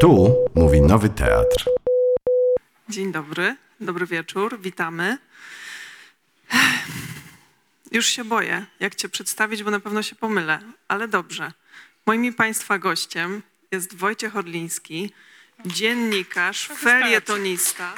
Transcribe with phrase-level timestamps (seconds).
[0.00, 1.64] Tu mówi Nowy Teatr.
[2.88, 5.18] Dzień dobry, dobry wieczór, witamy.
[7.92, 11.52] Już się boję, jak Cię przedstawić, bo na pewno się pomylę, ale dobrze.
[12.06, 15.12] Moim i Państwa gościem jest Wojciech Orliński,
[15.66, 17.94] dziennikarz, felietonista,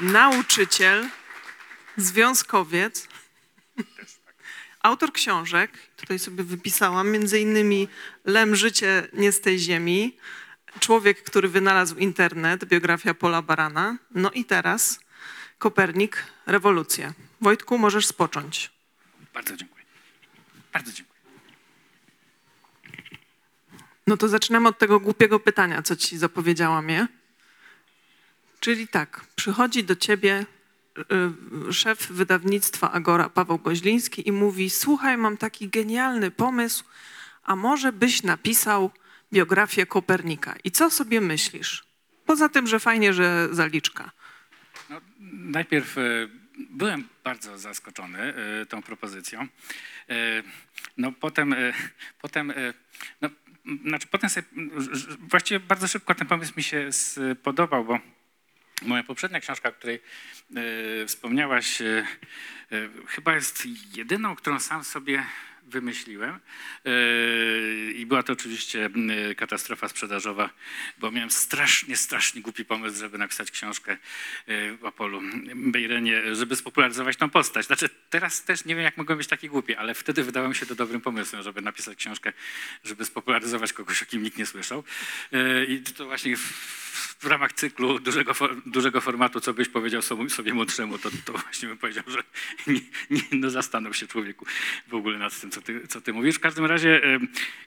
[0.00, 1.08] nauczyciel,
[1.96, 3.08] związkowiec,
[4.82, 5.70] autor książek.
[5.96, 7.88] Tutaj sobie wypisałam, między innymi
[8.24, 10.16] Lem życie nie z tej ziemi,
[10.80, 13.96] człowiek, który wynalazł internet, biografia Pola Barana.
[14.14, 15.00] No i teraz
[15.58, 17.12] Kopernik, rewolucja.
[17.40, 18.70] Wojtku, możesz spocząć.
[19.34, 19.84] Bardzo dziękuję.
[20.72, 21.20] Bardzo dziękuję.
[24.06, 27.06] No to zaczynamy od tego głupiego pytania, co ci zapowiedziałam je.
[28.60, 30.46] Czyli tak, przychodzi do ciebie
[31.72, 36.84] szef wydawnictwa Agora Paweł Goźliński i mówi: Słuchaj, mam taki genialny pomysł,
[37.42, 38.90] a może byś napisał
[39.32, 40.54] biografię Kopernika.
[40.64, 41.84] I co sobie myślisz?
[42.26, 44.10] Poza tym, że fajnie, że zaliczka.
[44.90, 45.00] No,
[45.32, 46.02] najpierw e,
[46.70, 49.46] byłem bardzo zaskoczony e, tą propozycją.
[50.96, 51.54] No potem,
[52.20, 52.52] potem,
[53.20, 53.28] no,
[53.86, 54.46] znaczy potem sobie,
[55.20, 57.98] właściwie bardzo szybko ten pomysł mi się spodobał, bo
[58.82, 60.00] moja poprzednia książka, o której
[60.56, 62.06] e, wspomniałaś, e, e,
[63.06, 65.26] chyba jest jedyną, którą sam sobie
[65.70, 66.30] wymyśliłem.
[66.84, 66.90] E,
[67.92, 68.90] I była to oczywiście
[69.36, 70.50] katastrofa sprzedażowa,
[70.98, 73.96] bo miałem strasznie, strasznie głupi pomysł, żeby napisać książkę
[74.48, 75.22] e, o Polu
[75.54, 77.66] Bejrenie, żeby spopularyzować tą postać.
[77.66, 80.66] Znaczy teraz też nie wiem, jak mogłem być taki głupi, ale wtedy wydało mi się
[80.66, 82.32] to dobrym pomysłem, żeby napisać książkę,
[82.84, 84.84] żeby spopularyzować kogoś, o kim nikt nie słyszał.
[85.32, 86.40] E, I to właśnie w,
[87.20, 88.34] w ramach cyklu dużego,
[88.66, 92.22] dużego formatu, co byś powiedział sobie, sobie młodszemu, to, to właśnie bym powiedział, że
[92.72, 94.46] nie, nie, no zastanów się człowieku
[94.88, 96.36] w ogóle nad tym, co ty, co ty mówisz.
[96.36, 97.18] W każdym razie, e,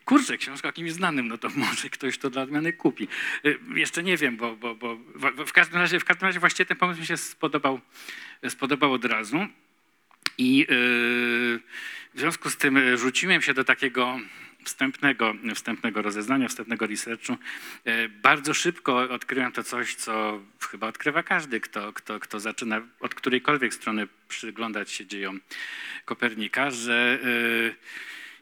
[0.05, 3.07] kurczę, książka o kimś znanym, no to może ktoś to dla odmiany kupi.
[3.45, 4.95] E, Jeszcze nie wiem, bo, bo, bo
[5.45, 7.79] w- każdym razie, w każdym razie właściwie ten pomysł mi się spodobał,
[8.49, 9.47] spodobał od razu.
[10.37, 10.65] I yy,
[12.13, 14.19] w związku z tym y, rzuciłem się do takiego
[14.65, 17.37] wstępnego, wstępnego rozeznania, wstępnego researchu.
[17.85, 20.41] Yy, Bardzo szybko odkryłem to coś, co
[20.71, 25.39] chyba odkrywa każdy, kto, kto, kto zaczyna od którejkolwiek strony przyglądać się dziejom
[26.05, 27.75] Kopernika, że yy,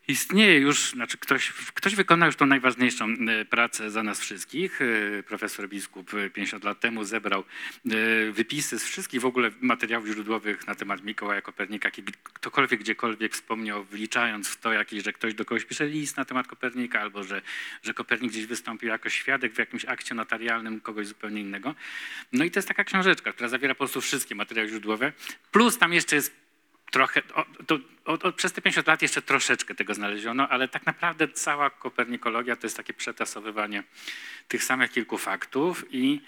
[0.08, 4.80] Istnieje już, znaczy ktoś, ktoś wykonał już tą najważniejszą e, pracę za nas wszystkich.
[4.82, 10.08] E, Profesor biskup e, 50 lat temu zebrał e, wypisy z wszystkich w ogóle materiałów
[10.08, 11.90] źródłowych na temat Mikołaja Kopernika.
[12.24, 16.48] Ktokolwiek gdziekolwiek wspomniał, wliczając w to jakiś, że ktoś do kogoś pisze list na temat
[16.48, 17.42] Kopernika, albo że,
[17.84, 21.76] że Kopernik gdzieś wystąpił jako świadek w jakimś akcie notarialnym kogoś zupełnie innego.
[22.34, 25.14] No i to jest taka książeczka, która zawiera po prostu wszystkie materiały źródłowe.
[25.52, 26.41] Plus tam jeszcze jest
[26.92, 30.86] trochę, o, to, o, o, przez te 50 lat jeszcze troszeczkę tego znaleziono, ale tak
[30.86, 33.84] naprawdę cała kopernikologia to jest takie przetasowywanie
[34.48, 36.22] tych samych kilku faktów i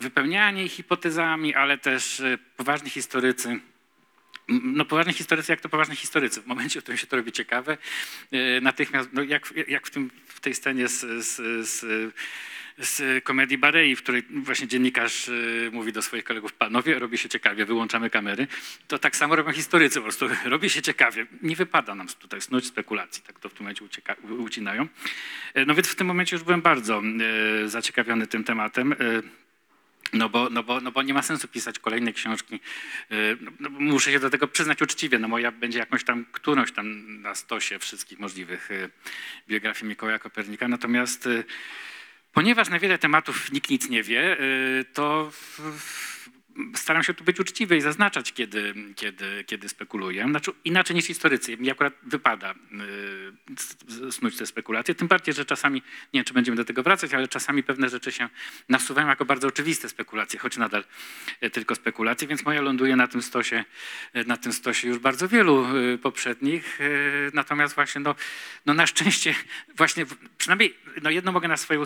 [0.00, 3.60] wypełnianie ich hipotezami, ale też e, poważni historycy,
[4.48, 6.40] no poważni historycy, jak to poważni historycy.
[6.40, 7.78] W momencie, w którym się to robi ciekawe,
[8.32, 11.36] e, natychmiast, no jak, jak w, tym, w tej scenie z, z,
[11.68, 11.84] z,
[12.78, 17.28] z komedii Barei, w której właśnie dziennikarz y, mówi do swoich kolegów, panowie, robi się
[17.28, 18.46] ciekawie, wyłączamy kamery,
[18.88, 21.26] to tak samo robią historycy, po prostu robi się ciekawie.
[21.42, 24.88] Nie wypada nam tutaj snuć spekulacji, tak to w tym momencie ucieka, ucinają.
[25.54, 27.02] E, No więc w tym momencie już byłem bardzo
[27.64, 28.92] e, zaciekawiony tym tematem.
[28.92, 28.96] e,
[30.12, 32.60] no bo, no, bo, no bo nie ma sensu pisać kolejnej książki.
[33.60, 35.18] No, bo muszę się do tego przyznać uczciwie.
[35.18, 38.68] No moja będzie jakąś tam, którąś tam na stosie wszystkich możliwych
[39.48, 40.68] biografii Mikołaja Kopernika.
[40.68, 41.28] Natomiast
[42.34, 45.32] ponieważ na wiele tematów nikt nic nie wie, yy, to
[46.76, 50.26] staram się tu być uczciwy i zaznaczać, kiedy, kiedy, kiedy spekuluję.
[50.30, 51.56] Znaczy, inaczej niż historycy.
[51.56, 52.54] Mi akurat wypada
[53.58, 54.94] s- snuć te spekulacje.
[54.94, 58.12] Tym bardziej, że czasami, nie wiem, czy będziemy do tego wracać, ale czasami pewne rzeczy
[58.12, 58.28] się
[58.68, 60.84] nasuwają jako bardzo oczywiste spekulacje, choć nadal
[61.40, 63.64] e, tylko spekulacje, więc moja ląduje na tym stosie,
[64.26, 65.66] na tym stosie już bardzo wielu
[66.02, 66.78] poprzednich.
[67.32, 68.14] Natomiast właśnie, no,
[68.66, 69.34] no na szczęście,
[69.76, 70.06] właśnie
[70.38, 71.84] przynajmniej no jedno mogę na swoje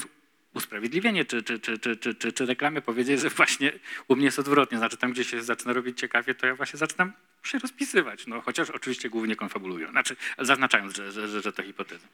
[0.59, 3.73] usprawiedliwienie czy, czy, czy, czy, czy, czy, czy reklamę powiedzieć, że właśnie
[4.09, 4.79] u mnie jest odwrotnie.
[4.79, 7.13] Znaczy tam, gdzie się zaczyna robić ciekawie, to ja właśnie zaczynam
[7.43, 8.27] się rozpisywać.
[8.27, 9.91] No, chociaż oczywiście głównie konfabulują.
[9.91, 12.07] Znaczy, zaznaczając, że, że, że, że to hipoteza.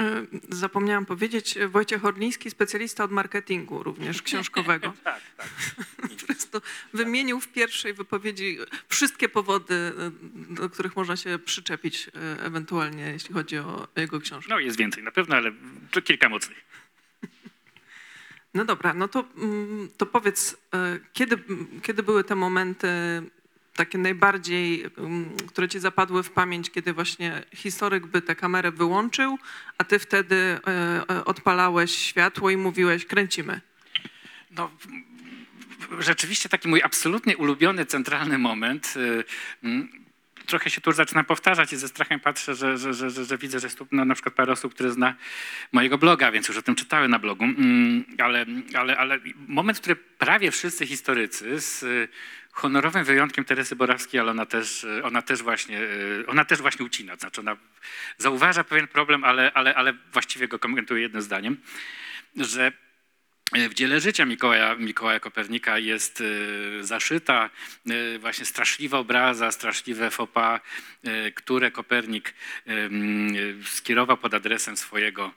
[0.00, 4.92] Y, Zapomniałam powiedzieć, Wojciech Orliński, specjalista od marketingu również książkowego.
[5.04, 5.48] Tak, tak.
[6.20, 6.60] Po prostu
[6.92, 9.74] wymienił w pierwszej wypowiedzi wszystkie powody,
[10.50, 12.10] y, do których można się przyczepić y,
[12.40, 14.50] ewentualnie, jeśli chodzi o jego książkę.
[14.50, 15.52] No jest więcej na pewno, ale
[16.04, 16.64] kilka mocnych.
[18.54, 20.56] No dobra, no to, mm, to powiedz, y,
[21.12, 21.36] kiedy,
[21.82, 22.88] kiedy były te momenty
[23.76, 29.38] takie najbardziej, mm, które ci zapadły w pamięć, kiedy właśnie historyk by tę kamerę wyłączył,
[29.78, 33.60] a ty wtedy e, e, odpalałeś światło i mówiłeś, kręcimy.
[34.50, 34.70] No,
[35.98, 38.94] rzeczywiście taki mój absolutnie ulubiony, centralny moment.
[40.46, 43.60] Trochę się tu zaczyna powtarzać i ze strachem patrzę, że, że, że, że, że widzę,
[43.60, 45.14] że jest tu no, na przykład parę osób, które zna
[45.72, 47.44] mojego bloga, więc już o tym czytały na blogu.
[47.44, 49.18] Mm, Ale, ale, ale
[49.48, 52.08] moment, który prawie wszyscy historycy z y,
[52.52, 56.86] honorowym wyjątkiem Teresy Borawskiej, ale ona też, y, ona też, właśnie, y, ona też właśnie
[56.86, 57.16] ucina.
[57.16, 57.56] Znaczy ona
[58.18, 61.56] zauważa pewien problem, ale, ale, ale właściwie go komentuje jednym zdaniem,
[62.36, 62.72] że
[63.52, 67.50] w dziele życia Mikołaja, Mikołaja Kopernika jest y, zaszyta
[67.90, 70.60] y, właśnie straszliwa obraza, straszliwe fopa,
[71.06, 72.34] y, które Kopernik
[73.64, 75.32] skierował pod adresem swojego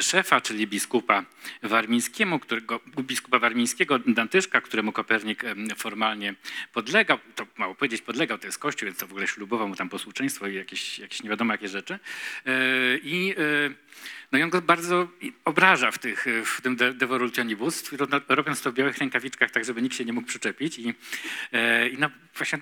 [0.00, 1.24] szefa, czyli biskupa
[1.62, 5.42] warmińskiemu, którego, biskupa warmińskiego, Dantyszka, któremu Kopernik
[5.76, 6.34] formalnie
[6.72, 9.88] podlegał, to mało powiedzieć podlegał, to jest kościół, więc to w ogóle ślubował mu tam
[9.88, 11.98] posłuszeństwo i jakieś, jakieś nie wiadomo jakie rzeczy.
[13.02, 13.34] I
[14.34, 15.08] no i on go bardzo
[15.44, 19.82] obraża w, tych, w tym De- Devolutionibus, ro- robiąc to w białych rękawiczkach, tak żeby
[19.82, 20.78] nikt się nie mógł przyczepić.
[20.78, 20.94] I,
[21.52, 22.58] e, i no właśnie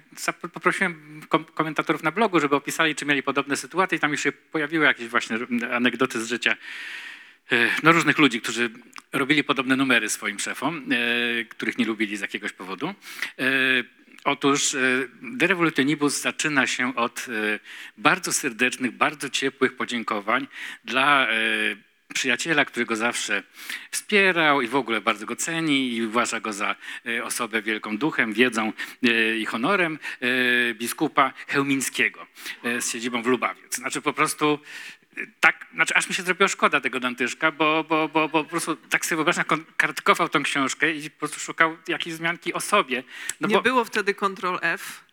[0.53, 4.85] poprosiłem kom- komentatorów na blogu, żeby opisali, czy mieli podobne sytuacje tam już się pojawiły
[4.85, 5.39] jakieś właśnie
[5.73, 6.57] anegdoty z życia
[7.53, 8.71] e, no, różnych ludzi, którzy
[9.13, 12.95] robili podobne numery swoim szefom, e, których nie lubili z jakiegoś powodu.
[14.25, 14.79] Otóż e,
[15.23, 17.59] De Revolutionibus zaczyna się od e,
[17.99, 20.49] bardzo serdecznych, bardzo ciepłych podziękowań
[20.85, 21.37] dla e,
[22.15, 23.43] przyjaciela, który go zawsze
[23.91, 26.77] wspierał i w ogóle bardzo go ceni i uważa go za
[27.23, 28.73] osobę wielką duchem, wiedzą
[29.39, 29.99] i honorem
[30.75, 32.27] biskupa Chełmińskiego
[32.81, 33.63] z siedzibą w Lubawie.
[33.71, 34.59] Znaczy po prostu
[35.41, 38.77] tak, znaczy aż mi się zrobiło szkoda tego Dantyszka, bo, bo, bo, bo po prostu
[38.77, 39.45] tak sobie wyobrażam,
[39.77, 43.03] kartkował tą książkę i po prostu szukał jakiejś wzmianki o sobie.
[43.41, 45.05] No Nie bo, było wtedy Ctrl F.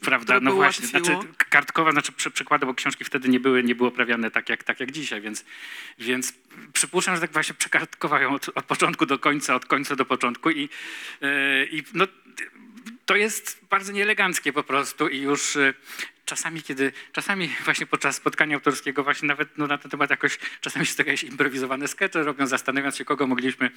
[0.00, 0.86] Prawda, no właśnie.
[0.86, 1.16] Znaczy,
[1.48, 4.80] kartkowa, znaczy przy, przykłady, bo książki wtedy nie były, nie były oprawiane tak jak, tak
[4.80, 5.44] jak dzisiaj, więc,
[5.98, 6.32] więc
[6.72, 10.68] przypuszczam, że tak właśnie przekartkowają od, od początku do końca, od końca do początku i,
[11.22, 12.06] e, i no,
[13.06, 15.74] to jest bardzo nieeleganckie po prostu i już e,
[16.28, 20.86] czasami, kiedy, czasami właśnie podczas spotkania autorskiego właśnie nawet no, na ten temat jakoś, czasami
[20.86, 23.70] się jakieś improwizowane skecze robią, zastanawiając się, kogo mogliśmy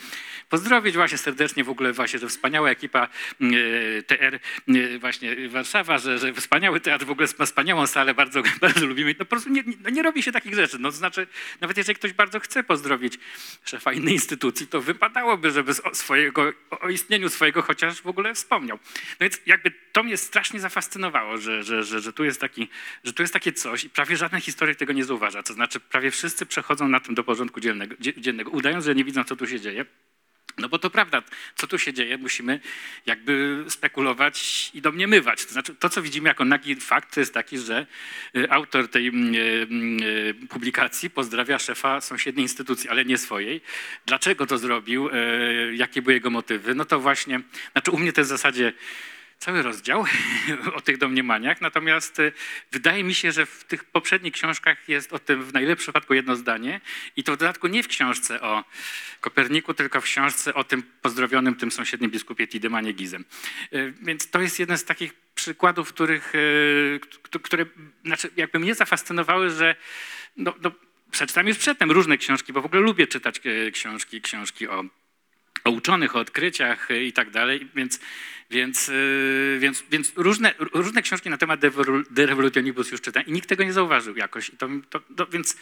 [0.50, 6.19] pozdrowić właśnie serdecznie w ogóle właśnie, że wspaniała ekipa e, TR e, właśnie Warszawa, że,
[6.19, 9.15] że wspaniały teatr, w ogóle ma wspaniałą salę, bardzo, bardzo lubimy.
[9.19, 10.80] No po prostu nie, nie, no nie robi się takich rzeczy.
[10.80, 11.27] No to znaczy,
[11.62, 13.19] nawet jeżeli ktoś bardzo chce pozdrowić
[13.65, 18.80] szefa innej instytucji, to wypadałoby, żeby o, swojego, o istnieniu swojego chociaż w ogóle wspomniał.
[18.94, 22.68] No więc jakby to mnie strasznie zafascynowało, że, że, że, że, tu jest taki,
[23.04, 25.44] że tu jest takie coś i prawie żaden historyk tego nie zauważa.
[25.44, 29.04] To znaczy prawie wszyscy przechodzą na tym do porządku dziennego, dzie- dziennego udając, że nie
[29.04, 29.86] widzą, co tu się dzieje.
[30.58, 31.24] No bo to prawda,
[31.56, 32.60] co tu się dzieje, musimy
[33.06, 35.46] jakby spekulować i domniemywać.
[35.46, 37.86] To znaczy, to co widzimy jako nagi fakt, to jest taki, że
[38.36, 39.38] y, autor tej mm, y,
[40.44, 43.62] y, publikacji pozdrawia szefa sąsiedniej instytucji, ale nie swojej.
[44.06, 45.10] Dlaczego to zrobił?
[45.74, 46.76] Jakie były jego motywy?
[46.76, 47.42] No to właśnie,
[47.72, 48.74] znaczy u mnie to jest w zasadzie
[49.42, 50.06] cały rozdział
[50.76, 52.32] o tych domniemaniach, natomiast y,
[52.72, 56.36] wydaje mi się, że w tych poprzednich książkach jest o tym w najlepszym przypadku jedno
[56.36, 56.82] zdanie
[57.16, 58.64] i to w dodatku nie w książce o
[59.22, 63.26] Koperniku, tylko w książce o tym pozdrowionym tym sąsiednim biskupie Tidemanie Gizem.
[63.74, 67.00] Y, Więc to jest jeden z takich przykładów, których, y,
[67.44, 67.66] które
[68.06, 69.76] znaczy jakby mnie zafascynowały, że
[70.38, 70.72] no, no,
[71.12, 73.42] przeczytam już przedtem różne książki, bo w ogóle lubię czytać
[73.74, 74.83] książki, książki o
[75.63, 77.99] o uczonych, o odkryciach y, i tak dalej, więc,
[78.49, 83.25] więc, y, więc, więc różne, różne książki na temat De Revol- De Revolutionibus już czytam
[83.25, 84.51] i nikt tego nie zauważył jakoś.
[84.57, 85.57] To, to, to, więc,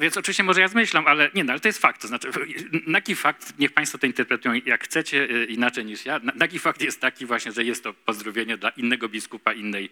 [0.00, 2.02] więc oczywiście może ja zmyślam, ale nie, no, ale to jest fakt.
[2.02, 2.30] To znaczy,
[2.86, 6.18] nagi fakt, niech Państwo to interpretują jak chcecie, y, inaczej niż ja.
[6.18, 9.90] Na- Nagi fakt jest taki właśnie, że jest to pozdrowienie dla innego biskupa innej,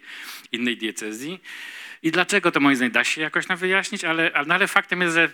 [0.51, 1.39] innej diecezji.
[2.03, 5.01] I dlaczego to moim zdaniem da się jakoś nam wyjaśnić, ale, ale, no, ale faktem
[5.01, 5.29] jest, że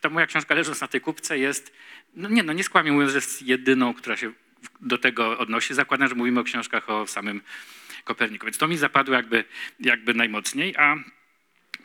[0.00, 1.72] ta moja książka leżąc na tej kupce jest,
[2.14, 4.32] no nie no, nie skłamię mówiąc, że jest jedyną, która się
[4.80, 5.74] do tego odnosi.
[5.74, 7.40] Zakładam, że mówimy o książkach o samym
[8.04, 8.46] Koperniku.
[8.46, 9.44] Więc to mi zapadło jakby,
[9.80, 10.96] jakby najmocniej, a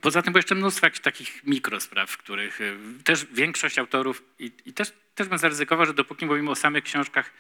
[0.03, 4.51] Poza tym było jeszcze mnóstwo jakichś takich mikrospraw, w których y, też większość autorów i,
[4.65, 7.31] i też, też bym zaryzykował, że dopóki mówimy o samych książkach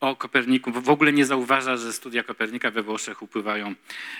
[0.00, 3.74] o Koperniku, w ogóle nie zauważa, że studia Kopernika we Włoszech upływają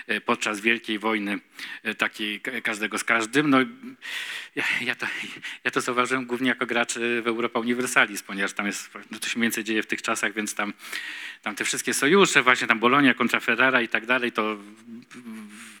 [0.09, 1.39] y, podczas Wielkiej Wojny
[1.85, 3.49] y, takiej ka- każdego z każdym.
[3.49, 3.57] No,
[4.55, 5.05] ja, ja, to,
[5.63, 9.39] ja to zauważyłem głównie jako gracz w Europa Universalis, ponieważ tam jest, no to się
[9.39, 10.73] więcej dzieje w tych czasach, więc tam,
[11.41, 14.57] tam te wszystkie sojusze, właśnie tam Bolonia kontra Ferrara i tak dalej, to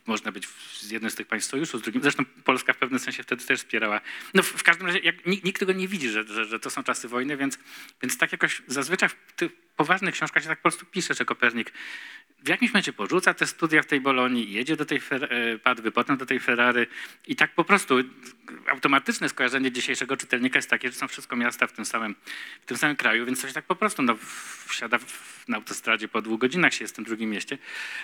[0.05, 0.47] można być
[0.81, 2.01] z jednym z tych państw sojuszu, z drugim.
[2.01, 4.01] Zresztą Polska w pewnym sensie wtedy też wspierała.
[4.33, 7.07] No w, każdym razie jak, nikt, tego nie widzi, że, że, że to są czasy
[7.07, 7.59] wojny, więc,
[8.01, 11.71] więc tak jakoś zazwyczaj w, ty, poważnych książkach się tak po prostu pisze, że Kopernik
[12.45, 16.17] w jakimś momencie porzuca te studia w tej Bolonii, jedzie do tej e, Padwy, potem
[16.17, 16.87] do tej Ferrary
[17.27, 17.95] i tak po prostu
[18.71, 22.15] automatyczne skojarzenie dzisiejszego czytelnika jest takie, że są wszystko miasta w tym samym,
[22.61, 24.17] w tym samym kraju, więc coś tak po prostu no,
[24.67, 27.57] wsiada w, na autostradzie po dwóch godzinach się jest w tym drugim mieście.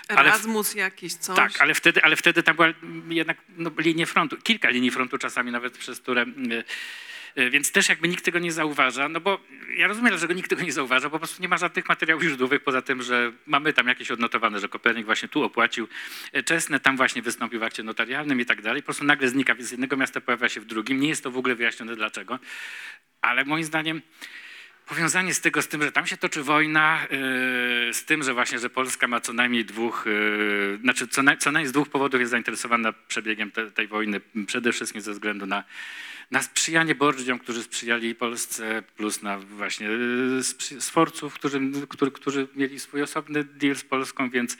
[0.08, 1.36] Ale Erasmus jakiś, coś.
[1.36, 2.68] tak, ale wtedy, ale wtedy tam była
[3.08, 6.22] jednak no, linie frontu, kilka linii frontu czasami nawet przez które...
[6.22, 6.64] y, y,
[7.50, 9.40] Więc też jakby nikt tego nie zauważa, no bo
[9.76, 12.82] ja rozumiem, dlaczego nikt tego nie zauważa, po prostu nie ma żadnych materiałów źródłowych, poza
[12.82, 15.88] tym, że mamy tam jakieś odnotowane, że Kopernik właśnie tu opłacił
[16.32, 18.82] e, czesne, tam właśnie wystąpił w akcie notarialnym i tak dalej.
[18.82, 21.00] Po prostu nagle znika z jednego miasta, pojawia się w drugim.
[21.00, 22.38] Nie jest to w ogóle wyjaśnione dlaczego,
[23.20, 24.02] ale moim zdaniem
[24.86, 28.58] Powiązanie z tego, z tym, że tam się toczy wojna, yy, z tym, że właśnie,
[28.58, 30.04] że Polska ma co najmniej dwóch,
[30.82, 34.72] znaczy co, naj, co najmniej z dwóch powodów jest zainteresowana przebiegiem te, tej wojny, przede
[34.72, 35.64] wszystkim ze względu na,
[36.32, 39.88] na sprzyjanie bordziom, którzy sprzyjali Polsce, plus na właśnie
[40.40, 44.56] sprzy- sforców, którzy, którzy, którzy mieli swój osobny deal z Polską, więc,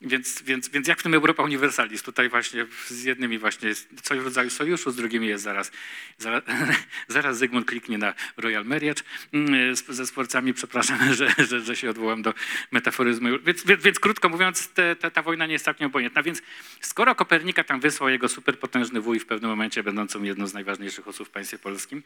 [0.00, 4.18] więc, więc, więc jak w tym Europa Universalis, tutaj właśnie z jednymi właśnie jest coś
[4.18, 5.70] w rodzaju sojuszu, z drugimi jest zaraz,
[6.18, 6.42] zaraz,
[7.08, 12.22] zaraz Zygmunt kliknie na Royal Marriage mm, ze sforcami, przepraszam, że, że, że się odwołam
[12.22, 12.34] do
[12.72, 13.28] metaforyzmu.
[13.44, 16.22] Więc, więc, więc krótko mówiąc, te, te, ta wojna nie jest tak nieobojętna.
[16.22, 16.42] Więc
[16.80, 21.28] skoro Kopernika tam wysłał jego superpotężny wuj w pewnym momencie, będącą jedną z najważniejszych osób
[21.28, 22.02] w państwie polskim,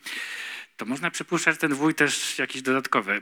[0.77, 3.21] to można przypuszczać, że ten wuj też jakieś dodatkowe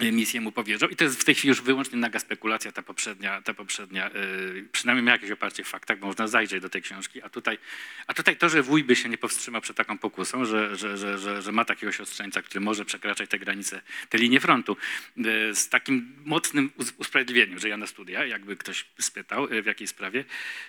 [0.00, 0.88] misję mu powierzał.
[0.88, 4.10] I to jest w tej chwili już wyłącznie naga spekulacja, ta poprzednia, ta poprzednia
[4.54, 7.22] yy, przynajmniej ma jakieś oparcie w faktach, bo można zajrzeć do tej książki.
[7.22, 7.58] A tutaj,
[8.06, 11.18] a tutaj to, że wuj by się nie powstrzymał przed taką pokusą, że, że, że,
[11.18, 14.76] że, że ma takiego siostrzeńca, który może przekraczać te granice, te linie frontu,
[15.16, 19.86] yy, z takim mocnym usprawiedliwieniem, że ja na studia, jakby ktoś spytał yy, w jakiej
[19.86, 20.24] sprawie,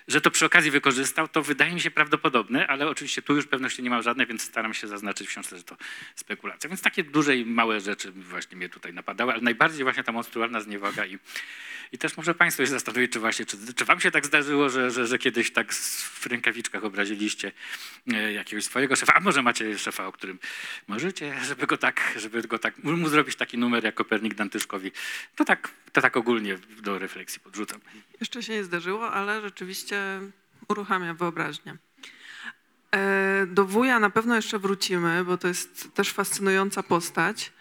[0.08, 3.82] że to przy okazji wykorzystał, to wydaje mi się prawdopodobne, ale oczywiście tu już pewności
[3.82, 5.76] nie mam żadnej, więc staram się zaznaczyć w książce, że to
[6.14, 6.68] spekulacja.
[6.70, 8.92] Więc takie duże i małe rzeczy właśnie mnie tutaj
[9.24, 11.18] ale najbardziej właśnie ta monstrualna zniewaga i,
[11.92, 14.90] i też może Państwo się zastanowić, czy właśnie, czy, czy Wam się tak zdarzyło, że,
[14.90, 17.52] że, że kiedyś tak w rękawiczkach obraziliście
[18.12, 20.38] e, jakiegoś swojego szefa, a może macie szefa, o którym
[20.86, 24.92] możecie, żeby go tak, żeby go tak, mu zrobić taki numer jak Kopernik Dantyszkowi,
[25.36, 27.80] to tak, to tak ogólnie do refleksji podrzucam.
[28.20, 30.20] Jeszcze się nie zdarzyło, ale rzeczywiście
[30.68, 31.76] uruchamia wyobraźnię.
[32.94, 37.52] E, Do wuja na pewno jeszcze wrócimy, bo to jest też fascynująca postać,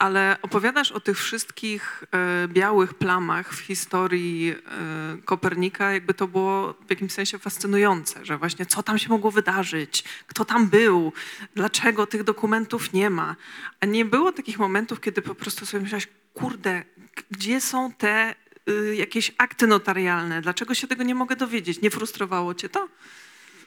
[0.00, 6.74] ale opowiadasz o tych wszystkich e, białych plamach w historii e, Kopernika, jakby to było
[6.86, 11.12] w jakimś sensie fascynujące, że właśnie co tam się mogło wydarzyć, kto tam był,
[11.54, 13.36] dlaczego tych dokumentów nie ma.
[13.80, 16.82] A nie było takich momentów, kiedy po prostu sobie myślałaś, kurde,
[17.30, 18.34] gdzie są te
[18.68, 21.80] y, jakieś akty notarialne, dlaczego się tego nie mogę dowiedzieć?
[21.80, 22.88] Nie frustrowało cię to?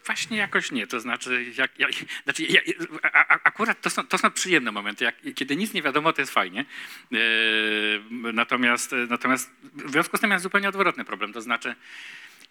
[0.06, 1.92] Właśnie jakoś nie, to znaczy, jak, jak,
[2.24, 2.62] znaczy ja,
[3.04, 6.34] a, akurat to są, to są przyjemne momenty, jak, kiedy nic nie wiadomo, to jest
[6.34, 6.66] fajnie.
[7.12, 7.18] E,
[8.34, 11.76] natomiast, natomiast w związku z tym jest zupełnie odwrotny problem, to znaczy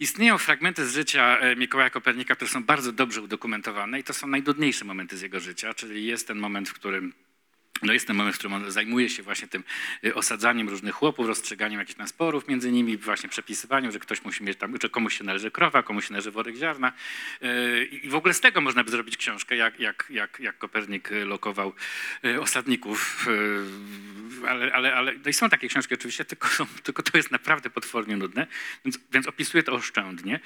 [0.01, 4.27] istnieją fragmenty z życia e, Mikołaja Kopernika, które są bardzo dobrze udokumentowane i to są
[4.27, 7.13] najdudniejsze momenty z jego życia, czyli jest ten moment, w którym
[7.83, 9.65] no jest ten moment, w którym on zajmuje się właśnie tym
[10.05, 14.45] y, osadzaniem różnych chłopów, rozstrzyganiem jakichś tam sporów między nimi, właśnie przepisywaniem, że ktoś musi
[14.45, 16.93] mieć tam, że komuś się należy krowa, komuś się należy worek ziarna.
[17.43, 21.13] Y, I w ogóle z tego można by zrobić książkę, jak, jak, jak, jak Kopernik
[21.13, 21.73] y, lokował
[22.41, 23.27] osadników.
[24.49, 27.71] Ale, ale, ale no i są takie książki oczywiście, tylko, są, tylko to jest naprawdę
[27.71, 28.47] potwornie nudne,
[28.85, 30.41] więc, więc opisuję to oszczędnie.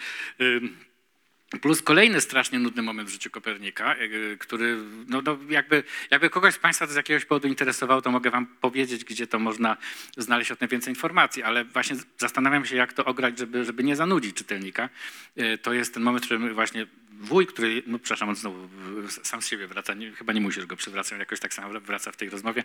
[1.50, 4.76] Plus kolejny strasznie nudny moment w życiu Kopernika, y, który
[5.08, 8.46] no, no jakby, jakby kogoś z Państwa to z jakiegoś powodu interesował, to mogę Wam
[8.46, 9.76] powiedzieć, gdzie to można
[10.16, 13.96] znaleźć o tym więcej informacji, ale właśnie zastanawiam się, jak to ograć, żeby, żeby nie
[13.96, 14.88] zanudzić czytelnika.
[15.38, 16.86] Y, To jest ten moment, w którym właśnie
[17.20, 18.68] wuj, który, no przepraszam, on znowu
[19.08, 22.16] sam z siebie wraca, nie, chyba nie musisz go przywracać, jakoś tak samo wraca w
[22.16, 22.64] tej rozmowie.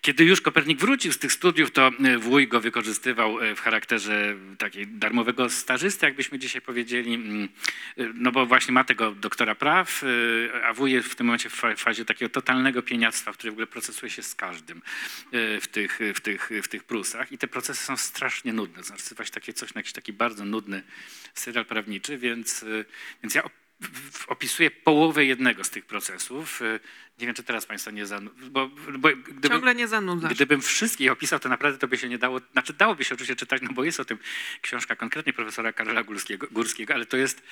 [0.00, 4.86] Kiedy już Kopernik wrócił z tych studiów, to y, wuj go wykorzystywał w charakterze takiej
[4.86, 7.48] darmowego stażysty, jakbyśmy dzisiaj powiedzieli, Mm,
[8.14, 11.54] no bo właśnie ma tego doktora praw, y, a wuj jest w tym momencie w
[11.54, 14.82] fa- fazie takiego totalnego pieniactwa, w którym w ogóle procesuje się z każdym
[15.34, 19.14] y, w tych, w tych, w tych Prusach i te procesy są strasznie nudne, znaczy
[19.14, 20.82] właśnie takie coś, na jakiś taki bardzo nudny
[21.34, 22.84] serial prawniczy, więc, y,
[23.22, 23.42] więc ja
[23.80, 26.62] op- w- w- opisuję połowę jednego z tych procesów.
[26.62, 26.80] Y,
[27.18, 28.30] Nie wiem, czy teraz Państwa nie zanu...
[28.50, 28.68] bo,
[28.98, 30.34] bo gdyby, Ciągle nie zanudzasz.
[30.34, 33.62] Gdybym wszystkich opisał, to naprawdę to by się nie dało, znaczy dałoby się oczywiście czytać,
[33.62, 34.18] no bo jest o tym
[34.62, 37.42] książka konkretnie profesora Karola Górskiego, Górskiego ale to jest,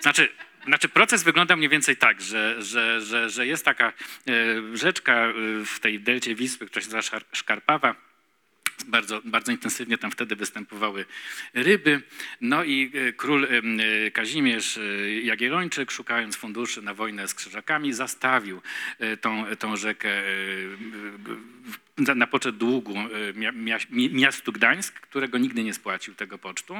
[0.00, 0.28] znaczy,
[0.66, 5.32] znaczy proces wygląda mniej więcej tak, że, że, że, że jest taka e, rzeczka e,
[5.66, 7.94] w tej delcie Wisły, która się nazywa Szkarpawa,
[8.86, 11.04] bardzo, bardzo intensywnie tam wtedy występowały
[11.54, 12.02] ryby.
[12.40, 14.80] No i e, król em, e, Kazimierz e,
[15.20, 18.60] Jagiellończyk, szukając funduszy na wojnę z krzyżakami, zastawił
[18.98, 20.22] e, tą, tą rzekę e,
[22.14, 26.74] na poczet długu y, mia, mia, mi- miastu Gdańsk, którego nigdy nie spłacił tego pocztu,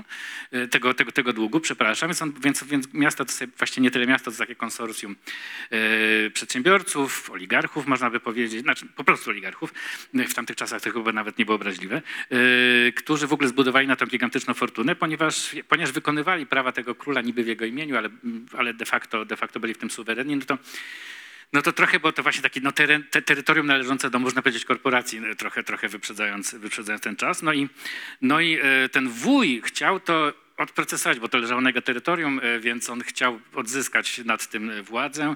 [0.55, 2.09] y, tego, tego, tego długu, przepraszam.
[2.09, 2.64] Więc, on, więc,
[2.95, 5.17] więc to sobie, właściwie nie tyle miasto, to takie konsorcjum
[5.73, 9.75] y, przedsiębiorców, oligarchów, można by powiedzieć, znaczy po prostu oligarchów,
[10.14, 12.02] w tamtych czasach to chyba nawet nie było obraźliwe,
[12.97, 17.45] którzy w ogóle zbudowali na tą gigantyczną fortunę, ponieważ, ponieważ wykonywali prawa tego króla niby
[17.45, 18.09] w jego imieniu, ale,
[18.59, 20.59] ale de, facto, de facto byli w tym suwerenni, no to
[21.53, 24.65] no to trochę było to właśnie takie no, teren, te, terytorium należące do, można powiedzieć,
[24.65, 27.43] korporacji, no, trochę, trochę wyprzedzając, wyprzedzając ten czas.
[27.43, 27.69] No i,
[28.23, 32.61] no i e, ten wuj chciał to odprocesować, bo to leżało na jego terytorium, e,
[32.61, 35.35] więc on chciał odzyskać nad tym władzę.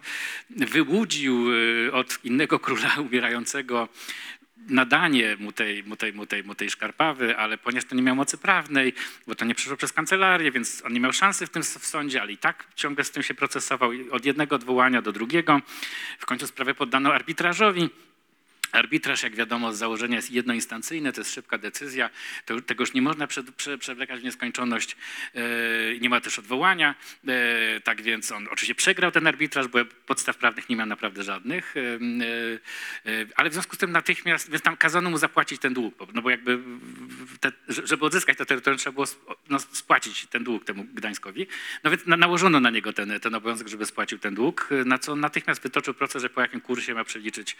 [0.50, 1.46] Wyłudził
[1.92, 3.88] od innego króla umierającego
[4.68, 8.16] nadanie mu tej, mu, tej, mu, tej, mu tej szkarpawy, ale ponieważ to nie miał
[8.16, 8.92] mocy prawnej,
[9.26, 12.22] bo to nie przeszło przez kancelarię, więc on nie miał szansy w tym w sądzie,
[12.22, 15.60] ale i tak ciągle z tym się procesował od jednego odwołania do drugiego.
[16.18, 17.90] W końcu sprawę poddano arbitrażowi.
[18.76, 22.10] Arbitraż, jak wiadomo, z założenia jest jednoinstancyjny, to jest szybka decyzja,
[22.44, 24.96] to, tego już nie można prze, prze, przewlekać w nieskończoność,
[25.34, 25.40] e,
[26.00, 26.94] nie ma też odwołania,
[27.28, 31.74] e, tak więc on oczywiście przegrał ten arbitraż, bo podstaw prawnych nie miał naprawdę żadnych,
[31.76, 31.80] e,
[33.36, 36.30] ale w związku z tym natychmiast, więc tam kazano mu zapłacić ten dług, no bo
[36.30, 36.58] jakby
[37.40, 39.06] te, żeby odzyskać to terytorium trzeba było
[39.48, 41.46] no, spłacić ten dług temu Gdańskowi,
[41.84, 45.16] no więc na, nałożono na niego ten, ten obowiązek, żeby spłacił ten dług, na co
[45.16, 47.56] natychmiast wytoczył proces, że po jakim kursie ma przeliczyć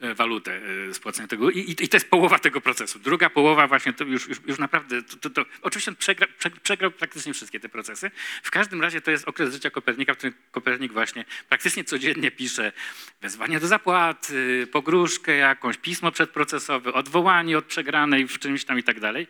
[0.00, 0.57] walutę
[0.92, 1.50] spłacenia tego.
[1.50, 2.98] I, i, to jest połowa tego procesu.
[2.98, 6.50] Druga połowa właśnie to już, już, już naprawdę, to, to, to, oczywiście on przegra, prze,
[6.50, 8.10] przegrał praktycznie wszystkie te procesy.
[8.42, 12.72] W każdym razie to jest okres życia Kopernika, w którym Kopernik właśnie praktycznie codziennie pisze
[13.20, 19.00] wezwanie do zapłaty, pogróżkę jakąś, pismo przedprocesowe, odwołanie od przegranej w czymś tam i tak
[19.00, 19.26] dalej.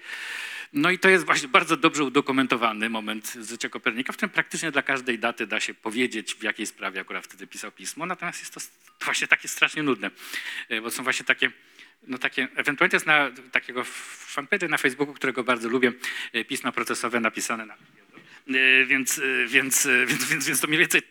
[0.72, 4.82] No i to jest właśnie bardzo dobrze udokumentowany moment życia Kopernika, w którym praktycznie dla
[4.82, 8.06] każdej daty da się powiedzieć, w jakiej sprawie akurat wtedy pisał pismo.
[8.06, 8.60] Natomiast jest to
[9.04, 10.10] właśnie takie strasznie nudne,
[10.68, 11.50] e, bo są właśnie takie,
[12.06, 15.92] no takie, ewentualnie jest na takiego fanpage na Facebooku, którego bardzo lubię,
[16.32, 17.76] e, pisma procesowe napisane na
[18.48, 21.02] E, więc, e, więc, e, więc, więc, więc to mniej więcej,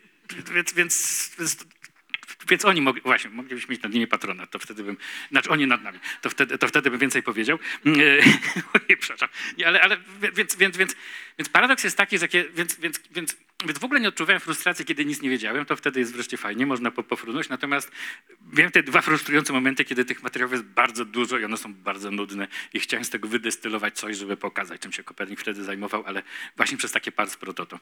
[0.54, 1.66] więc, więc, więc
[2.50, 4.96] więc oni mogli, właśnie, moglibyśmy mieć nad nimi patronat, to wtedy bym,
[5.30, 7.58] znaczy oni nad nami, to wtedy, to wtedy bym więcej powiedział.
[7.86, 7.90] E,
[8.74, 9.28] Ojej, przepraszam.
[9.66, 9.96] Ale, ale
[10.34, 10.96] więc, więc, więc,
[11.38, 15.04] więc paradoks jest taki, że więc, więc, więc, więc w ogóle nie odczuwałem frustracji, kiedy
[15.04, 17.48] nic nie wiedziałem, to wtedy jest wreszcie fajnie, można po, pofrunąć.
[17.48, 17.90] Natomiast
[18.52, 22.10] miałem te dwa frustrujące momenty, kiedy tych materiałów jest bardzo dużo i one są bardzo
[22.10, 26.22] nudne i chciałem z tego wydestylować coś, żeby pokazać, czym się Kopernik wtedy zajmował, ale
[26.56, 27.78] właśnie przez takie pars pro toto.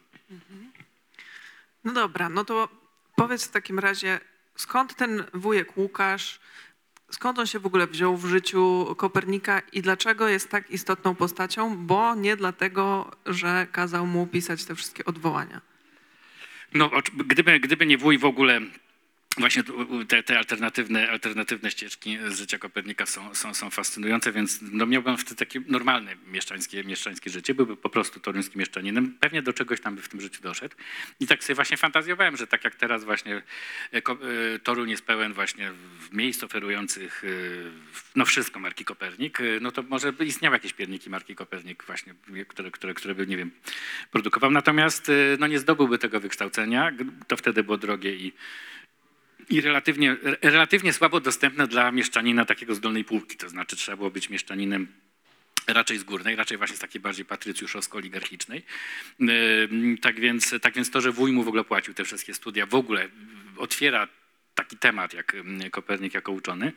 [1.83, 2.69] No dobra, no to
[3.15, 4.19] powiedz w takim razie,
[4.57, 6.39] skąd ten wujek Łukasz,
[7.11, 11.77] skąd on się w ogóle wziął w życiu Kopernika i dlaczego jest tak istotną postacią?
[11.77, 15.61] Bo nie dlatego, że kazał mu pisać te wszystkie odwołania.
[16.73, 18.61] No, gdyby, gdyby nie wuj w ogóle,
[19.37, 19.63] właśnie
[20.07, 25.35] te, te alternatywne, alternatywne ścieżki życia Kopernika są, są, są fascynujące, więc no, miałbym wtedy
[25.35, 30.01] takie normalne mieszczańskie, mieszczańskie życie, byłby po prostu toruńskim mieszczaninem, pewnie do czegoś tam by
[30.01, 30.75] w tym życiu doszedł.
[31.19, 33.41] I tak sobie właśnie fantazjowałem, że tak jak teraz właśnie e,
[33.97, 34.01] e,
[34.59, 35.71] Toruń jest pełen właśnie
[36.11, 37.27] miejsc oferujących e,
[38.15, 42.13] no wszystko marki Kopernik, no to może by istniały jakieś pierniki marki Kopernik właśnie,
[42.47, 43.51] które, które, które by, nie wiem,
[44.11, 44.51] produkował.
[44.51, 46.91] Natomiast no nie zdobyłby tego wykształcenia,
[47.27, 48.33] to wtedy było drogie i
[49.49, 53.37] i relatywnie, re- relatywnie słabo dostępne dla mieszczanina takiego z dolnej półki.
[53.37, 54.87] To znaczy trzeba było być mieszczaninem
[55.67, 58.61] raczej z górnej, raczej właśnie z takiej bardziej patrycjuszowsko-oligarchicznej.
[60.01, 62.75] Tak więc, tak więc to, że wuj mu w ogóle płacił te wszystkie studia, w
[62.75, 63.09] ogóle
[63.57, 64.07] otwiera
[64.55, 65.35] taki temat jak
[65.71, 66.73] Kopernik jako uczony.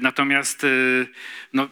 [0.00, 1.06] Natomiast y,
[1.52, 1.68] no,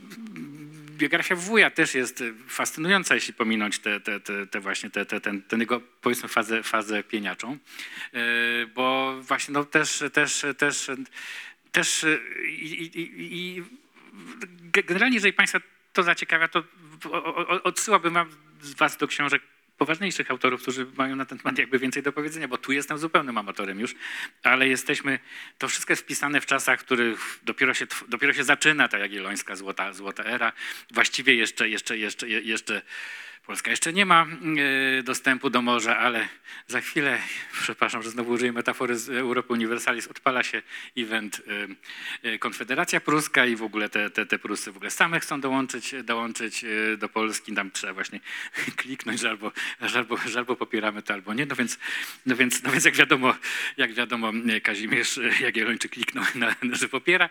[0.95, 5.21] biografia wuja też jest y, fascynująca, jeśli pominąć te, te, te, te właśnie te, te,
[5.21, 7.59] ten, ten jego powiedzmy fazę, fazę pieniaczą,
[8.15, 10.91] Y, bo właśnie no, też, też, też,
[11.73, 13.63] też y, i, i, i, i
[14.73, 15.61] Ge- Generalnie, jeżeli Państwa
[15.93, 16.65] to zaciekawia, to
[17.65, 18.15] odsyłałbym
[18.77, 19.43] Was do książek
[19.79, 23.39] poważniejszych autorów, którzy mają na ten temat jakby więcej do powiedzenia, bo tu jestem zupełnym
[23.39, 23.95] amatorem już,
[24.43, 25.19] ale jesteśmy,
[25.59, 29.57] to wszystko jest wpisane w czasach, w których dopiero się, dopiero się zaczyna ta jagiellońska
[29.57, 30.53] złota, złota era.
[30.91, 32.83] Właściwie jeszcze, jeszcze, jeszcze, je- jeszcze
[33.47, 34.27] Polska jeszcze nie ma
[34.99, 36.29] e, dostępu do morza, ale
[36.67, 37.19] za chwilę,
[37.63, 40.63] przepraszam, że znowu użyję metafory z Europy Universalis, odpala się
[40.97, 41.43] event
[42.23, 45.41] e, e, Konfederacja Pruska i w ogóle te, te, te Prusy w ogóle same chcą
[45.41, 46.65] dołączyć, dołączyć
[46.99, 47.55] do Polski.
[47.55, 48.21] Tam trzeba właśnie
[48.77, 51.47] kliknąć, że albo, że albo, że albo popieramy to, albo nie.
[51.47, 51.79] No więc,
[52.27, 53.35] no więc, no więc jak wiadomo,
[53.77, 57.29] jak wiadomo Kazimierz Jagiellończyk kliknął, na, że popiera.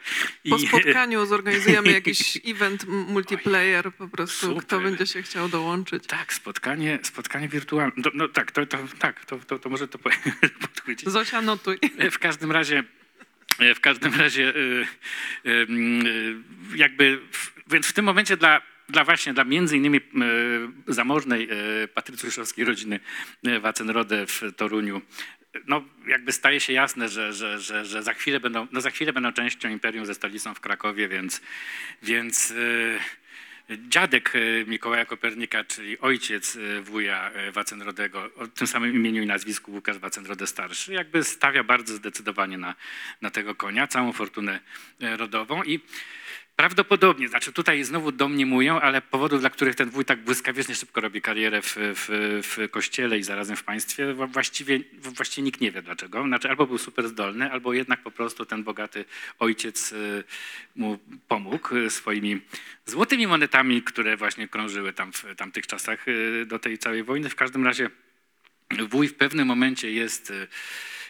[0.50, 4.82] Po spotkaniu zorganizujemy jakiś event multiplayer, po prostu kto super.
[4.82, 6.03] będzie się chciał dołączyć.
[6.08, 7.94] Tak, spotkanie, spotkanie wirtualne.
[7.98, 10.10] No, no tak, to, to, tak, to, to, to może to po-
[10.62, 11.10] podchwycić.
[11.10, 11.78] Zosia, notuj.
[12.12, 12.84] W każdym razie,
[13.60, 14.82] E, W każdym razie, e,
[15.46, 15.66] e, e,
[16.76, 17.20] jakby,
[17.68, 20.02] więc w tym momencie dla, dla właśnie, dla między innymi e,
[20.94, 21.50] zamożnej
[21.84, 23.00] e, patrycjuszowskiej rodziny
[23.46, 25.02] e, Wacenrode w Toruniu,
[25.68, 29.14] no jakby staje się jasne, że, że, że, że za, chwilę będą, no za chwilę
[29.14, 31.42] będą częścią imperium ze stolicą w Krakowie, więc,
[32.04, 32.56] więc e,
[33.70, 39.26] dziadek e, Mikołaja Kopernika, czyli ojciec e, wuja e, Wacenrodego, o tym samym imieniu i
[39.26, 42.76] nazwisku Łukasz Wacenrode starszy, jakby stawia bardzo zdecydowanie na,
[43.22, 44.60] na tego konia, całą fortunę
[45.00, 45.64] rodową.
[45.64, 45.80] I
[46.56, 51.22] Prawdopodobnie, znaczy tutaj znowu domniemują, ale powodów, dla których ten wuj tak błyskawicznie szybko robi
[51.22, 56.24] karierę w, w, w kościele i zarazem w państwie, właściwie, właściwie nikt nie wie dlaczego.
[56.24, 59.06] Znaczy albo był super zdolny, albo jednak po prostu ten bogaty
[59.40, 60.24] ojciec y,
[60.76, 62.42] mu pomógł y, swoimi
[62.86, 67.30] złotymi monetami, które właśnie krążyły tam w tamtych czasach y, do tej całej wojny.
[67.30, 67.90] W każdym razie
[68.90, 70.34] wuj w pewnym momencie jest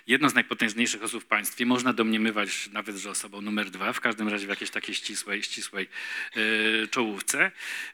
[0.08, 1.66] jedną z najpotężniejszych osób w państwie.
[1.66, 5.88] Można domniemywać nawet, że osobą numer dwa, w każdym razie w jakiejś takiej ścisłej, ścisłej
[6.38, 7.52] y, czołówce.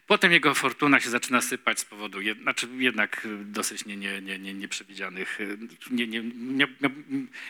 [0.08, 4.40] Potem jego fortuna się zaczyna sypać z powodu jed, znaczy jednak dosyć nie, nie, nie,
[4.40, 5.58] nie, nieprzewidzianych, y,
[5.92, 6.68] nie, nie, miał,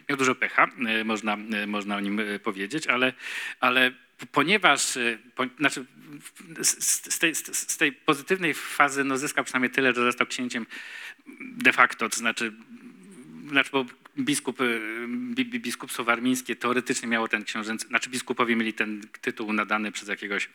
[0.09, 0.67] miał, dużo pecha,
[1.01, 3.13] y, można, y, można o nim powiedzieć, ale,
[3.59, 3.91] ale
[4.31, 4.97] ponieważ,
[5.35, 5.85] po, znaczy
[6.61, 10.65] z, z, tej, z tej pozytywnej fazy no, zyskał przynajmniej tyle, że został księciem
[11.39, 12.53] de facto, to znaczy,
[13.49, 13.85] znaczy bo
[14.19, 19.53] biskup, y, bi- bi- biskupstwo warmińskie teoretycznie miało ten książęcy, znaczy biskupowie mieli ten tytuł
[19.53, 20.49] nadany przez jakiegoś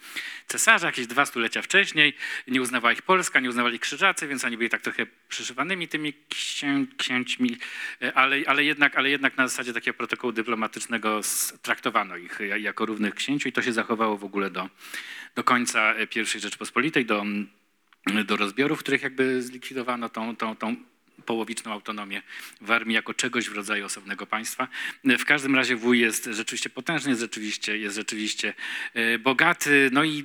[0.46, 2.12] cesarza jakieś dwa stulecia wcześniej,
[2.48, 6.86] nie uznawała ich Polska, nie uznawali krzyżacy, więc oni byli tak trochę przyszywanymi tymi księ,
[6.96, 7.56] księćmi,
[8.02, 11.20] y, ale, ale, jednak, ale jednak na zasadzie takiego protokołu dyplomatycznego
[11.62, 14.68] traktowano ich ja- jako równych księciu i to się zachowało w ogóle do,
[15.34, 17.24] do końca y, I Rzeczpospolitej, do,
[18.24, 20.76] do rozbiorów, których jakby zlikwidowano tą, tą, tą
[21.26, 22.22] połowiczną autonomię
[22.60, 24.68] w armii jako czegoś w rodzaju osobnego państwa.
[25.04, 28.54] W każdym razie wuj jest rzeczywiście potężny, jest rzeczywiście, jest rzeczywiście
[28.94, 30.24] e, bogaty, no i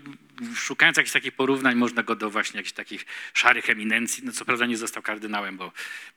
[0.55, 4.65] szukając jakichś takich porównań, można go do właśnie jakichś takich szarych eminencji, no co prawda
[4.65, 5.71] nie został kardynałem, bo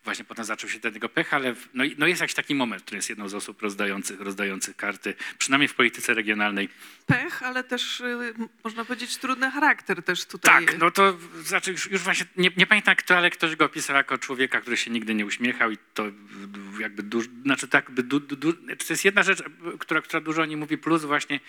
[0.05, 2.97] właśnie potem zaczął się ten jego pech, ale no, no jest jakiś taki moment, który
[2.97, 6.69] jest jedną z osób rozdających, rozdających karty, przynajmniej w polityce regionalnej,
[7.07, 10.67] Pech, ale też y, można powiedzieć trudny charakter też tutaj.
[10.67, 13.97] Tak, no to znaczy już, już właśnie, nie, nie pamiętam kto, ale ktoś go opisał
[13.97, 16.05] jako człowieka, który się nigdy nie uśmiechał i to
[16.81, 19.43] jakby dużo, znaczy tak, du, du, du, to jest jedna rzecz,
[19.79, 21.41] która, która dużo o nim mówi, plus właśnie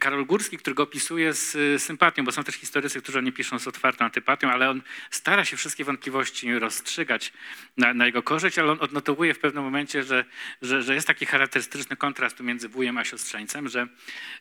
[0.00, 3.58] Karol Górski, który go opisuje z sympatią, bo są też historycy, którzy o nim piszą
[3.58, 7.32] z otwartą antypatią, ale on stara się wszystkie wątpliwości rozstrzygać
[7.76, 10.24] na, na jego korzyść, ale on odnotowuje w pewnym momencie, że,
[10.62, 13.88] że, że jest taki charakterystyczny kontrast między wujem a siostrzeńcem, że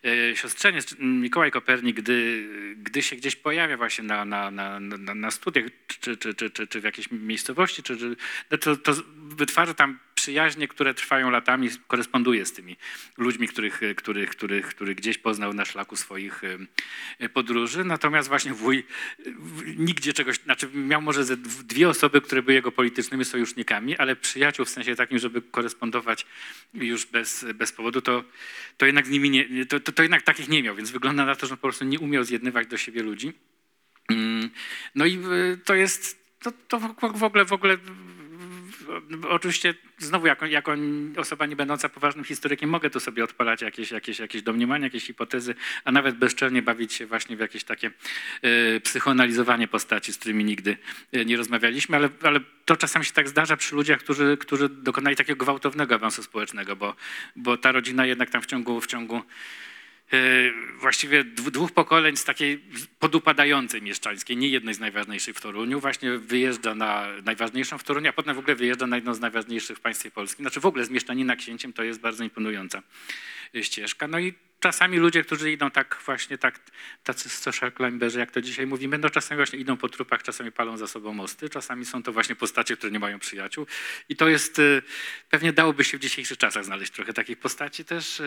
[0.06, 2.48] e, siostrzeniec Mikołaj Kopernik, gdy,
[2.78, 4.80] gdy się gdzieś pojawia właśnie na, na, na,
[5.16, 5.66] na studiach,
[6.08, 8.16] czy, czy, czy, czy, czy w jakiejś miejscowości, czy, czy,
[8.52, 12.76] no to, to wytwarza tam przyjaźnie, które trwają latami, koresponduje z tymi
[13.18, 16.42] ludźmi, których, których, których, których gdzieś poznał na szlaku swoich
[17.20, 17.84] e, podróży.
[17.84, 18.84] Natomiast właśnie wuj
[19.78, 24.70] nigdzie czegoś, znaczy miał może dwie osoby, które były jego politycznymi sojusznikami, ale przyjaciół w
[24.70, 26.26] sensie takim, żeby korespondować
[26.74, 28.24] już bez, bez powodu, to,
[28.78, 31.36] to jednak z nimi nie, to, to, to jednak takich nie miał, więc wygląda na
[31.36, 33.34] to, że po prostu nie umiał zjednywać do siebie ludzi.
[34.96, 36.80] No i y, to jest, to, to
[37.14, 37.78] w ogóle, w ogóle,
[39.30, 40.76] oczywiście znowu jako, jako
[41.18, 45.56] osoba nie będąca poważnym historykiem mogę tu sobie odpalać jakieś, jakieś, jakieś domniemania, jakieś hipotezy,
[45.84, 47.92] a nawet bezczelnie bawić się właśnie w jakieś takie
[48.46, 50.78] y, psychoanalizowanie postaci, z którymi nigdy
[51.16, 55.16] y, nie rozmawialiśmy, ale, ale to czasami się tak zdarza przy ludziach, którzy, którzy dokonali
[55.16, 56.96] takiego gwałtownego awansu społecznego, bo,
[57.36, 59.22] bo ta rodzina jednak tam w ciągu, w ciągu
[60.80, 62.62] właściwie dwu- dwóch pokoleń z takiej
[63.00, 68.14] podupadającej mieszczańskiej, nie jednej z najważniejszych w Toruniu, właśnie wyjeżdża na najważniejszą w Toruniu, a
[68.14, 70.44] potem w ogóle wyjeżdża na jedną z najważniejszych w państwie polskim.
[70.44, 72.84] Znaczy w ogóle z mieszczanina księciem to jest bardzo imponująca
[73.56, 74.08] e, ścieżka.
[74.08, 76.60] No i czasami ludzie, którzy idą tak właśnie tak,
[77.04, 80.78] tacy social climberzy, jak to dzisiaj mówimy, no czasami właśnie idą po trupach, czasami palą
[80.78, 83.68] za sobą mosty, czasami są to właśnie postacie, które nie mają przyjaciół.
[84.10, 84.82] I to jest, e,
[85.30, 88.20] pewnie dałoby się w dzisiejszych czasach znaleźć trochę takich postaci też.
[88.20, 88.24] e,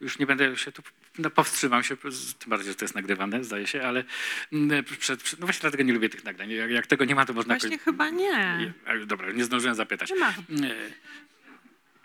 [0.00, 0.82] Już nie będę się tu,
[1.18, 2.10] no powstrzymam się, tym
[2.46, 4.04] bardziej, że to jest nagrywane, zdaje się, ale
[4.52, 6.50] mm, przed, przed, no właśnie dlatego nie lubię tych nagrań.
[6.50, 7.54] Jak, jak tego nie ma, to można...
[7.54, 8.72] Właśnie chyba nie.
[9.06, 10.10] Dobra, nie zdążyłem zapytać.
[10.10, 10.34] Nie ma.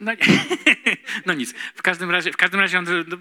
[0.02, 0.12] No,
[1.26, 1.54] no nic.
[1.76, 3.18] W każdym razie, w każdym razie on no,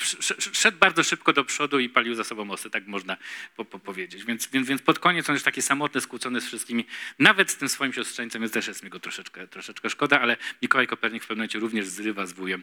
[0.00, 3.16] sz- szedł bardzo szybko do przodu i palił za sobą mosty, tak można
[3.56, 4.24] po, po powiedzieć.
[4.24, 6.86] Więc, więc, więc pod koniec on już taki samotny, skłócony z wszystkimi,
[7.18, 10.86] nawet z tym swoim siostrzeńcem, więc też jest mi go troszeczkę, troszeczkę szkoda, ale Mikołaj
[10.86, 12.62] Kopernik w pewnym momencie również zrywa z wujem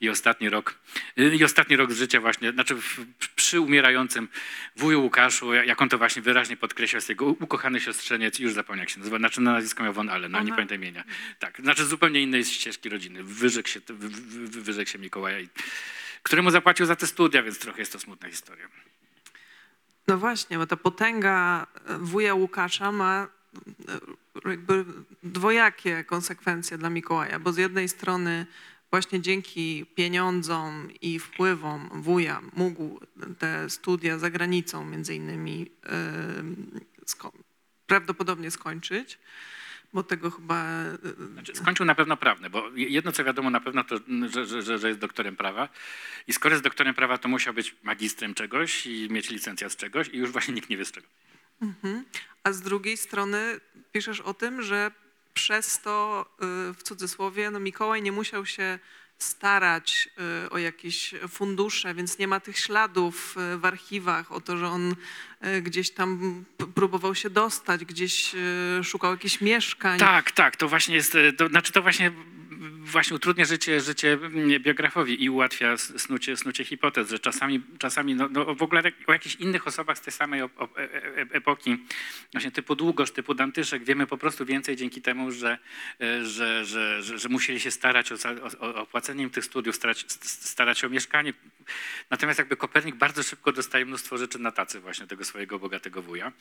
[0.00, 0.78] i ostatni rok,
[1.18, 2.76] y, i ostatni rok z życia właśnie, znaczy
[3.36, 4.28] przy umierającym
[4.76, 8.90] wuju Łukaszu, jak on to właśnie wyraźnie podkreśla, jest jego ukochany siostrzeniec, już zapomniał jak
[8.90, 11.04] się nazywa, znaczy na nazwisko miał Von Allen, no nie pamiętam imienia.
[11.38, 13.24] Tak, znaczy zupełnie innej ścieżki rodziny.
[13.24, 15.38] Wyrzekł się, wy- wy- wy- wyrzekł się Mikołaja,
[16.22, 18.68] któremu zapłacił za te studia, więc trochę jest to smutna historia.
[20.08, 23.28] No właśnie, bo ta potęga e, wuja Łukasza ma
[24.44, 24.84] e, jakby
[25.22, 28.46] dwojakie konsekwencje dla Mikołaja, bo z jednej strony
[28.90, 33.00] właśnie dzięki pieniądzom i wpływom wuja mógł
[33.38, 35.92] te studia za granicą między innymi e,
[37.06, 37.32] sko-
[37.86, 39.18] prawdopodobnie skończyć,
[39.92, 40.98] bo tego chyba e,
[41.32, 43.96] Znaczy, skończył na pewno prawne, bo jedno co wiadomo na pewno, to
[44.28, 45.68] że, że, że, że jest doktorem prawa
[46.26, 50.08] i skoro jest doktorem prawa, to musiał być magistrem czegoś i mieć licencjat z czegoś
[50.08, 51.06] i już właśnie nikt nie wie z czego.
[52.44, 53.60] A z drugiej strony
[53.92, 54.90] piszesz o tym, że
[55.34, 56.26] przez to
[56.70, 58.78] y, w cudzysłowie no Mikołaj nie musiał się
[59.22, 60.08] starać
[60.46, 64.68] y, o jakieś fundusze, więc nie ma tych śladów y, w archiwach o to, że
[64.68, 64.94] on
[65.44, 68.32] y, gdzieś tam próbował się dostać, gdzieś
[68.82, 69.98] szukał jakichś mieszkań.
[69.98, 72.12] Tak, tak, to właśnie jest, to, znaczy to właśnie,
[72.70, 78.28] właśnie utrudnia życie, życie mm, biografowi i ułatwia snucie, snucie hipotez, że czasami, czasami no,
[78.28, 81.76] no w ogóle tak o jakichś innych osobach z tej samej op- e- e- epoki,
[82.32, 85.58] właśnie typu Długosz, typu Dantyszek, wiemy po prostu więcej dzięki temu, że,
[86.00, 88.16] e, że, że, że, że musieli się starać o,
[88.60, 91.32] o, opłacenie im tych studiów, starać, starać się o mieszkanie.
[92.10, 96.32] Natomiast jakby Kopernik bardzo szybko dostaje mnóstwo rzeczy na tacy właśnie tego swojego bogatego wuja,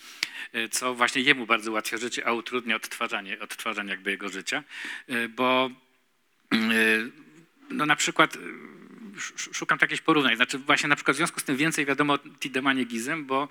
[0.54, 4.64] e, co właśnie jemu bardzo ułatwia życie, a utrudnia odtwarzanie, odtwarzanie jakby jego życia,
[5.08, 5.91] e, bo e,
[7.70, 8.38] no na przykład
[9.18, 12.14] sz- szukam tu jakichś porównań, znaczy właśnie na przykład w związku z tym więcej wiadomo
[12.14, 13.50] o Tidemanie Gizem, bo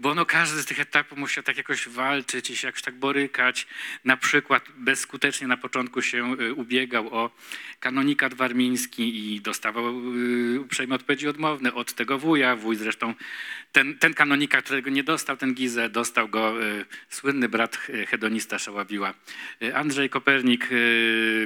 [0.00, 3.66] bo no każdy z tych etapów musiał tak jakoś walczyć i się jakoś tak borykać.
[4.04, 7.30] Na przykład bezskutecznie na początku się y, ubiegał o
[7.80, 10.14] kanonikat warmiński i dostawał
[10.54, 12.56] y, uprzejme odpowiedzi odmowne od tego wuja.
[12.56, 13.14] Wuj zresztą
[13.72, 17.76] ten, ten kanonikat, którego nie dostał ten Gizę, dostał go y, słynny brat
[18.08, 19.14] hedonista Szałabiła,
[19.74, 20.68] Andrzej Kopernik,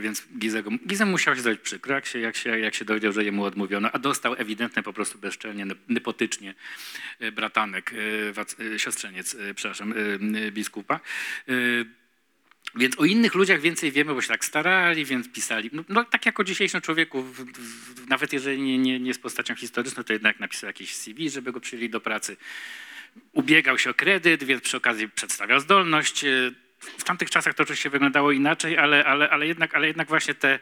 [0.01, 3.13] więc Gizę, go, Gizę musiał się zrobić przykro, jak się, jak, się, jak się dowiedział,
[3.13, 6.55] że jemu odmówiono, a dostał ewidentnie po prostu bezczelnie, nep- nepotycznie
[7.33, 7.95] bratanek,
[8.61, 11.01] y, siostrzeniec, y, przepraszam, y, biskupa.
[12.75, 15.71] Więc o innych ludziach więcej wiemy, bo się tak starali, więc pisali.
[15.73, 19.23] No, no tak jak o dzisiejszym człowieku, w, w, nawet jeżeli nie, nie, nie jest
[19.23, 22.37] postacią historyczną, to jednak napisał jakieś CV, żeby go przyjęli do pracy.
[23.33, 26.25] Ubiegał się o kredyt, więc przy okazji przedstawiał zdolność.
[26.99, 30.59] W tamtych czasach to oczywiście wyglądało inaczej, ale, ale, ale, jednak, ale jednak właśnie te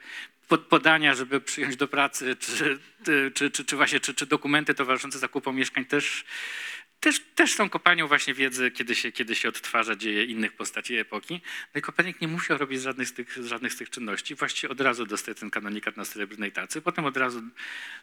[0.48, 2.78] pod- podania, żeby przyjąć do pracy, czy,
[3.34, 6.24] czy, czy, czy właśnie czy, czy dokumenty towarzyszące zakupom mieszkań też,
[7.00, 11.40] też, też są kopalnią właśnie wiedzy, kiedy się, kiedy się odtwarza dzieje innych postaci epoki.
[11.74, 14.34] No i Kopernik nie musiał robić żadnych z tych, żadnych z tych czynności.
[14.34, 16.82] Właściwie od razu dostaje ten kanonikat na srebrnej tacy.
[16.82, 17.42] Potem od razu,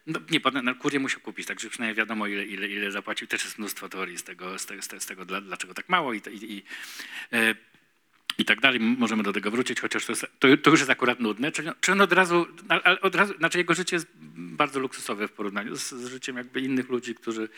[0.08, 3.28] no nie, potem na kurię musiał kupić, także przynajmniej wiadomo ile, ile, ile zapłacił.
[3.28, 6.14] Też jest mnóstwo teorii z tego, z z tego, z tego dla- dlaczego tak mało
[6.14, 6.64] i, i, i
[7.34, 7.56] e,
[8.38, 8.80] i tak dalej.
[8.80, 11.52] Możemy do tego wrócić, chociaż to, jest, to, to już jest akurat nudne.
[11.82, 12.46] Czy, on od razu,
[13.02, 16.90] od razu, znaczy jego życie jest bardzo luksusowe w porównaniu z, z życiem jakby innych
[16.90, 17.50] ludzi, którzy,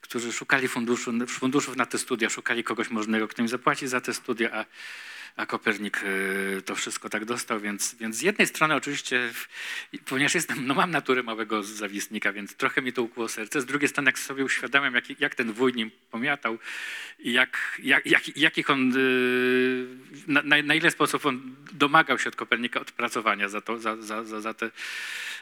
[0.00, 4.14] którzy szukali funduszu, funduszów na te studia, szukali kogoś możnego, kto im zapłaci za te
[4.14, 4.64] studia, a,
[5.38, 9.30] a Kopernik y, to wszystko tak dostał, więc, więc z jednej strony oczywiście,
[10.04, 13.88] ponieważ jestem, no mam naturę małego zawistnika, więc trochę mi to ukłuło serce, z drugiej
[13.88, 16.58] strony jak sobie uświadamiam, jak, jak ten wuj nim pomiatał
[17.18, 19.86] i jak, jak, jak, jakich on, y,
[20.26, 24.40] na, na, ile sposób on domagał się od Kopernika odpracowania za to, za, za, za,
[24.40, 24.70] za te,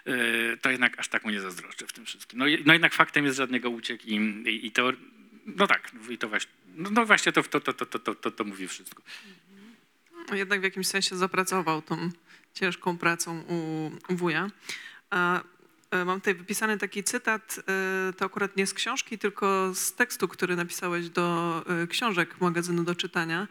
[0.06, 2.38] y, to jednak aż tak mu nie zazdroszczę w tym wszystkim.
[2.38, 4.92] No, no jednak faktem jest żadnego uciek i, i, i to,
[5.46, 8.44] no tak, i to właśnie, no, no właśnie to, to, to, to, to, to, to
[8.44, 9.02] mówi wszystko.
[10.32, 12.10] Jednak w jakimś sensie zapracował tą
[12.54, 14.50] ciężką pracą u wuja.
[15.10, 15.40] A,
[15.90, 17.60] e, Mam tutaj wypisany taki cytat,
[18.08, 22.84] e, to akurat nie z książki, tylko z tekstu, który napisałeś do e, książek magazynu
[22.84, 23.48] do czytania,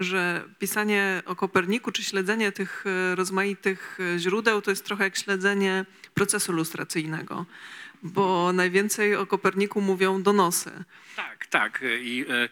[0.00, 6.52] że pisanie o Koperniku czy śledzenie tych rozmaitych źródeł to jest trochę jak śledzenie procesu
[6.52, 7.46] lustracyjnego,
[8.02, 10.70] bo najwięcej o Koperniku mówią donosy.
[11.16, 11.82] Tak, tak.
[12.00, 12.48] I, e,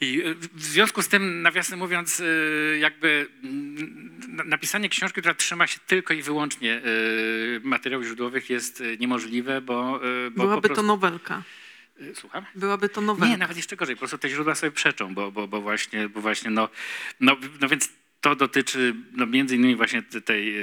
[0.00, 2.24] i e, w związku z tym, nawiasem mówiąc, e,
[2.78, 3.26] jakby
[4.28, 6.80] na- napisanie książki, która trzyma się tylko i wyłącznie e,
[7.62, 10.00] materiałów źródłowych jest niemożliwe, bo...
[10.34, 10.82] bo Byłaby po to prostu...
[10.82, 11.42] nowelka.
[12.14, 12.44] Słucham?
[12.54, 13.30] Byłaby to nowelka.
[13.30, 13.94] Nie, nawet jeszcze gorzej.
[13.96, 16.68] Po prostu te źródła sobie przeczą, bo, bo, bo właśnie, bo właśnie no,
[17.20, 17.88] no, no więc
[18.20, 20.54] to dotyczy no, między innymi właśnie te- tej,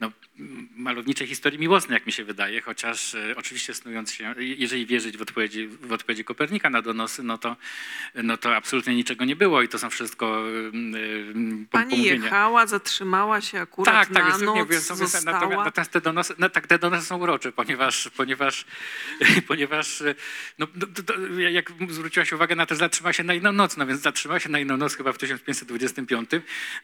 [0.00, 0.12] no,
[0.76, 5.22] malowniczej historii miłosnej, jak mi się wydaje, chociaż e, oczywiście snując się, jeżeli wierzyć w
[5.22, 7.56] odpowiedzi, w odpowiedzi Kopernika na donosy, no to,
[8.14, 10.42] no to absolutnie niczego nie było i to są wszystko
[11.70, 12.24] Pani pomówienia.
[12.24, 15.32] jechała, zatrzymała się akurat Tak, tak, na jest, noc, nie, wiem, są- została.
[15.40, 18.64] natomiast, natomiast te donosy, no, tak, te donosy są urocze, ponieważ, ponieważ,
[19.48, 20.02] ponieważ
[20.58, 23.86] no, no, to, jak zwróciłaś uwagę na to, że zatrzymała się na inną noc, no
[23.86, 26.30] więc zatrzymała się na inną noc chyba w 1525,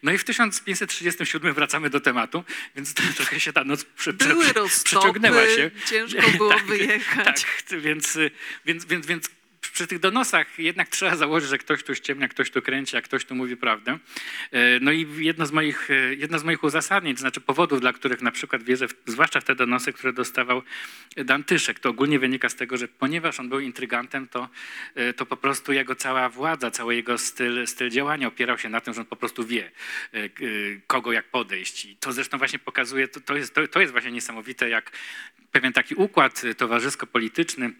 [0.03, 2.43] no i w 1537 wracamy do tematu,
[2.75, 4.45] więc trochę się ta noc prze, prze, Były
[4.83, 5.71] przeciągnęła się.
[5.85, 7.25] ciężko było Tak, wyjechać.
[7.69, 8.17] Tak, więc,
[8.65, 9.29] więc, więc, więc
[9.75, 13.25] przy tych donosach jednak trzeba założyć, że ktoś tu ściemnia, ktoś tu kręci, a ktoś
[13.25, 13.99] tu mówi prawdę.
[14.51, 17.93] E, No i jedno z moich, e, jedno z moich uzasadnień, to znaczy powodów, dla
[17.93, 20.61] których na przykład wierzę, w, zwłaszcza w te donosy, które dostawał
[21.17, 24.49] Dantyszek, to ogólnie wynika z tego, że ponieważ on był intrygantem, to,
[24.95, 28.81] e, to po prostu jego cała władza, cały jego styl, styl działania opierał się na
[28.81, 29.71] tym, że on po prostu wie,
[30.87, 31.85] kogo jak podejść.
[31.85, 34.91] I to zresztą właśnie pokazuje, to, to, jest, to, to jest właśnie niesamowite, jak
[35.51, 37.73] pewien taki układ towarzysko-polityczny,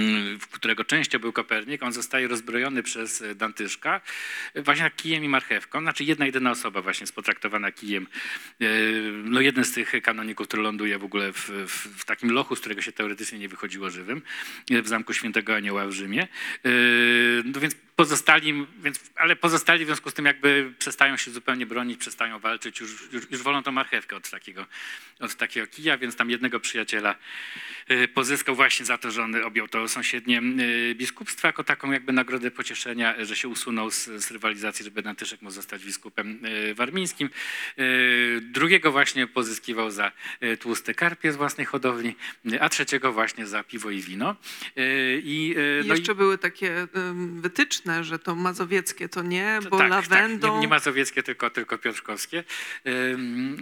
[0.52, 4.00] którego częścią był Kopernik, on zostaje rozbrojony przez e, Dantyszka
[4.54, 5.80] e, właśnie kijem i marchewką.
[5.80, 8.06] Znaczy jedna, jedyna osoba właśnie jest potraktowana kijem.
[8.60, 8.66] E,
[9.24, 12.60] No jeden z tych kanoników, który ląduje w ogóle w, w, w takim lochu, z
[12.60, 14.22] którego się teoretycznie nie wychodziło żywym,
[14.70, 16.28] w Zamku Świętego Anioła w Rzymie.
[17.44, 21.98] No więc pozostali, więc, ale pozostali w związku z tym jakby przestają się zupełnie bronić,
[22.00, 24.66] przestają walczyć, już, już, już wolą tą marchewkę od takiego,
[25.20, 27.14] od takiego kija, więc tam jednego przyjaciela
[27.88, 32.12] e, pozyskał właśnie za to, że on objął to sąsiednie e, biskupstwo jako taką jakby
[32.12, 36.38] nagrodę pocieszenia, e, że się usunął z, z rywalizacji, żeby Dantyszek mógł zostać biskupem
[36.74, 37.30] warmińskim.
[38.40, 40.12] Drugiego właśnie pozyskiwał za
[40.60, 42.14] tłuste karpie z własnej hodowli,
[42.60, 44.36] a trzeciego właśnie za piwo i wino.
[45.22, 47.40] I, I no i- jeszcze były takie ym,
[47.92, 50.48] wytyczne, że to mazowieckie to nie, bo tak, lawendą...
[50.48, 52.44] Tak, nie, nie mazowieckie, tylko, tylko piotrkowskie.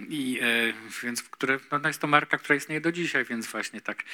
[0.08, 3.80] I e, więc które, no, no jest to marka, która istnieje do dzisiaj, więc właśnie
[3.80, 4.04] tak,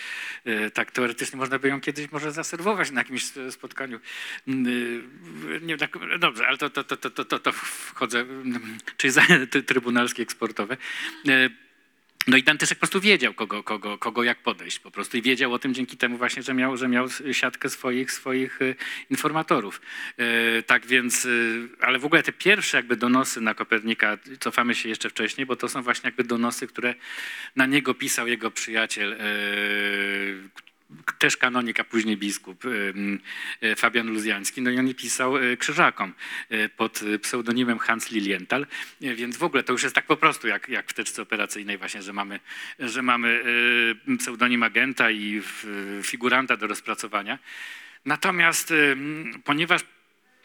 [0.45, 4.01] e, tak teoretycznie można by ją kiedyś może zaserwować na jakimś spotkaniu.
[4.49, 4.53] E,
[5.63, 9.23] Nie, tak, dobrze, ale to, to, to, to, to, to, wchodzę, ym, czyli za,
[9.67, 10.77] trybunalskie eksportowe.
[12.27, 15.53] No i Dantyszek po prostu wiedział, kogo, kogo, kogo jak podejść po prostu i wiedział
[15.53, 18.75] o tym dzięki temu właśnie, że miał, że miał siatkę swoich, swoich e,
[19.11, 19.81] informatorów.
[20.17, 21.29] E, Tak więc, e,
[21.81, 25.69] ale w ogóle te pierwsze jakby donosy na Kopernika, cofamy się jeszcze wcześniej, bo to
[25.69, 26.95] są właśnie jakby donosy, które
[27.57, 29.17] na niego pisał jego przyjaciel,
[31.19, 32.65] też kanonik, a później biskup
[33.63, 34.63] e, Fabian Luzjański.
[34.63, 36.15] No i on pisał e, krzyżakom
[36.49, 38.67] e, pod pseudonimem Hans Lilienthal,
[39.01, 42.03] więc w ogóle to już jest tak po prostu jak, jak w teczce operacyjnej właśnie,
[42.03, 42.41] że mamy,
[42.79, 43.43] że mamy
[44.19, 45.43] pseudonim agenta i
[46.03, 47.39] figuranta do rozpracowania.
[48.05, 48.73] Natomiast
[49.45, 49.83] ponieważ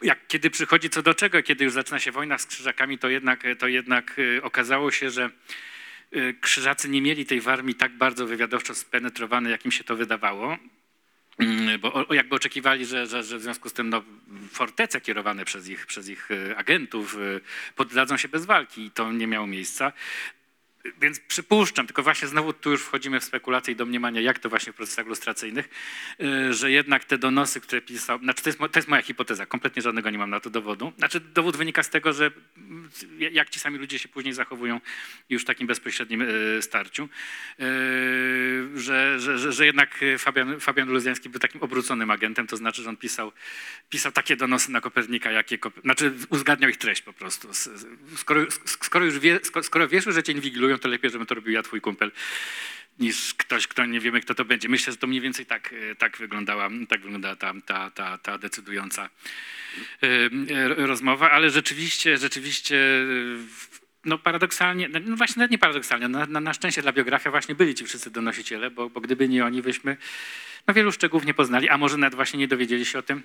[0.02, 3.42] jak, kiedy przychodzi co do czego, kiedy już zaczyna się wojna z krzyżakami, to jednak,
[3.58, 5.30] to jednak okazało się, że
[6.40, 10.58] krzyżacy nie mieli tej warmii tak bardzo wywiadowczo spenetrowanej, jak im się to wydawało.
[11.38, 14.02] Mm, Bo jakby oczekiwali, że, że, że w związku z tym no,
[14.50, 17.40] fortece kierowane przez ich, przez ich e, agentów e,
[17.76, 19.92] poddadzą się bez walki i to nie miało miejsca.
[21.00, 24.72] Więc przypuszczam, tylko właśnie znowu tu już wchodzimy w spekulacje i domniemania, jak to właśnie
[24.72, 25.68] w procesach lustracyjnych,
[26.20, 29.82] y, że jednak te donosy, które pisał, znaczy to jest, to jest moja hipoteza, kompletnie
[29.82, 30.92] żadnego nie mam na to dowodu.
[30.98, 34.80] Znaczy dowód wynika z tego, że mm, jak ci sami ludzie się później zachowują
[35.28, 37.08] już w takim bezpośrednim y, starciu, y,
[38.74, 42.88] że, że, że, że jednak Fabian, Fabian Luzjański był takim obróconym agentem, to znaczy, że
[42.88, 43.32] on pisał,
[43.90, 47.48] pisał takie donosy na Kopernika, jakie, znaczy uzgadniał ich treść po prostu.
[48.16, 51.52] Skoro, skoro już wie, skoro, skoro wiesz, że cię inwigilują, to lepiej, żebym to robił
[51.52, 52.10] ja, twój kumpel,
[52.98, 54.68] niż ktoś, kto nie wiemy, kto to będzie.
[54.68, 58.38] Myślę, że to mniej więcej tak, e, tak wyglądała, tak wyglądała ta, ta, ta, ta
[58.38, 59.10] decydująca
[60.02, 60.06] e,
[60.54, 62.76] e, rozmowa, ale rzeczywiście, rzeczywiście
[64.04, 67.74] no paradoksalnie, no właśnie nawet nie paradoksalnie, na, na, na szczęście dla biografia właśnie byli
[67.74, 69.96] ci wszyscy donosiciele, bo, bo gdyby nie oni, byśmy
[70.66, 73.22] no, wielu szczegółów nie poznali, a może nawet właśnie nie dowiedzieli się o tym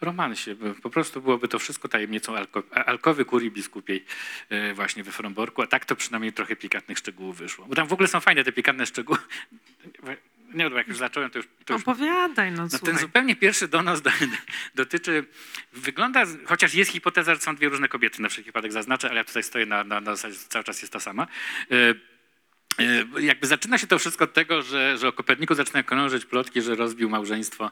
[0.00, 0.56] romansie.
[0.82, 4.04] Po prostu byłoby to wszystko tajemnicą alko, alkowy kurii biskupiej
[4.48, 7.66] e, właśnie we Fromborku, a tak to przynajmniej trochę pikantnych szczegółów wyszło.
[7.66, 9.18] Bo tam w ogóle są fajne te pikantne szczegóły.
[10.54, 11.48] Nie, bo jak już zacząłem, to już...
[11.64, 14.10] To już Opowiadaj, no, no ten zupełnie pierwszy donos do,
[14.74, 15.24] dotyczy,
[15.72, 19.24] wygląda, chociaż jest hipoteza, że są dwie różne kobiety, na wszelki wypadek zaznaczę, ale ja
[19.24, 21.26] tutaj stoję na, na, na zasadzie, że cały czas jest ta sama.
[22.78, 26.62] E, Jakby zaczyna się to wszystko od tego, że, że o Koperniku zaczynają krążyć plotki,
[26.62, 27.70] że rozbił małżeństwo e,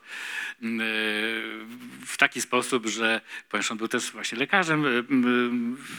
[2.06, 4.90] w taki sposób, że ponieważ on był też właśnie lekarzem e,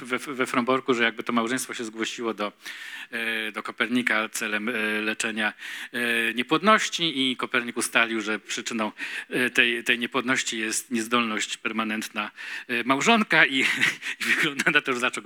[0.05, 2.51] we, we Fromborku, że jakby to małżeństwo się zgłosiło do,
[3.53, 4.69] do Kopernika celem
[5.01, 5.53] leczenia
[6.35, 8.91] niepłodności i Kopernik ustalił, że przyczyną
[9.53, 12.31] tej, tej niepłodności jest niezdolność permanentna
[12.85, 13.60] małżonka i,
[14.19, 15.23] i wygląda na to, że zaczął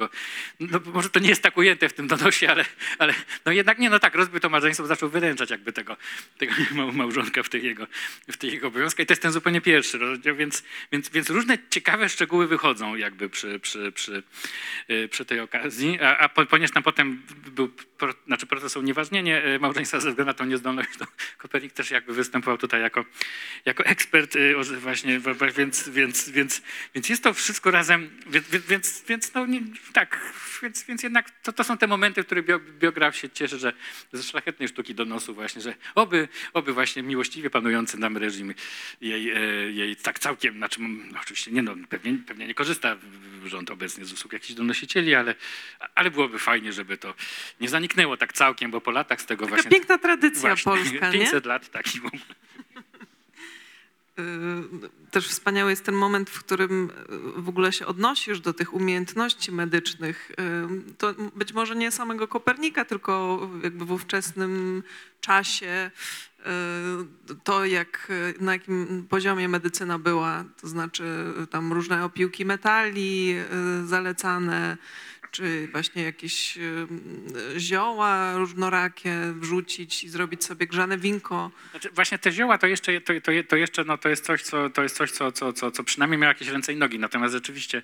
[0.59, 2.65] no może to nie jest tak ujęte w tym donosie, ale,
[2.99, 3.13] ale
[3.45, 5.97] no jednak nie, no tak, rozbił to małżeństwo, zaczął wyręczać jakby tego,
[6.37, 7.87] tego mał- małżonka w tych jego,
[8.31, 9.03] w tych jego obowiązkach.
[9.03, 13.29] I to jest ten zupełnie pierwszy rozdział, więc, więc, więc różne ciekawe szczegóły wychodzą jakby
[13.29, 14.23] przy, przy, przy,
[14.89, 17.67] y, przy tej okazji, a, a po- ponieważ tam potem był,
[17.97, 21.05] pro, znaczy proces unieważnienie y, małżeństwa ze względu na tą niezdolność, to
[21.37, 23.05] Kopernik też jakby występował tutaj jako,
[23.65, 25.19] jako ekspert y, właśnie,
[25.57, 26.61] więc, więc, więc,
[26.95, 29.61] więc jest to wszystko razem, więc, więc- więc, no nie,
[29.93, 30.19] tak,
[30.63, 33.73] więc, więc jednak to, to są te momenty, w których bio, biograf się cieszy, że
[34.13, 38.53] ze szlachetnej sztuki donosu właśnie, że oby, oby właśnie miłościwie panujący nam reżim
[39.01, 39.39] jej, e,
[39.71, 42.97] jej tak całkiem, znaczy no, oczywiście nie no, pewnie, pewnie nie korzysta
[43.45, 45.35] rząd obecnie z usług jakichś donosicieli, ale,
[45.95, 47.13] ale byłoby fajnie, żeby to
[47.61, 49.71] nie zaniknęło tak całkiem, bo po latach z tego Taka właśnie...
[49.71, 51.19] piękna tradycja właśnie, polska, nie?
[51.19, 52.21] 500 lat tak i w ogóle.
[54.19, 56.89] Y, Też wspaniały jest ten moment, w którym
[57.37, 60.31] y, w ogóle się odnosisz do tych umiejętności medycznych.
[60.31, 64.83] Y, To być może nie samego Kopernika, tylko jakby w ówczesnym
[65.21, 65.91] czasie
[67.43, 73.35] to, jak, na jakim poziomie medycyna była, to znaczy tam różne opiłki metali
[73.85, 74.77] zalecane,
[75.31, 76.57] czy właśnie jakieś
[77.57, 81.51] zioła różnorakie wrzucić i zrobić sobie grzane winko.
[81.71, 84.69] Znaczy, właśnie te zioła to jeszcze, to, to, to jeszcze no, to jest coś, co,
[84.69, 86.99] to jest coś co, co, co, co przynajmniej miało jakieś ręce i nogi.
[86.99, 87.81] Natomiast rzeczywiście,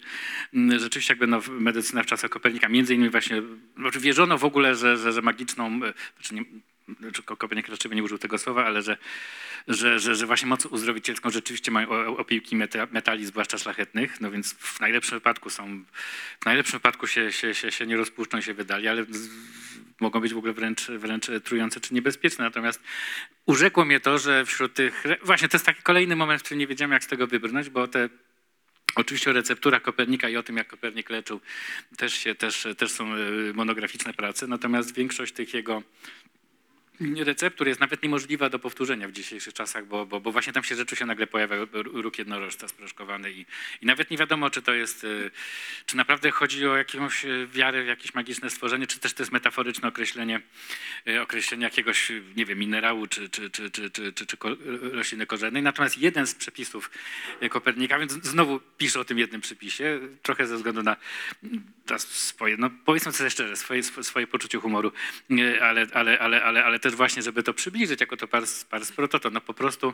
[0.53, 3.41] mm, rzeczywiście jakby no, medycyna w czasach Kopernika, między innymi właśnie,
[3.77, 6.43] znaczy wierzono w ogóle, że, że, że magiczną, e, znaczy nie,
[6.99, 8.97] znaczy Ko- Kopernik raczej nie użył tego słowa, ale że,
[9.67, 14.53] że, że, że właśnie moc uzdrowicielską rzeczywiście mają opiłki meta, metali, zwłaszcza szlachetnych, no więc
[14.53, 15.83] w najlepszym wypadku są,
[16.41, 19.05] w najlepszym wypadku się, się, się, się nie rozpuszczą, się wydali, ale
[19.99, 22.45] mogą być w ogóle wręcz, wręcz trujące czy niebezpieczne.
[22.45, 22.81] Natomiast
[23.45, 26.67] urzekło mnie to, że wśród tych, właśnie to jest taki kolejny moment, w którym nie
[26.67, 28.09] wiedziałem jak z tego wybrnąć, bo te
[28.95, 31.39] Oczywiście o recepturach Kopernika i o tym, jak Kopernik leczył,
[31.97, 33.17] też, się, też, też są e,
[33.53, 35.83] monograficzne prace, natomiast większość tych jego
[36.99, 40.75] receptur jest nawet niemożliwa do powtórzenia w dzisiejszych czasach, bo, bo, bo właśnie tam się
[40.75, 43.45] rzeczy się nagle pojawia róg jednorożca sproszkowany i,
[43.81, 45.07] i nawet nie wiadomo, czy to jest, e,
[45.85, 49.31] czy naprawdę chodzi o jakąś e, wiarę w jakieś magiczne stworzenie, czy też to jest
[49.31, 50.41] metaforyczne określenie,
[51.07, 54.37] e, określenie jakiegoś, nie wiem, minerału czy, czy, czy, czy, czy, czy, czy
[54.91, 55.63] rośliny korzennej.
[55.63, 56.91] Natomiast jeden z przepisów
[57.49, 60.95] Kopernika, więc znowu piszę o tym jednym przypisie, trochę ze względu na
[61.89, 64.91] na swoje, no powiedzmy sobie szczerze, swoje, swoje poczucie humoru,
[65.61, 69.29] ale, ale, ale, ale, ale też właśnie, żeby to przybliżyć jako to pars, pars prototo,
[69.29, 69.93] no po prostu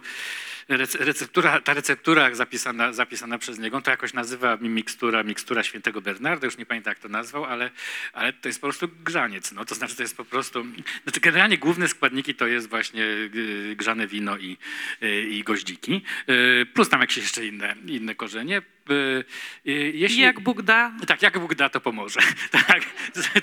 [0.69, 6.01] rece- receptura, ta receptura zapisana, zapisana przez niego, to jakoś nazywa mi mikstura, mikstura świętego
[6.01, 7.71] Bernarda, już nie pamiętam jak to nazwał, ale,
[8.13, 10.65] ale to jest po prostu grzaniec, no to znaczy to jest po prostu,
[11.03, 14.57] znaczy generalnie główne składniki to jest właśnie y, grzane wino i,
[15.03, 18.61] y, i goździki, y, plus tam jakieś jeszcze inne, inne korzenie.
[18.89, 19.23] Y,
[19.67, 22.19] y, Jeśli, jak Bóg da, tak, jak Bóg da, to pomoże.
[22.51, 22.83] Tak,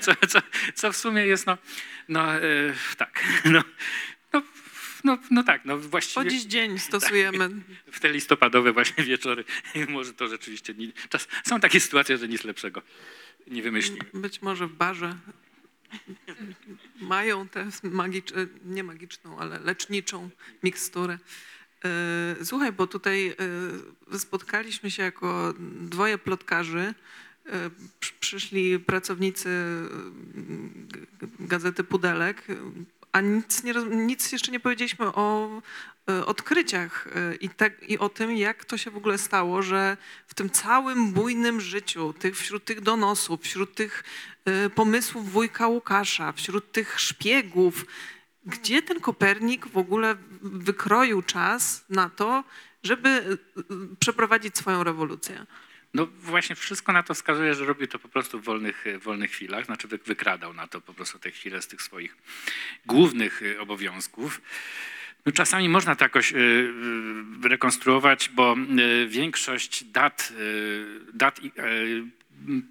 [0.01, 0.41] co, co,
[0.75, 1.57] co w sumie jest, no,
[2.09, 2.41] no e,
[2.97, 3.63] tak, no,
[4.33, 4.41] no,
[5.03, 7.49] no, no tak, no po właściwie dziś dzień stosujemy.
[7.91, 9.43] w te listopadowe właśnie wieczory
[9.89, 12.81] może to rzeczywiście, nie, czas, są takie sytuacje, że nic lepszego
[13.47, 14.05] nie wymyślimy.
[14.13, 15.15] Być może w barze
[17.01, 18.33] mają tę magicz,
[18.65, 20.29] nie magiczną, ale leczniczą
[20.63, 21.17] miksturę.
[21.85, 23.35] E, Słuchaj, bo tutaj
[24.13, 26.93] e, spotkaliśmy się jako dwoje plotkarzy.
[27.45, 27.69] E,
[27.99, 29.49] przy- Przyszli pracownicy
[31.39, 32.43] gazety Pudelek,
[33.11, 35.61] a nic, nie, nic jeszcze nie powiedzieliśmy o
[36.25, 37.07] odkryciach
[37.41, 41.11] i, tak, i o tym, jak to się w ogóle stało, że w tym całym
[41.11, 44.03] bujnym życiu, tych, wśród tych donosów, wśród tych
[44.75, 47.85] pomysłów wujka Łukasza, wśród tych szpiegów,
[48.45, 52.43] gdzie ten Kopernik w ogóle wykroił czas na to,
[52.83, 53.37] żeby e, e,
[53.99, 55.45] przeprowadzić swoją rewolucję?
[55.93, 59.31] No właśnie wszystko na to wskazuje, że robił to po prostu w wolnych, w wolnych
[59.31, 62.17] chwilach, znaczy wy- wykradał na to po prostu te chwile z tych swoich
[62.85, 64.41] głównych y, obowiązków.
[65.25, 66.35] No, czasami można to jakoś y,
[67.45, 72.18] y, rekonstruować, bo y, większość dat, y, dat y,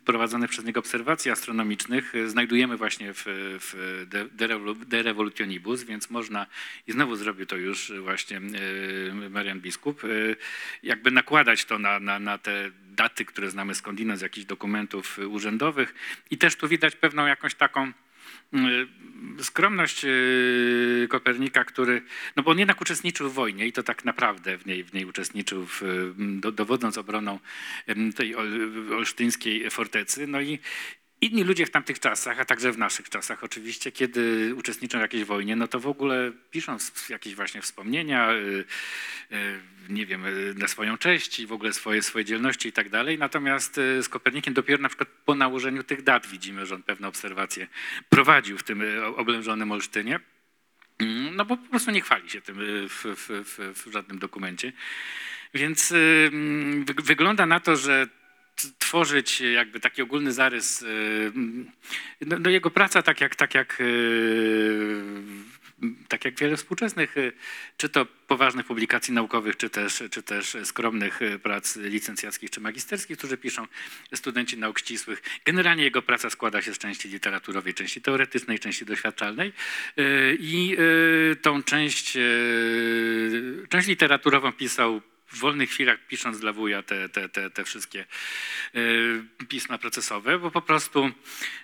[0.04, 5.82] prowadzonych przez niego obserwacji astronomicznych y, znajdujemy właśnie w, w De, De, Revolu- De Revolutionibus,
[5.82, 6.46] więc można,
[6.86, 10.36] i znowu zrobił to już właśnie y, Marian Biskup, y,
[10.82, 15.94] jakby nakładać to na, na, na te daty, które znamy skądinąd z jakichś dokumentów urzędowych.
[16.30, 17.92] I też tu widać pewną jakąś taką
[19.42, 22.02] skromność y, Kopernika, który,
[22.36, 25.04] no bo on jednak uczestniczył w wojnie i to tak naprawdę w niej, w niej
[25.04, 25.82] uczestniczył, w,
[26.16, 27.38] do, dowodząc obroną
[28.16, 30.26] tej ol- olsztyńskiej fortecy.
[30.26, 30.58] No i
[31.20, 35.24] inni ludzie w tamtych czasach, a także w naszych czasach oczywiście, kiedy uczestniczą w jakiejś
[35.24, 36.76] wojnie, no to w ogóle piszą
[37.08, 38.64] jakieś właśnie wspomnienia, y,
[39.32, 42.88] y, nie wiem, y, na swoją cześć i w ogóle swoje, swoje dzielności i tak
[42.88, 43.18] dalej.
[43.18, 47.66] Natomiast z Kopernikiem dopiero na przykład po nałożeniu tych dat widzimy, że on pewne obserwacje
[48.08, 48.82] prowadził w tym
[49.16, 50.20] oblężonym Olsztynie.
[50.98, 52.56] Mm, No bo po prostu nie chwali się tym
[52.88, 54.72] w, w, w, w żadnym dokumencie.
[55.54, 55.92] Więc
[56.86, 58.08] wy- wygląda na to, że
[58.78, 61.70] tworzyć jakby taki ogólny zarys, mm,
[62.20, 65.02] no, no jego praca tak jak, tak jak, y,
[66.08, 67.14] tak jak wiele współczesnych,
[67.76, 73.36] czy to poważnych publikacji naukowych, czy też, czy też skromnych prac licencjackich czy magisterskich, którzy
[73.36, 73.66] piszą
[74.14, 75.22] studenci nauk ścisłych.
[75.44, 79.52] Generalnie jego praca składa się z części literaturowej, części teoretycznej, części doświadczalnej
[80.38, 80.76] i
[81.42, 82.18] tą część,
[83.68, 88.04] część literaturową pisał w wolnych chwilach, pisząc dla wuja te, te, te, te wszystkie
[88.74, 91.10] y, pisma procesowe, bo po prostu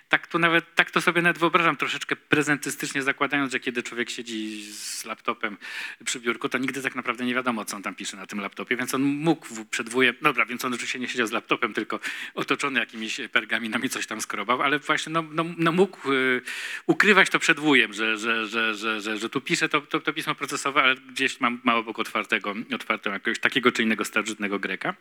[0.09, 4.63] tak to nawet, tak to sobie nawet wyobrażam, troszeczkę prezentystycznie zakładając, że kiedy człowiek siedzi
[4.73, 5.57] z laptopem
[6.05, 8.77] przy biurku, to nigdy tak naprawdę nie wiadomo, co on tam pisze na tym laptopie,
[8.77, 11.99] więc on mógł przed wujem, dobra, więc on oczywiście nie siedział z laptopem, tylko
[12.33, 16.41] otoczony jakimiś pergaminami coś tam skrobał, ale właśnie no, no, no mógł y,
[16.85, 20.13] ukrywać to przed wujem, że, że, że, że, że, że tu pisze to, to, to
[20.13, 24.93] pismo procesowe, ale gdzieś mam ma obok otwartego, otwartego jakiegoś takiego czy innego starożytnego Greka.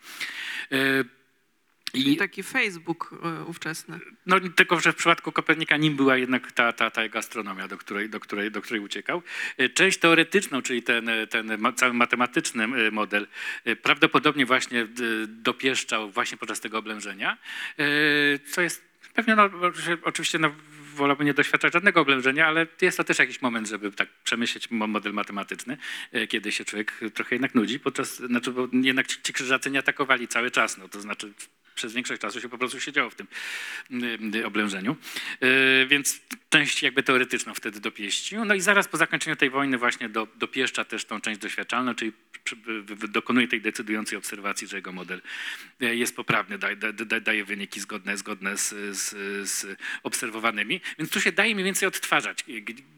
[1.95, 3.11] I taki Facebook
[3.43, 4.01] y, ówczesny.
[4.27, 7.79] no, tylko, że w przypadku Kopernika nim była jednak ta, ta, ta jego astronomia, do
[7.79, 9.23] której, do, której, do której uciekał.
[9.57, 13.27] E, Część teoretyczną, czyli ten, ten ma- cały matematyczny e, model,
[13.65, 14.87] e, prawdopodobnie właśnie e,
[15.29, 17.39] dopieszczał właśnie podczas tego oblężenia,
[17.79, 17.85] e,
[18.39, 18.85] co jest
[19.15, 19.51] pewnie, no,
[20.03, 20.55] oczywiście- no,
[20.95, 24.87] wolałbym nie doświadczać żadnego oblężenia, ale jest to też jakiś moment, żeby tak przemyśleć mo-
[24.87, 25.77] model matematyczny,
[26.13, 29.79] e, kiedy się człowiek trochę jednak nudzi, podczas, znaczy, bo jednak ci, ci krzyżacy nie
[29.79, 31.33] atakowali cały czas, no to znaczy
[31.75, 33.27] przez większość czasu się po prostu siedziało w tym
[34.35, 34.97] y, oblężeniu.
[35.45, 36.21] Y, Więc
[36.51, 38.45] część jakby teoretyczną wtedy dopieścił.
[38.45, 42.13] No i zaraz po zakończeniu tej wojny właśnie do, dopieszcza też tą część doświadczalną, czyli
[43.09, 45.21] dokonuje tej decydującej obserwacji, że jego model
[45.83, 46.77] y, jest poprawny, daje,
[47.21, 49.11] daje, wyniki zgodne, zgodne z, z,
[49.49, 50.81] z obserwowanymi.
[50.99, 52.45] Więc tu się daje mniej więcej odtwarzać,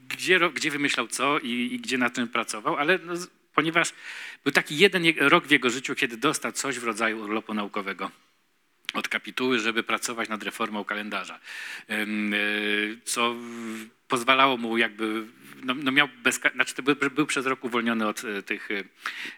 [0.09, 3.15] gdzie, gdzie wymyślał co i, i gdzie nad tym pracował, ale no,
[3.55, 3.93] ponieważ
[4.45, 8.11] był taki jeden je- rok w jego życiu, kiedy dostał coś w rodzaju urlopu naukowego
[8.97, 11.41] od kapituły, żeby pracować nad reformą kalendarza,
[11.89, 12.07] e,
[13.05, 13.35] co
[14.09, 15.27] pozwalało mu jakby,
[15.65, 18.69] no, no miał bez, znaczy był, był przez rok uwolniony od e, tych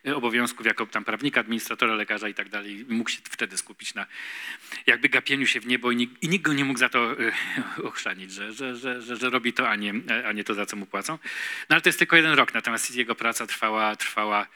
[0.06, 2.86] e, obowiązków jako tam prawnika, administratora, lekarza i tak dalej.
[2.88, 4.06] Mógł się wtedy skupić na
[4.86, 7.16] jakby gapieniu się w niebo i nikt, i nikt go nie mógł za to
[7.82, 9.94] ochrzanić, że, że, że, że, że robi to, a nie,
[10.26, 11.18] a nie to, za co mu płacą.
[11.68, 14.46] No ale to jest tylko jeden rok, natomiast jego praca trwała, trwała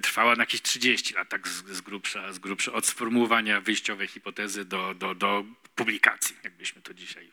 [0.00, 4.64] trwała na jakieś 30 lat, tak z, z, grubsza, z grubsza, od sformułowania wyjściowej hipotezy
[4.64, 7.30] do, do, do publikacji, jakbyśmy to dzisiaj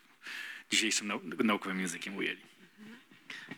[0.70, 2.50] dzisiejszym nau- naukowym językiem ujęli.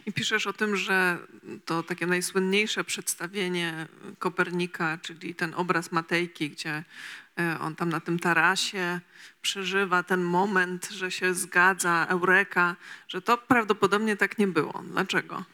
[0.06, 1.18] I piszesz o tym, że
[1.64, 3.86] to takie najsłynniejsze przedstawienie
[4.18, 6.84] Kopernika, czyli ten obraz Matejki, gdzie
[7.38, 9.00] e, on tam na tym tarasie
[9.42, 12.76] przeżywa ten moment, że się zgadza, eureka,
[13.08, 14.82] że to prawdopodobnie tak nie było.
[14.86, 15.44] Dlaczego?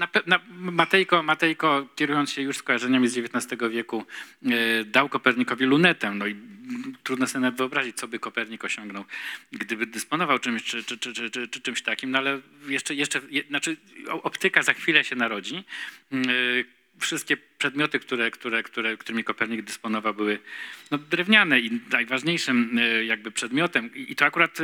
[0.00, 4.04] Na, na, Matejko, Matejko, kierując się już skojarzeniami z XIX wieku,
[4.44, 6.14] e, dał Kopernikowi lunetę.
[6.14, 6.36] No i
[7.02, 9.04] trudno sobie nawet wyobrazić, co by Kopernik osiągnął,
[9.52, 12.10] gdyby dysponował czymś, czy, czy, czy, czy, czy, czy czymś takim.
[12.10, 13.76] No ale jeszcze, jeszcze je, znaczy,
[14.08, 15.64] optyka za chwilę się narodzi.
[16.12, 16.32] Mm, e,
[16.98, 20.38] Wszystkie przedmioty, które, które, które, którymi Kopernik dysponował, były
[20.90, 24.58] no, drewniane i najważniejszym e, jakby przedmiotem, i to akurat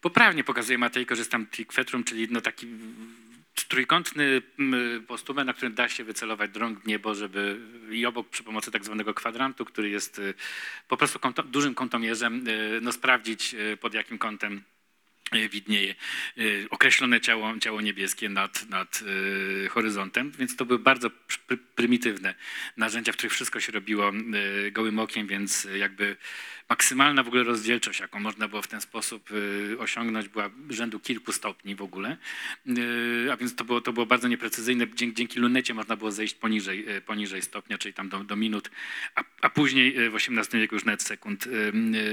[0.00, 1.46] poprawnie pokazuje Matejko, że jest tam
[2.04, 2.66] czyli no taki
[3.76, 7.60] trójkątny mm, postument, na którym da się wycelować drąg niebo, żeby
[7.90, 10.34] i obok przy pomocy tak zwanego kwadrantu, który jest y,
[10.88, 14.62] po prostu kąto, dużym kątomierzem, y, no sprawdzić y, pod jakim kątem
[15.50, 15.94] widnieje
[16.70, 19.00] określone ciało, ciało niebieskie nad, nad
[19.70, 22.34] horyzontem, więc to były bardzo pr- prymitywne
[22.76, 24.12] narzędzia, w których wszystko się robiło
[24.72, 26.16] gołym okiem, więc jakby
[26.68, 31.32] maksymalna w ogóle rozdzielczość, jaką można było w ten sposób y, osiągnąć, była rzędu kilku
[31.32, 32.16] stopni w ogóle,
[32.68, 34.86] Y, a więc to było, to było bardzo nieprecyzyjne.
[34.94, 38.70] Dzięki, dzięki lunecie można było zejść poniżej, y, poniżej stopnia, czyli tam do, do minut,
[39.14, 41.48] a, a później w XVIII wieku już nawet sekund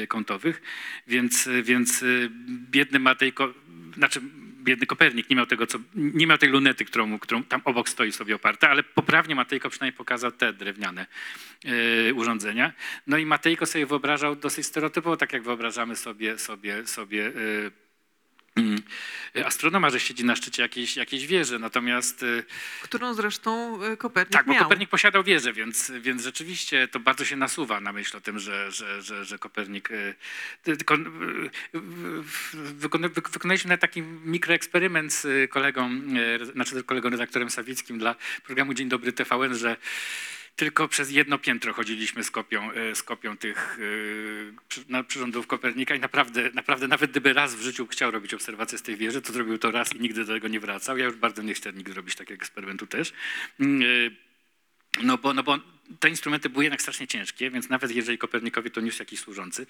[0.07, 0.61] kątowych,
[1.07, 2.03] więc, więc
[2.47, 3.53] biedny Matejko,
[3.95, 4.21] znaczy
[4.63, 8.11] biedny Kopernik nie miał tego, co, nie miał tej lunety, którą, którą tam obok stoi
[8.11, 11.05] sobie oparta, ale poprawnie Matejko przynajmniej pokazał te drewniane
[12.09, 12.73] y, urządzenia.
[13.07, 17.65] No i Matejko sobie wyobrażał dosyć stereotypowo, tak jak wyobrażamy sobie, sobie, sobie y, mm,
[17.65, 17.82] mm,
[19.45, 21.59] astronoma, że siedzi na szczycie jakiejś, jakiejś wieży.
[21.59, 22.43] Natomiast y,
[22.81, 24.63] Którą zresztą y, Kopernik tak, bo miał.
[24.63, 28.71] Kopernik posiadał wieżę, więc, więc rzeczywiście to bardzo się nasuwa na myśl o tym, że,
[28.71, 29.91] że, że, że Kopernik.
[29.91, 30.15] y,
[30.63, 30.97] Tylko,
[33.33, 35.89] wykonaliśmy nawet taki mikroeksperyment z kolegą,
[36.53, 39.77] znaczy z kolegą redaktorem Sawickim dla programu Dzień Dobry TVN, że
[40.55, 43.77] tylko przez jedno piętro chodziliśmy z kopią, y, z kopią tych
[44.67, 48.77] przy- na- przyrządów Kopernika i naprawdę, naprawdę nawet gdyby raz w życiu chciał robić obserwację
[48.77, 50.97] z tej wieży, to zrobił to raz i nigdy do tego nie wracał.
[50.97, 53.13] Ja już bardzo nie chcę nigdy robić takiego eksperymentu też.
[53.59, 54.15] Mm, y,
[55.03, 55.59] no bo, no bo
[55.99, 59.65] te instrumenty były jednak strasznie ciężkie, więc nawet jeżeli Kopernikowi to niósł jakiś służący,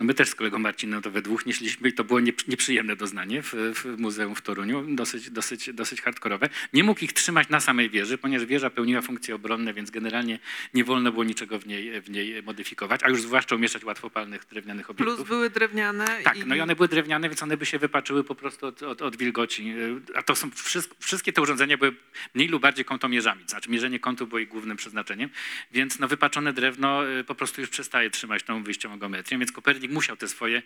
[0.00, 2.96] no my też z kolegą Marcinem to we dwóch nieśliśmy i to było niep- nieprzyjemne
[2.96, 6.48] doznanie w, w muzeum w Toruniu, dosyć, dosyć, dosyć hardkorowe.
[6.72, 10.38] Nie mógł ich trzymać na samej wieży, ponieważ wieża pełniła funkcje obronne, więc generalnie
[10.74, 14.90] nie wolno było niczego w niej, w niej modyfikować, a już zwłaszcza umieszczać łatwopalnych drewnianych
[14.90, 15.16] obiektów.
[15.16, 16.06] Plus były drewniane.
[16.24, 19.02] Tak, no i one były drewniane, więc one by się wypaczyły po prostu od, od,
[19.02, 19.74] od wilgoci.
[20.14, 21.94] A to są wszystko, wszystkie te urządzenia były
[22.34, 25.30] mniej lub bardziej kątomierzami, to znaczy mierzenie kątu było ich głównym przeznaczeniem,
[25.72, 29.90] więc no wypaczone drewno yy, po prostu już przestaje trzymać tą wyjściową geometrię, więc Kopernik
[29.90, 30.62] musiał te swoje,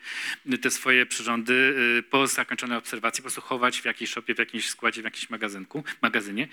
[0.63, 4.69] te swoje przyrządy yy, po zakończonej obserwacji po prostu chować w jakiejś szopie, w jakimś
[4.69, 6.49] składzie, w jakimś magazynku, magazynie.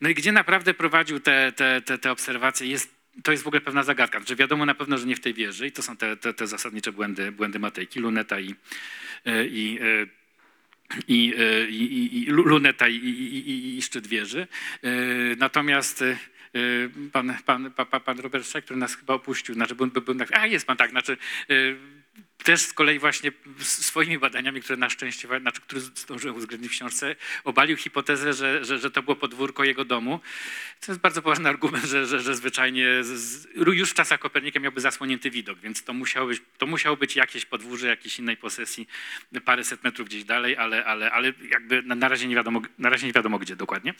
[0.00, 3.60] No i gdzie naprawdę prowadził te, te, te, te obserwacje jest to jest w ogóle
[3.60, 4.18] pewna zagadka.
[4.18, 6.46] Znaczy wiadomo na pewno, że nie w tej wieży i to są te, te, te
[6.46, 8.54] zasadnicze błędy, błędy Matejki, Luneta i,
[9.24, 9.78] e, i,
[11.08, 11.34] i,
[11.68, 14.46] i, i, i Lu- Luneta i, i, i, i szczyt wieży.
[15.36, 16.04] Natomiast
[17.12, 20.14] pan, pan, pan, pan- pan Robert Szczek, który nas chyba opuścił, znaczy był, był, był,
[20.32, 21.16] a jest pan tak, znaczy
[21.50, 21.54] e,
[22.44, 27.16] też z kolei właśnie swoimi badaniami, które na szczęście, znaczy, które zdążyłem uwzględnić w książce,
[27.44, 30.20] obalił hipotezę, że, że, że to było podwórko jego domu.
[30.80, 34.80] To jest bardzo poważny argument, że, że, że zwyczajnie z, już w czasach Kopernika miałby
[34.80, 38.88] zasłonięty widok, więc to musiało być, to musiało być jakieś podwórze jakiejś innej posesji,
[39.44, 43.12] paręset metrów gdzieś dalej, ale, ale, ale jakby na, razie nie wiadomo, na razie nie
[43.12, 43.94] wiadomo gdzie dokładnie.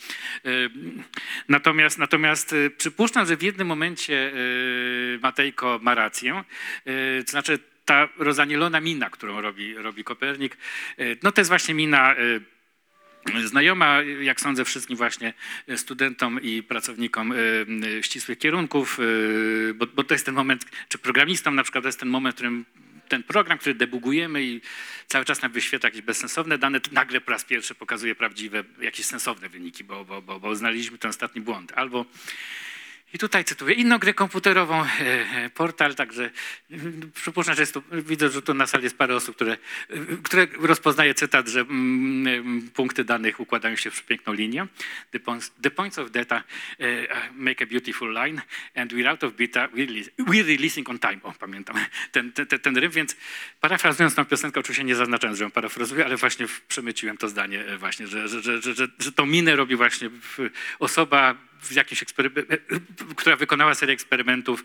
[1.49, 6.43] Natomiast, natomiast y, przypuszczam, że w jednym momencie y, Matejko ma rację,
[6.87, 7.59] y, to znaczy
[7.89, 10.57] ta rozanielona mina, którą robi, robi Kopernik,
[10.99, 12.15] y, no to jest właśnie mina
[13.35, 15.33] y, znajoma, jak sądzę, wszystkim właśnie
[15.75, 17.65] studentom i pracownikom y,
[18.01, 18.99] ścisłych kierunków,
[19.75, 22.37] bo, bo to jest ten moment, czy programistom na przykład to jest ten moment, w
[22.37, 22.65] którym
[23.07, 24.61] ten program, który debugujemy i
[25.07, 29.49] cały czas nam wyświetla jakieś bezsensowne dane, nagle po raz pierwszy pokazuje prawdziwe, jakieś sensowne
[29.49, 31.71] wyniki, bo, bo, bo, bo znaleźliśmy ten ostatni błąd.
[31.75, 32.05] Albo
[33.13, 36.29] i tutaj cytuję inną grę komputerową, e, e, portal, także
[36.71, 39.57] mm, przypuszczam, że jest tu, widzę, że tu na sali jest parę osób, które,
[39.89, 44.67] e, które rozpoznaje cytat, że mm, mm, punkty danych układają się w przepiękną linię.
[45.11, 46.43] The points, the points of data
[47.33, 48.41] make a beautiful line
[48.75, 51.19] and we're out of beta, we're, releasing on time.
[51.23, 51.75] O, pamiętam
[52.11, 53.15] ten, ten, ten, rym, więc
[53.59, 58.07] parafrazując tą piosenkę, oczywiście nie zaznaczałem, że ją parafrazuję, ale właśnie przemyciłem to zdanie właśnie,
[58.07, 60.09] że, że, że, że, że, tą minę robi właśnie
[60.79, 62.57] osoba w jakimś eksperymen-
[63.15, 64.63] która wykonała serię eksperymentów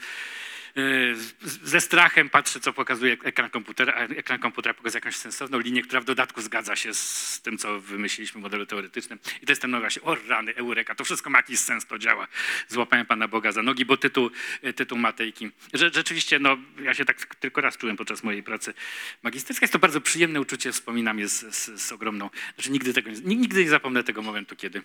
[1.62, 6.00] ze strachem patrzy, co pokazuje ekran komputera, a ekran komputera pokazuje jakąś sensowną linię, która
[6.00, 9.18] w dodatku zgadza się z tym, co wymyśliliśmy w modelu teoretycznym.
[9.42, 11.98] I to jest ten no właśnie, o rany, eureka, to wszystko ma jakiś sens, to
[11.98, 12.28] działa.
[12.68, 14.30] Złapałem Pana Boga za nogi, bo tytuł,
[14.64, 15.50] y, tytuł Matejki.
[15.74, 18.74] Że, rzeczywiście, no, ja się tak tylko raz czułem podczas mojej pracy
[19.22, 19.64] magisterskiej.
[19.64, 23.64] Jest to bardzo przyjemne uczucie, wspominam je z, z, z ogromną, znaczy nigdy, tego, nigdy
[23.64, 24.82] nie zapomnę tego momentu, kiedy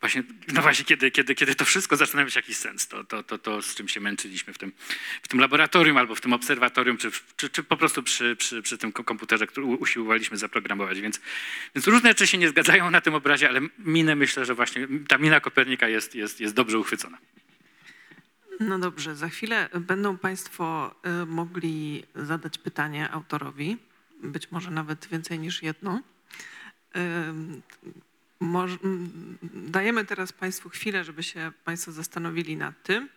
[0.00, 0.22] właśnie,
[0.52, 3.62] no właśnie, kiedy, kiedy, kiedy to wszystko zaczyna mieć jakiś sens, to, to, to, to
[3.62, 4.72] z czym się męczyliśmy w tym,
[5.22, 8.78] w tym laboratorium albo w tym obserwatorium, czy, czy, czy po prostu przy, przy, przy
[8.78, 11.00] tym ko- komputerze, który usiłowaliśmy zaprogramować.
[11.00, 11.20] Więc,
[11.74, 15.18] więc różne rzeczy się nie zgadzają na tym obrazie, ale minę myślę, że właśnie ta
[15.18, 17.18] mina Kopernika jest, jest, jest dobrze uchwycona.
[18.60, 23.76] No dobrze, za chwilę będą Państwo y, mogli zadać pytanie autorowi,
[24.22, 26.02] być może nawet więcej niż jedno.
[26.92, 27.62] M,
[29.54, 33.08] dajemy teraz Państwu chwilę, żeby się Państwo zastanowili nad tym,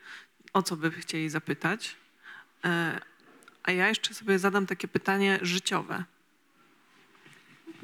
[0.56, 1.95] o co by chcieli zapytać.
[2.66, 2.99] E,
[3.64, 6.03] A ja jeszcze sobie zadam takie pytanie życiowe.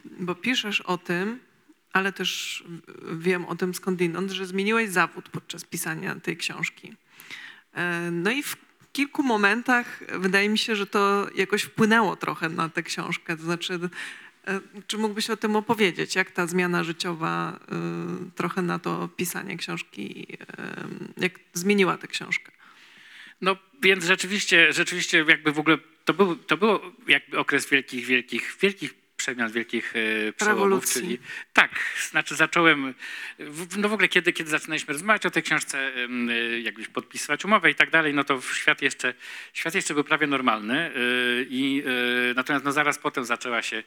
[0.05, 1.39] Bo piszesz o tym,
[1.93, 2.63] ale też
[3.13, 6.95] wiem o tym skądinąd, że zmieniłeś zawód podczas pisania tej książki.
[7.74, 8.57] E, No i w
[8.93, 13.38] kilku momentach wydaje mi się, że to jakoś wpłynęło trochę na tę książkę.
[13.38, 13.80] To znaczy,
[14.47, 17.59] e, czy mógłbyś o tym opowiedzieć, jak ta zmiana życiowa
[18.36, 20.28] trochę na to pisanie książki,
[21.17, 22.61] jak zmieniła tę książkę?
[23.41, 28.57] No więc rzeczywiście, rzeczywiście jakby w ogóle to był, to był jakby okres wielkich, wielkich,
[28.61, 31.01] wielkich przemian, wielkich e, przełomów, Rewolucji.
[31.01, 31.19] czyli
[31.53, 31.72] tak,
[32.09, 32.93] znaczy zacząłem,
[33.78, 37.76] no w ogóle kiedy, kiedy zaczynaliśmy rozmawiać o tej książce, e, jakbyś podpisywać umowę i
[37.76, 39.13] tak dalej, no to świat jeszcze,
[39.53, 40.91] świat jeszcze był prawie normalny e,
[41.49, 41.84] i
[42.36, 43.84] natomiast no zaraz potem zaczęła się,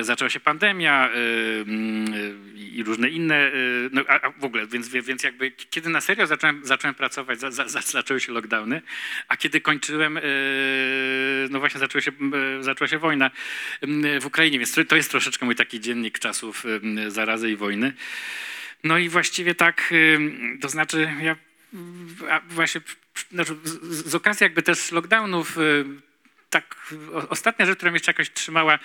[0.00, 2.14] zaczęła się pandemia mm,
[2.56, 3.52] i różne inne,
[3.92, 7.68] no a, w ogóle, więc, więc jakby kiedy na serio zacząłem, zacząłem pracować, za, za,
[7.68, 8.82] za, zaczęły się lockdowny,
[9.28, 10.18] a kiedy kończyłem,
[11.50, 12.12] no właśnie zaczęła się,
[12.60, 13.30] zaczęła się wojna
[14.20, 14.58] w Ukrainie,
[14.88, 16.64] to- jest troszeczkę mój taki dziennik czasów
[17.08, 17.92] zarazy i wojny.
[18.84, 19.94] No i właściwie tak,
[20.60, 21.36] to znaczy ja
[22.48, 22.80] właśnie
[23.32, 25.58] znaczy z, z okazji jakby też lockdownów,
[26.50, 26.92] tak
[27.28, 28.78] ostatnia rzecz, która mnie jeszcze jakoś trzymała,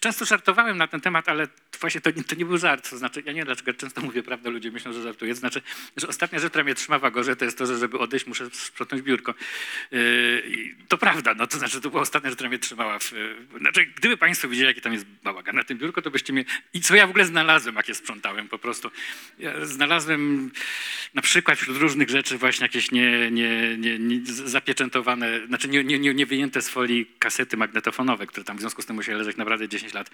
[0.00, 1.48] często żartowałem na ten temat, ale
[1.80, 4.22] właśnie to, nie- to nie był żart, to znaczy ja nie wiem dlaczego często mówię
[4.22, 5.62] prawdę, ludzie myślą, że żartuję, to znaczy,
[5.96, 8.48] że ostatnia rzecz, która mnie trzyma w agorze, to jest to, że żeby odejść muszę
[8.52, 9.34] sprzątnąć biurko.
[9.90, 13.12] Yy, to prawda, no to znaczy to była ostatnia rzecz, która mnie trzymała w...
[13.58, 16.44] Znaczy, gdyby państwo widzieli, jaki tam jest bałagan na tym biurku, to byście mnie...
[16.74, 18.90] I co ja w ogóle znalazłem, jak je sprzątałem po prostu.
[19.38, 20.50] Ja znalazłem
[21.14, 25.98] na przykład wśród różnych rzeczy właśnie jakieś nie, nie, nie, nie zapieczętowane, znaczy nie, nie,
[25.98, 29.36] nie, nie wyjęte z folii kasety magnetofonowe, które tam w związku z tym musiały leżeć
[29.36, 30.10] naprawdę 10 lat.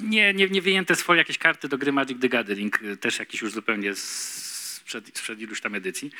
[0.00, 3.18] Nie, nie, nie wyjęte z folii jakieś karty do gry Magic the Gathering, y, też
[3.18, 6.10] jakiś już zupełnie sprzed, sprzed iluś tam edycji.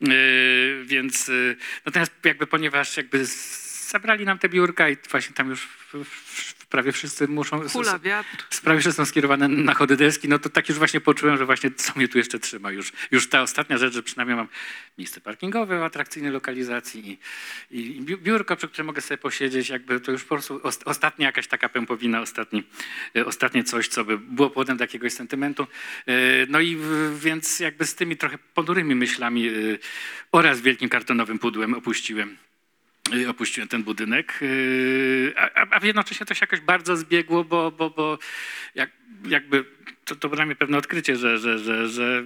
[0.00, 5.50] Yy, więc yy, natomiast jakby ponieważ jakby z- zabrali nam te biurka i właśnie tam
[5.50, 5.68] już
[6.70, 7.60] prawie wszyscy muszą...
[7.68, 8.44] Kula, wiatr.
[8.50, 11.70] sprawy, że są skierowane na chody deski, no to tak już właśnie poczułem, że właśnie
[11.70, 12.70] co mnie tu jeszcze trzyma.
[12.72, 14.48] Już, już ta ostatnia rzecz, że przynajmniej mam
[14.98, 17.18] miejsce parkingowe w atrakcyjnej lokalizacji
[17.70, 20.80] i, i bi- biurko, przy którym mogę sobie posiedzieć, jakby to już po prostu os-
[20.84, 22.62] ostatnia jakaś taka pępowina, ostatni,
[23.16, 25.66] e, ostatnie coś, co by było powodem do jakiegoś sentymentu.
[26.06, 26.12] E,
[26.48, 26.76] No i
[27.18, 29.52] więc jakby z tymi trochę ponurymi myślami e,
[30.32, 32.36] oraz wielkim kartonowym pudłem opuściłem
[33.28, 38.18] opuściłem ten budynek, y, a, a- jednocześnie to się jakoś bardzo zbiegło, bo, bo, bo
[38.74, 38.90] jak,
[39.28, 39.64] jakby
[40.04, 42.24] to, to dla mnie pewne odkrycie, że, że, że, że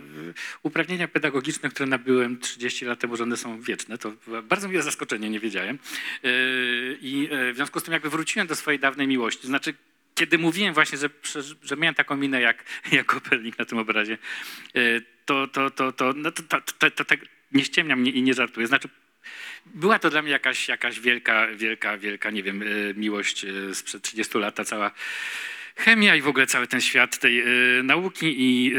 [0.63, 4.13] uprawnienia pedagogiczne, które nabyłem 30 lat temu, że one są wieczne, to
[4.43, 5.79] bardzo miłe zaskoczenie, nie wiedziałem.
[6.25, 9.47] Y, I y, w związku z tym jakby wróciłem do swojej dawnej miłości.
[9.47, 9.75] Znaczy,
[10.15, 11.09] kiedy mówiłem właśnie, że,
[11.63, 14.19] że miałem taką minę jak, jak Kopernik na tym obrazie,
[14.77, 17.15] y, to, to, to, to, no to, to, to, to, to
[17.53, 18.67] nie ściemniam i nie żartuję.
[18.67, 18.89] Znaczy,
[19.67, 24.03] była to dla mnie jakaś, jakaś wielka, wielka, wielka, nie wiem, y, miłość y, sprzed
[24.03, 24.91] 30 lat, ta cała
[25.77, 27.41] chemia i w ogóle cały ten świat tej
[27.79, 28.73] y, nauki i,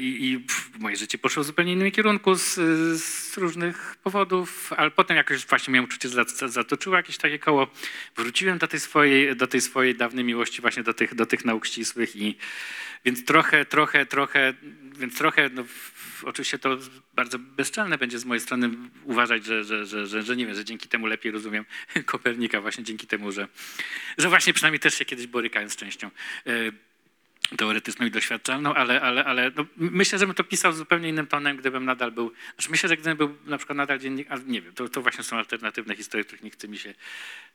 [0.00, 0.44] i,
[0.78, 2.54] moje życie poszło w zupełnie innym kierunku z,
[3.02, 7.70] z różnych powodów, ale potem jakoś właśnie miałem uczucie, że za- zatoczyło jakieś takie koło.
[8.16, 11.66] Wróciłem do tej swojej, do tej swojej dawnej miłości właśnie do tych, do tych nauk
[11.66, 12.36] ścisłych i
[13.04, 14.54] więc trochę, trochę, trochę,
[14.98, 15.64] więc trochę, no,
[16.22, 16.78] oczywiście to
[17.14, 18.70] bardzo bezczelne będzie z mojej strony
[19.04, 21.64] uważać, że, że, że, że, że nie wiem, że dzięki temu lepiej rozumiem
[22.06, 23.48] Kopernika, właśnie dzięki temu, że,
[24.18, 26.10] że właśnie przynajmniej też się kiedyś borykałem z częścią
[26.46, 26.72] e,
[27.56, 31.56] teoretyczną i doświadczalną, ale, ale, ale no, myślę, że bym to pisał zupełnie innym tonem,
[31.56, 34.88] gdybym nadal był, znaczy myślę, że gdybym był na przykład nadal dziennik, nie wiem, to,
[34.88, 36.94] to właśnie są alternatywne historie, których nie chce mi się,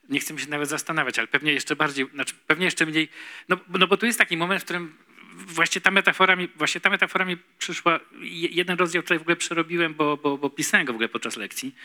[0.09, 3.09] nie chce mi się nawet zastanawiać, ale pewnie jeszcze bardziej, znaczy pewnie jeszcze mniej,
[3.49, 4.97] no, no bo tu jest taki moment, w którym
[5.35, 9.35] właśnie ta metafora mi, właśnie ta metafora mi przyszła, je- jeden rozdział tutaj w ogóle
[9.35, 11.75] przerobiłem, bo, bo, bo pisałem go w ogóle podczas lekcji,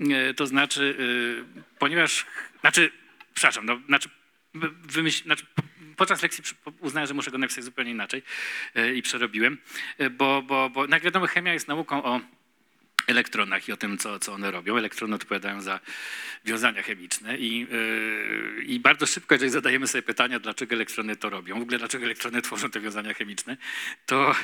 [0.00, 0.96] E, to znaczy,
[1.58, 2.26] e, ponieważ,
[2.60, 2.90] znaczy,
[3.34, 4.08] przepraszam, no, znaczy,
[4.54, 5.46] wy- wymyśl, znaczy
[5.96, 6.44] podczas lekcji
[6.80, 8.22] uznałem, że muszę go napisać zupełnie inaczej
[8.74, 9.58] e, i przerobiłem,
[10.10, 12.20] bo, bo, bo jak wiadomo chemia jest nauką o
[13.06, 14.76] elektronach i o tym, co, co one robią.
[14.76, 15.80] Elektrony odpowiadają za
[16.44, 21.58] wiązania chemiczne i, yy, i bardzo szybko, jeżeli zadajemy sobie pytania, dlaczego elektrony to robią,
[21.58, 23.56] w ogóle dlaczego elektrony tworzą te wiązania chemiczne,
[24.06, 24.34] to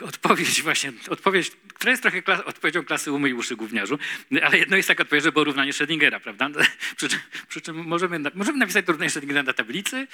[0.00, 3.98] odpowiedź właśnie, odpowiedź, która jest trochę klas, odpowiedzią klasy umy i uszy gówniarzu,
[4.42, 6.50] ale jedno jest taka odpowiedź, że było równanie Schrödingera, prawda?
[6.96, 7.18] Przy czym,
[7.48, 10.06] przy czym możemy, możemy napisać to równanie Schrödingera na tablicy,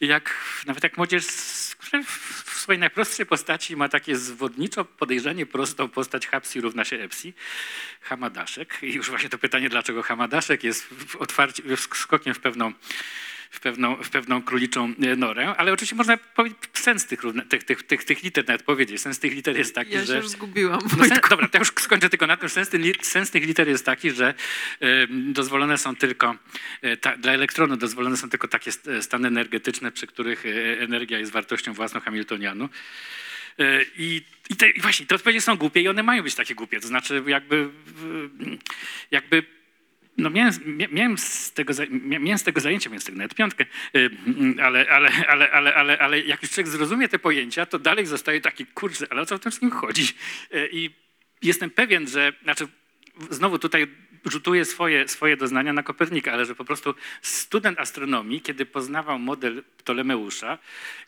[0.00, 0.34] jak,
[0.66, 1.24] nawet jak młodzież
[2.46, 7.05] w swojej najprostszej postaci ma takie zwodniczo podejrzanie prostą postać Hapsi równa się
[8.00, 8.78] Hamadaszek.
[8.82, 10.88] I już właśnie to pytanie, dlaczego Hamadaszek jest
[11.18, 12.72] otwarcie, w- skokiem w pewną,
[13.50, 17.82] w pewną, w pewną króliczą e, norę, ale oczywiście można powiedzieć sens tych, tych, tych,
[17.82, 19.00] tych, tych liter nawet powiedzieć.
[19.00, 20.16] Sens tych liter jest taki, Ja się że...
[20.16, 20.80] już zgubiłam.
[20.98, 22.48] No sen, dobra, to już skończę tylko na tym.
[22.48, 24.34] Sens, tych li- sens tych liter jest taki, że
[24.80, 26.34] e, dozwolone są tylko,
[26.82, 31.18] e, ta, dla elektronu dozwolone są tylko takie st- stany energetyczne, przy których e, energia
[31.18, 32.68] jest wartością własną Hamiltonianu.
[33.96, 36.80] I, i, te, I właśnie te odpowiedzi są głupie i one mają być takie głupie.
[36.80, 37.68] To znaczy jakby,
[39.10, 39.42] jakby
[40.18, 43.64] no miałem, mia- miałem, z tego, miałem z tego zajęcie, miałem z tego nawet piątkę,
[43.96, 44.10] y,
[44.62, 48.40] ale, ale, ale, ale, ale, ale jak już człowiek zrozumie te pojęcia, to dalej zostaje
[48.40, 50.02] taki, kurczę, ale o co w tym wszystkim chodzi?
[50.54, 50.90] Y, I
[51.42, 52.68] jestem pewien, że, znaczy
[53.30, 53.86] znowu tutaj
[54.26, 59.62] rzutuje swoje, swoje doznania na Kopernika, ale że po prostu student astronomii, kiedy poznawał model
[59.76, 60.58] Ptolemeusza,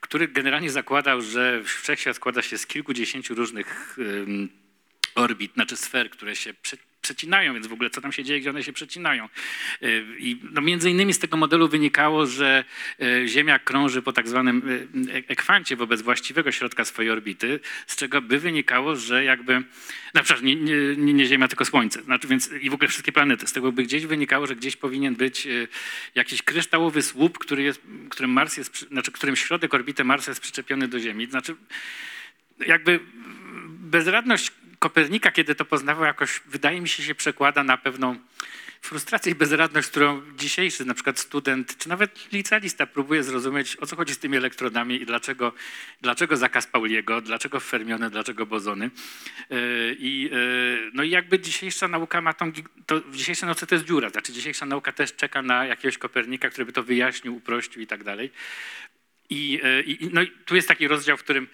[0.01, 3.99] który generalnie zakładał, że wszechświat składa się z kilkudziesięciu różnych
[5.15, 6.55] orbit, znaczy sfer, które się
[7.09, 9.29] przecinają, więc w ogóle co tam się dzieje, gdzie one się przecinają.
[9.83, 12.65] Y, I no między innymi z tego modelu wynikało, że
[13.03, 14.63] y, Ziemia krąży po tak zwanym
[15.09, 19.63] y, ekwancie wobec właściwego środka swojej orbity, z czego by wynikało, że jakby,
[20.15, 23.47] na przykład nie, nie, nie Ziemia, tylko Słońce, znaczy, więc i w ogóle wszystkie planety,
[23.47, 25.49] z tego by gdzieś wynikało, że gdzieś powinien być
[26.15, 27.81] jakiś kryształowy słup, który jest,
[28.11, 31.57] którym Mars jest, znaczy, którym środek orbity Marsa jest przyczepiony do Ziemi, znaczy
[32.67, 33.01] jakby
[33.69, 38.17] bezradność Kopernika, kiedy to poznawał, jakoś wydaje mi się, się przekłada na pewną
[38.81, 43.97] frustrację i bezradność, którą dzisiejszy na przykład student, czy nawet licealista próbuje zrozumieć, o co
[43.97, 45.53] chodzi z tymi elektronami i dlaczego,
[46.01, 48.91] dlaczego zakaz Pauliego, dlaczego fermiony, dlaczego bozony.
[49.51, 49.59] Yy,
[49.99, 52.53] I, yy, no i jakby dzisiejsza nauka ma tą,
[52.87, 56.51] to w dzisiejszej nauce to jest dziura, znaczy dzisiejsza nauka też czeka na jakiegoś Kopernika,
[56.51, 58.31] który by to wyjaśnił, uprościł i tak dalej.
[59.31, 61.49] I, i, no i tu jest taki rozdział, w którym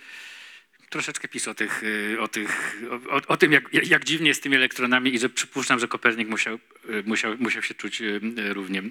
[0.91, 2.81] troszeczkę pisze o, tych, y, o, tych,
[3.11, 6.29] o, o tym, jak, jak dziwnie jest z tymi elektronami i że przypuszczam, że Kopernik
[6.29, 6.59] musiał,
[6.91, 8.21] y, musiał, musiał się czuć y,
[8.53, 8.83] równie,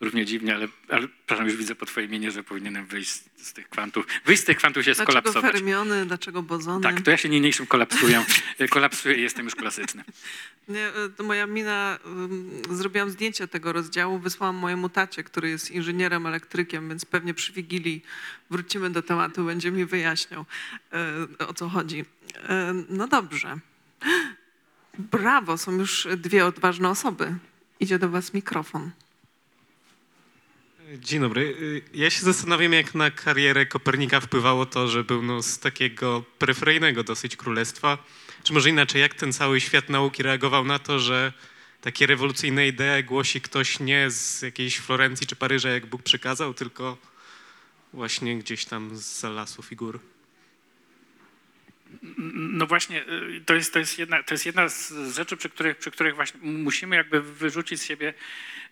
[0.00, 3.52] równie dziwnie, ale, ale przepraszam, już widzę po twojej minie, że powinienem wyjść z, z
[3.52, 4.06] tych kwantów.
[4.24, 5.52] Wyjść z tych kwantów się Dlaczego skolapsować.
[5.52, 6.82] fermiony, dlaczego bozony?
[6.82, 8.24] Tak, to ja się niniejszym kolapsuję,
[8.70, 10.04] kolapsuję i jestem już klasyczny.
[10.68, 11.98] Nie, moja mina,
[12.70, 18.02] zrobiłam zdjęcie tego rozdziału, wysłałam mojemu tacie, który jest inżynierem elektrykiem, więc pewnie przy Wigilii
[18.50, 20.44] wrócimy do tematu, będzie mi wyjaśniał,
[21.48, 22.00] o co chodzi.
[22.00, 22.04] Y,
[22.88, 23.58] No dobrze.
[24.98, 27.34] Brawo, są już dwie odważne osoby.
[27.80, 28.90] Idzie do was mikrofon.
[30.98, 31.42] Dzień dobry.
[31.42, 36.24] Y, Ja się zastanawiam, jak na karierę Kopernika wpływało to, że był no, z takiego
[36.38, 37.98] peryferyjnego dosyć królestwa.
[38.42, 41.32] Czy może inaczej, jak ten cały świat nauki reagował na to, że
[41.80, 46.96] takie rewolucyjne idee głosi ktoś nie z jakiejś Florencji czy Paryża, jak Bóg przekazał, tylko
[47.92, 50.00] właśnie gdzieś tam z lasów i gór.
[52.34, 55.76] No właśnie, y, to jest, to jest, jedna, to jest jedna z rzeczy, przy których,
[55.76, 58.14] przy których właśnie musimy jakby wyrzucić z siebie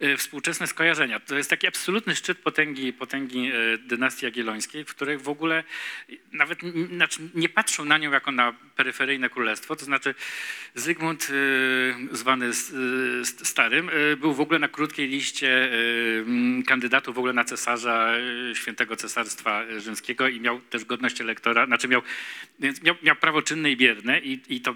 [0.03, 1.21] y, współczesne skojarzenia.
[1.21, 5.65] To jest taki absolutny szczyt potęgi, potęgi y, dynastii jagiellońskiej, w której w ogóle
[6.33, 6.59] nawet
[6.95, 9.77] znaczy nie patrzą na nią jako na peryferyjne królestwo.
[9.77, 10.15] To znaczy
[10.75, 11.33] Zygmunt,
[12.13, 12.51] zwany
[13.25, 15.71] Starym, był w ogóle na krótkiej liście
[16.67, 18.13] kandydatów w ogóle na cesarza
[18.55, 22.03] świętego cesarstwa rzymskiego i miał też godność elektora, znaczy miał,
[22.61, 24.75] więc miał, prawo czynne i bierne i, i to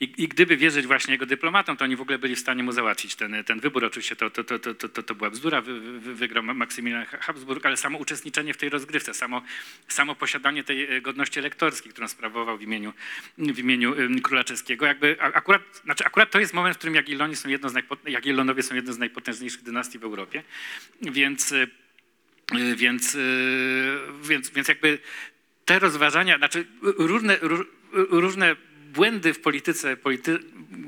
[0.00, 2.72] i, I gdyby wierzyć właśnie jego dyplomatom, to oni w ogóle byli w stanie mu
[2.72, 3.84] załatwić ten, ten wybór.
[3.84, 7.98] Oczywiście to, to, to, to, to, była bzdura, wy, wy, wygrał Maksymilian Habsburg, ale samo
[7.98, 9.42] uczestniczenie w tej rozgrywce, samo,
[9.88, 12.92] samo posiadanie tej e, godności elektorskiej, którą sprawował w imieniu,
[13.38, 17.48] w imieniu króla czeskiego, jakby akurat, znaczy akurat to jest moment, w którym Jagielloni są
[17.48, 17.74] jedną z
[18.06, 20.42] Jagiellonowie są jedną z najpotężniejszych dynastii w Europie,
[21.02, 21.66] więc, e,
[22.52, 23.18] e, więc, e,
[24.22, 24.98] więc, więc jakby
[25.68, 28.56] te rozważania, znaczy różne, ró- różne
[28.92, 30.38] błędy w polityce polity,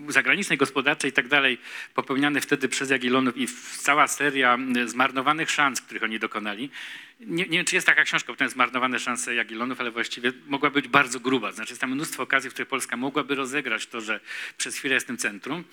[0.09, 1.59] zagranicznej, gospodarczej i tak dalej,
[1.95, 3.47] popełniane wtedy przez Jagiellonów i
[3.79, 6.71] cała seria zmarnowanych szans, których oni dokonali.
[7.21, 10.89] Nie, nie wiem, czy jest taka książka, potem zmarnowane szanse Jagiellonów, ale właściwie mogła być
[10.89, 11.53] bardzo gruba.
[11.53, 14.21] Znaczy jest tam mnóstwo okazji, w których Polska mogłaby rozegrać to, że
[14.59, 15.65] przez chwilę jest tym centrum.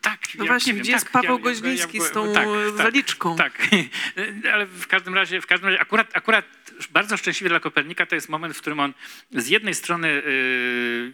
[0.00, 2.10] Tak, No ja właśnie, nie wiem, gdzie jest tak, Paweł ja- ja- Goźliński ja- z
[2.12, 2.76] tą tak, tak.
[2.76, 3.36] zaliczką?
[3.36, 3.68] Tak,
[4.54, 6.44] ale w każdym razie, w każdym razie akurat, akurat
[6.90, 8.94] bardzo szczęśliwie dla Kopernika to jest moment, w którym on
[9.32, 11.12] z jednej strony y,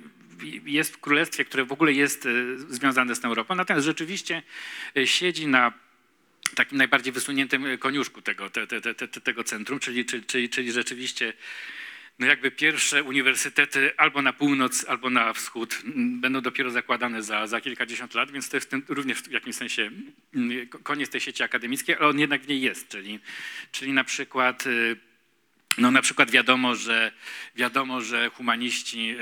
[0.65, 4.43] jest w królestwie, które w ogóle jest y, związane z Europą, natomiast rzeczywiście
[4.97, 5.73] y, siedzi na
[6.55, 11.33] takim najbardziej wysuniętym koniuszku tego, te, te, te, te, tego centrum, czyli, czyli, czyli rzeczywiście
[12.19, 17.47] no jakby pierwsze uniwersytety albo na północ, albo na wschód m, będą dopiero zakładane za,
[17.47, 19.91] za kilkadziesiąt lat, więc to jest ten, również w jakimś sensie
[20.35, 23.19] mm, ko- koniec tej sieci akademickiej, ale on jednak w niej jest, czyli,
[23.73, 24.97] czyli na przykład y,
[25.79, 27.13] no na przykład wiadomo, że
[27.57, 29.17] wiadomo, że humaniści y,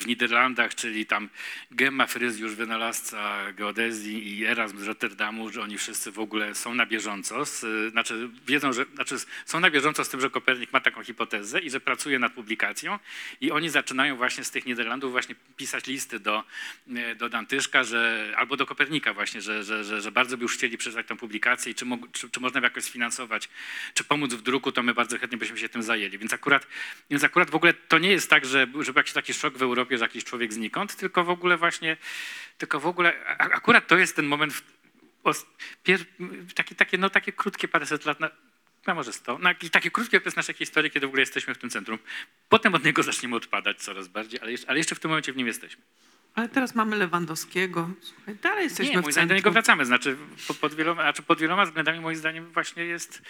[0.00, 1.28] w Niderlandach, czyli tam
[1.70, 6.86] Gemma Fryzjusz, wynalazca geodezji i Erasm z Rotterdamu, że oni wszyscy w ogóle są na
[6.86, 11.02] bieżąco, z, znaczy wiedzą, że znaczy są na bieżąco z tym, że Kopernik ma taką
[11.02, 12.98] hipotezę i że pracuje nad publikacją
[13.40, 16.44] i oni zaczynają właśnie z tych Niderlandów właśnie pisać listy do,
[16.88, 20.54] y, do Dantyszka, że, albo do Kopernika właśnie, że, że, że, że bardzo by już
[20.54, 23.48] chcieli przeczytać tę publikację i czy, czy, czy można by jakoś sfinansować,
[23.94, 26.18] czy pomóc w druku, to my bardzo chętnie byśmy się tym zajęli.
[26.18, 26.66] Więc akurat,
[27.10, 29.98] więc akurat w ogóle to nie jest tak, że żeby jakiś taki szok w Europie,
[29.98, 31.96] że jakiś człowiek znikąd, tylko w ogóle właśnie,
[32.58, 34.62] tylko w ogóle, akurat to jest ten moment, w,
[35.24, 35.46] os-
[35.82, 36.00] pier,
[36.54, 38.30] takie, takie, no takie krótkie paręset lat, na,
[38.86, 41.58] no może sto, no, jakiś taki krótki okres naszej historii, kiedy w ogóle jesteśmy w
[41.58, 41.98] tym centrum.
[42.48, 45.36] Potem od niego zaczniemy odpadać coraz bardziej, ale jeszcze, ale jeszcze w tym momencie w
[45.36, 45.82] nim jesteśmy.
[46.34, 47.90] Ale teraz mamy Lewandowskiego.
[48.00, 49.86] Słuchaj, dalej jesteśmy Nie, w moim zdaniem do niego wracamy.
[49.86, 50.16] Znaczy
[50.48, 53.22] pod, pod, wieloma, znaczy pod wieloma względami moim zdaniem właśnie jest...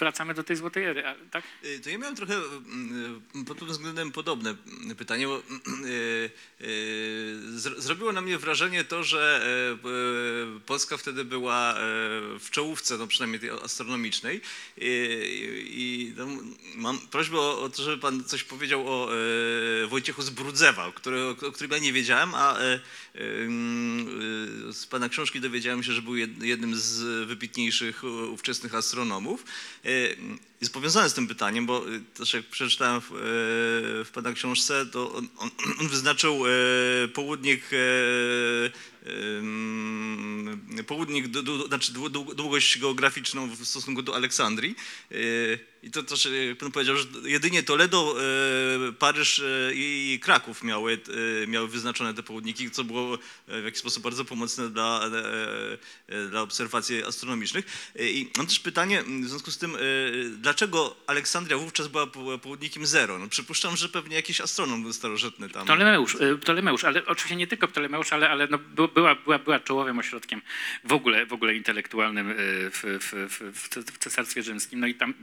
[0.00, 1.44] Wracamy do tej złotej ery, tak?
[1.64, 4.54] Y, To ja miałem trochę mm, y, pod tym względem podobne
[4.98, 6.30] pytanie, bo y,
[7.56, 9.46] zro- zrobiło na mnie wrażenie to, że
[10.66, 11.74] Polska wtedy była
[12.40, 14.40] w czołówce, no przynajmniej tej astronomicznej
[14.76, 16.26] i, no,
[16.76, 19.08] mam prośbę o, to, żeby pan coś powiedział o
[19.88, 22.56] Wojciechu z Brudzewa, o, który, o którym ja nie wiedziałem, a
[24.72, 28.02] z pana książki dowiedziałem się, że był jed- jednym z wybitniejszych
[28.32, 29.44] ówczesnych astronomów.
[30.60, 33.14] Jest powiązane z tym pytaniem, bo e, też jak przeczytałem w, e,
[34.04, 35.50] w pana książce, to on, on,
[35.80, 37.70] on wyznaczył e, południk,
[40.86, 41.26] południk,
[41.68, 44.74] znaczy dłu- dłu- długość geograficzną w stosunku do Aleksandrii.
[45.82, 48.16] I to też, pan powiedział, że jedynie Toledo,
[48.98, 49.42] Paryż
[49.74, 51.00] i Kraków miały,
[51.46, 55.10] miały wyznaczone te południki, co było w jakiś sposób bardzo pomocne dla,
[56.30, 57.92] dla obserwacji astronomicznych.
[58.00, 59.78] I mam też pytanie w związku z tym, e,
[60.50, 63.18] dlaczego Aleksandria wówczas była po- południkiem zero?
[63.18, 65.64] No, przypuszczam, że pewnie jakiś astronom starożytny tam.
[65.64, 69.60] Ptolemeusz, y, Ptolemeusz, ale oczywiście nie tylko Ptolemeusz, ale, ale no, by- była, była, była
[69.60, 70.42] czołowym ośrodkiem
[70.84, 72.34] w ogóle, w ogóle intelektualnym y,
[72.70, 74.80] w, w, w, w Cesarstwie Rzymskim.
[74.80, 75.14] No i tam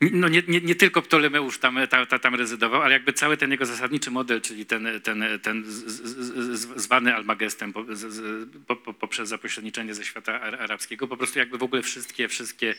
[0.00, 3.50] no nie, nie, nie tylko Ptolemeusz tam, ta, ta, tam rezydował, ale jakby cały ten
[3.50, 8.94] jego zasadniczy model, czyli ten, ten, ten z, z, zwany Almagestem po, z, po, po,
[8.94, 12.74] poprzez zapośredniczenie ze świata ar- arabskiego, po prostu jakby w ogóle wszystkie, wszystkie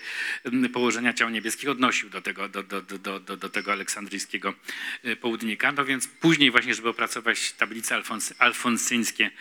[0.45, 4.53] mm, położenia ciał niebieskich odnosił do tego, do, do, do, do, do tego aleksandryjskiego
[5.05, 5.71] y, południka.
[5.71, 9.31] No więc później właśnie, żeby opracować tablice alfons, alfonsyńskie,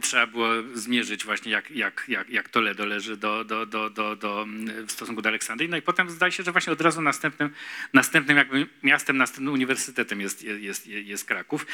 [0.00, 4.42] trzeba było zmierzyć właśnie jak, jak, jak, jak Toledo leży do, do, do, do, do,
[4.42, 5.70] mm, w stosunku do Aleksandrii.
[5.70, 7.54] No i potem zdaje się, że właśnie od razu następnym,
[7.92, 11.66] następnym jakby miastem, następnym uniwersytetem jest, jest, jest Kraków.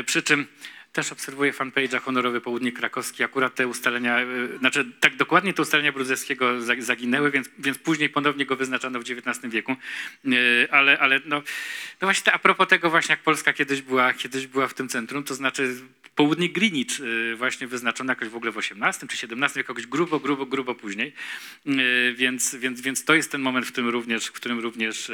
[0.00, 0.46] Y, Przy czym
[0.92, 3.24] też obserwuję fanpage'a Honorowy Południk Krakowski.
[3.24, 8.08] Akurat te ustalenia, y, znaczy tak dokładnie te ustalenia Brudzelskiego za- zaginęły, więc, więc później
[8.08, 9.76] ponownie go wyznaczano w XIX wieku.
[10.26, 11.36] Y, Ale, ale no,
[12.00, 15.24] no właśnie a propos tego właśnie jak Polska kiedyś była, kiedyś była w tym centrum,
[15.24, 15.74] to znaczy
[16.14, 20.46] południk Greenwich y, właśnie wyznaczono jakoś w ogóle w XVIII czy XVII jakoś grubo, grubo,
[20.46, 21.12] grubo później.
[22.14, 25.12] Więc, więc, więc to jest ten moment, w którym również, w którym również,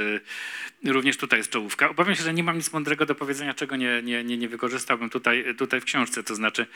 [0.84, 1.88] również tutaj jest czołówka.
[1.88, 5.10] Obawiam się, że nie mam nic mądrego do powiedzenia, czego nie, nie, nie, nie wykorzystałbym
[5.10, 6.22] tutaj, tutaj w książce.
[6.22, 6.66] To znaczy,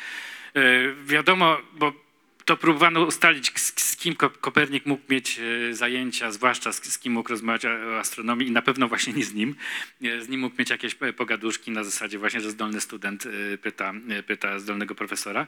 [0.57, 2.09] y, wiadomo, bo
[2.45, 7.29] to próbowano ustalić, z, kim Ko- Kopernik mógł mieć e, zajęcia, zwłaszcza z, kim mógł
[7.31, 9.55] rozmawiać o astronomii i na pewno właśnie nie z nim.
[10.03, 13.59] E, Z nim mógł mieć jakieś e, pogaduszki na zasadzie właśnie, że zdolny student e,
[13.59, 15.47] pyta, e, pyta zdolnego profesora.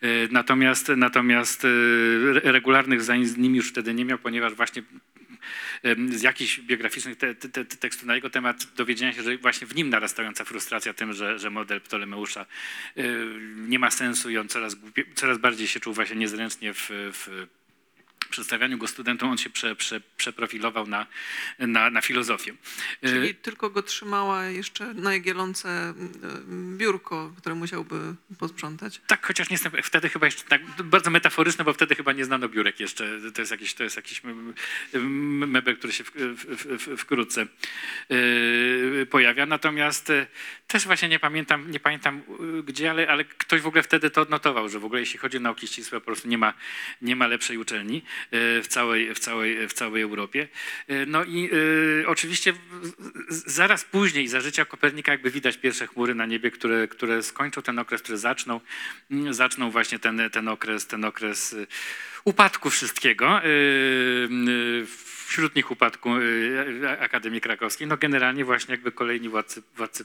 [0.00, 1.68] E, Natomiast, natomiast e,
[2.30, 4.82] re- regularnych zajęć z nim już wtedy nie miał, ponieważ właśnie
[6.10, 9.74] z jakichś biograficznych te, te, te, tekstów na jego temat dowiedziałem się, że właśnie w
[9.74, 12.46] nim narastająca frustracja tym, że, że model Ptolemeusza
[12.98, 13.26] y,
[13.56, 14.76] nie ma sensu i on coraz,
[15.14, 17.46] coraz bardziej się czuł właśnie niezręcznie w, w
[18.30, 21.06] przedstawianiu go studentom, on się prze, prze, przeprofilował na,
[21.58, 22.52] na, na filozofię.
[23.04, 25.14] Y, Czyli tylko go trzymała jeszcze na
[25.70, 29.00] mm, biurko, które musiałby posprzątać.
[29.06, 32.48] Tak, chociaż nie jestem, wtedy chyba jeszcze tak bardzo metaforyczne, bo wtedy chyba nie znano
[32.48, 33.18] biurek jeszcze.
[33.34, 34.22] To jest jakiś, to jest jakiś
[35.46, 37.46] mebel, który się w, w, w, wkrótce
[38.08, 39.46] yy, pojawia.
[39.46, 40.26] Natomiast yy,
[40.72, 44.20] też właśnie nie pamiętam, nie pamiętam yy, gdzie, ale, ale ktoś w ogóle wtedy to
[44.20, 46.54] odnotował, że w ogóle jeśli chodzi o nauki ścisłe, po prostu nie ma,
[47.02, 50.48] nie ma lepszej uczelni yy, w całej, w całej, w całej Europie.
[50.88, 51.50] Yy, No i
[52.06, 52.52] oczywiście
[53.28, 57.78] zaraz później, za życia Kopernika, jakby widać pierwsze chmury na niebie, które, które skończą ten
[57.78, 58.60] okres, które zaczną,
[59.10, 61.66] mm, zaczną właśnie ten, ten okres, ten okres y,
[62.24, 63.44] upadku wszystkiego.
[63.44, 64.86] y, y,
[65.26, 67.86] Wśród nich upadku y, Akademii Krakowskiej.
[67.86, 70.04] No generalnie właśnie jakby kolejni władcy, władcy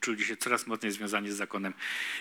[0.00, 1.74] Czuli się coraz mocniej związani z zakonem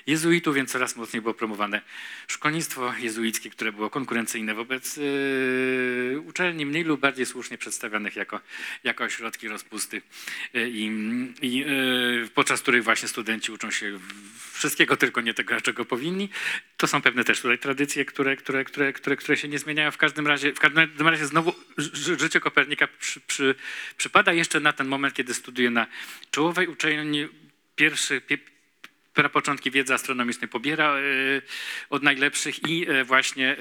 [0.07, 1.81] jezuitów, więc coraz mocniej było promowane
[2.27, 8.39] szkolnictwo jezuickie, które było konkurencyjne wobec y, uczelni mniej lub bardziej słusznie przedstawianych jako,
[8.83, 10.01] jako ośrodki rozpusty
[10.55, 10.91] y, i,
[11.41, 11.63] i
[12.23, 13.99] y, podczas których właśnie studenci uczą się
[14.53, 16.29] wszystkiego, tylko nie tego, czego powinni.
[16.77, 19.91] To są pewne też tutaj tradycje, które, które, które, które, które się nie zmieniają.
[19.91, 23.55] W każdym razie, w każdym razie znowu ży- życie Kopernika przy, przy,
[23.97, 25.87] przypada jeszcze na ten moment, kiedy studiuje na
[26.31, 27.27] czołowej uczelni
[27.79, 28.37] pierwszy, pie,
[29.13, 31.01] prapoczątki wiedzy astronomicznej pobiera e,
[31.89, 33.57] od najlepszych i e, właśnie e,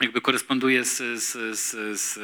[0.00, 2.18] jakby koresponduje z, z, z, z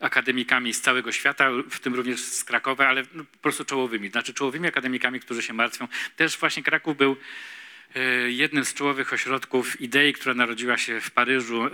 [0.00, 4.34] akademikami z całego świata, w tym również z Krakowa, ale no, po prostu czołowymi, znaczy
[4.34, 5.88] czołowymi akademikami, którzy się martwią.
[6.16, 7.16] Też właśnie Kraków był
[8.28, 11.70] jednym z czołowych ośrodków idei, która narodziła się w Paryżu, e,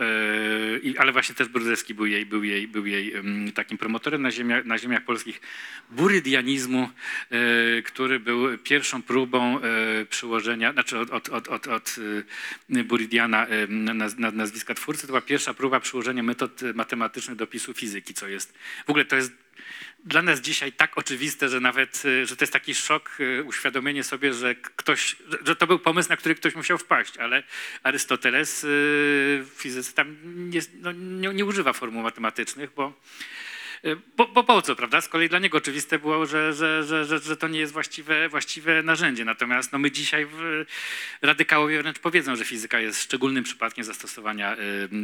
[0.98, 3.12] ale właśnie też Brudewski był jej, był jej, był jej
[3.54, 5.40] takim promotorem na ziemiach, na ziemiach polskich
[5.90, 6.90] burydianizmu,
[7.30, 12.80] e, który był pierwszą próbą e, przyłożenia, znaczy od, od, od, od, od e,
[13.48, 18.28] e, nazwiska twórcy, to była pierwsza próba przyłożenia metod e, matematycznych do opisu fizyki, co
[18.28, 18.54] jest,
[18.86, 19.43] w ogóle to jest
[20.05, 24.05] dla nas dzisiaj tak oczywiste, że nawet, y, że to jest taki szok, y, uświadomienie
[24.05, 27.42] sobie, że ktoś, że- to był pomysł, na który ktoś musiał wpaść, ale
[27.82, 30.16] Arystoteles y, w fizyce tam
[30.50, 32.92] nie, no, nie, nie używa formuł matematycznych, bo,
[34.16, 35.01] bo, bo po co, prawda?
[35.01, 38.82] Z kolei dla niego oczywiste było, że, że, że, że, to nie jest właściwe, właściwe
[38.82, 39.24] narzędzie.
[39.24, 40.64] Natomiast no, my dzisiaj w,
[41.22, 44.57] radykałowie wręcz powiedzą, że fizyka jest szczególnym przypadkiem zastosowania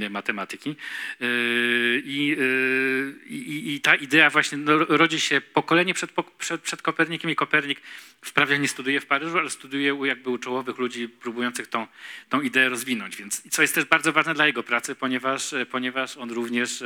[0.04, 0.70] y, matematyki.
[0.70, 2.36] Y, I,
[3.76, 7.80] y, ta idea właśnie no, rodzi się pokolenie przed, przed, przed Kopernikiem i Kopernik
[8.22, 11.86] wprawdzie nie studiuje w Paryżu, ale studiuje u, jakby u czołowych ludzi próbujących tą,
[12.28, 13.16] tą ideę rozwinąć.
[13.16, 16.84] Więc co jest też bardzo ważne dla jego pracy, ponieważ, ponieważ on również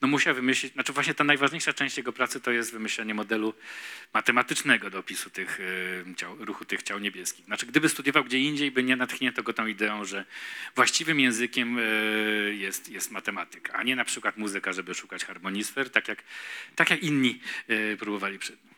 [0.00, 3.54] no, musiał wymyślić, znaczy właśnie ta najważniejsza część jego pracy to jest wymyślenie modelu
[4.14, 5.60] matematycznego do opisu tych
[6.10, 7.44] e, ciał, ruchu tych ciał niebieskich.
[7.44, 10.24] Znaczy gdyby studiował gdzie indziej, by nie natchnięto go tą ideą, że
[10.74, 11.82] właściwym językiem e,
[12.54, 16.22] jest, jest matematyka, a nie na przykład muzyka, żeby szukać harmonisfer, tak jak,
[16.76, 18.75] tak jak inni e, próbowali przed nim.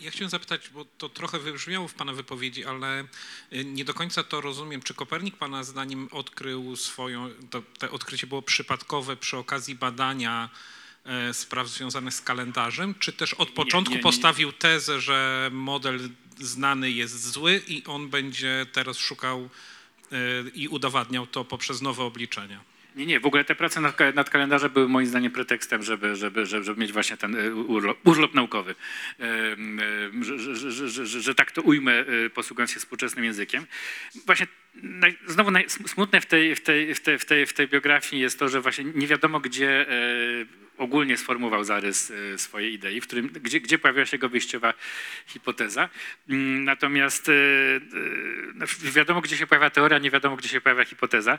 [0.00, 3.04] Ja chciałem zapytać, bo to trochę wybrzmiało w Pana wypowiedzi, ale
[3.52, 4.82] y, nie do końca to rozumiem.
[4.82, 10.50] Czy Kopernik Pana zdaniem odkrył swoją, to, to odkrycie było przypadkowe przy okazji badania
[11.04, 14.02] e, spraw związanych z kalendarzem, czy też od początku nie, nie.
[14.02, 19.50] postawił tezę, że model znany jest zły i on będzie teraz szukał
[20.12, 20.16] e,
[20.54, 22.77] i udowadniał to poprzez nowe obliczenia?
[22.96, 26.46] Nie, nie, w ogóle te prace nad, nad kalendarzem były moim zdaniem pretekstem, żeby, żeby,
[26.46, 28.74] żeby, żeby mieć właśnie ten e, urlop, urlop naukowy.
[30.20, 33.66] Że, że, że, że, że, że, tak to ujmę, e, posługując się współczesnym językiem.
[34.26, 34.46] Właśnie
[35.26, 35.50] znowu
[35.86, 38.60] smutne w tej, w, tej, w, tej, w, tej, w tej biografii jest to, że
[38.60, 39.94] właśnie nie wiadomo, gdzie e,
[40.78, 44.74] ogólnie sformułował zarys e, swojej idei, w którym, gdzie, gdzie pojawiła się jego wyjściowa
[45.26, 45.88] hipoteza.
[46.28, 47.32] Mm, Natomiast e,
[48.54, 51.38] no, wiadomo, gdzie się pojawia teoria, nie wiadomo, gdzie się pojawia hipoteza.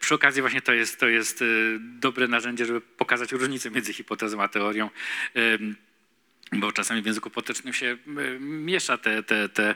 [0.00, 1.44] Przy okazji właśnie to jest, to jest
[1.78, 4.90] dobre narzędzie, żeby pokazać różnicę między hipotezą a teorią.
[6.52, 9.74] Bo czasami w języku potycznym się e, miesza te, te, te,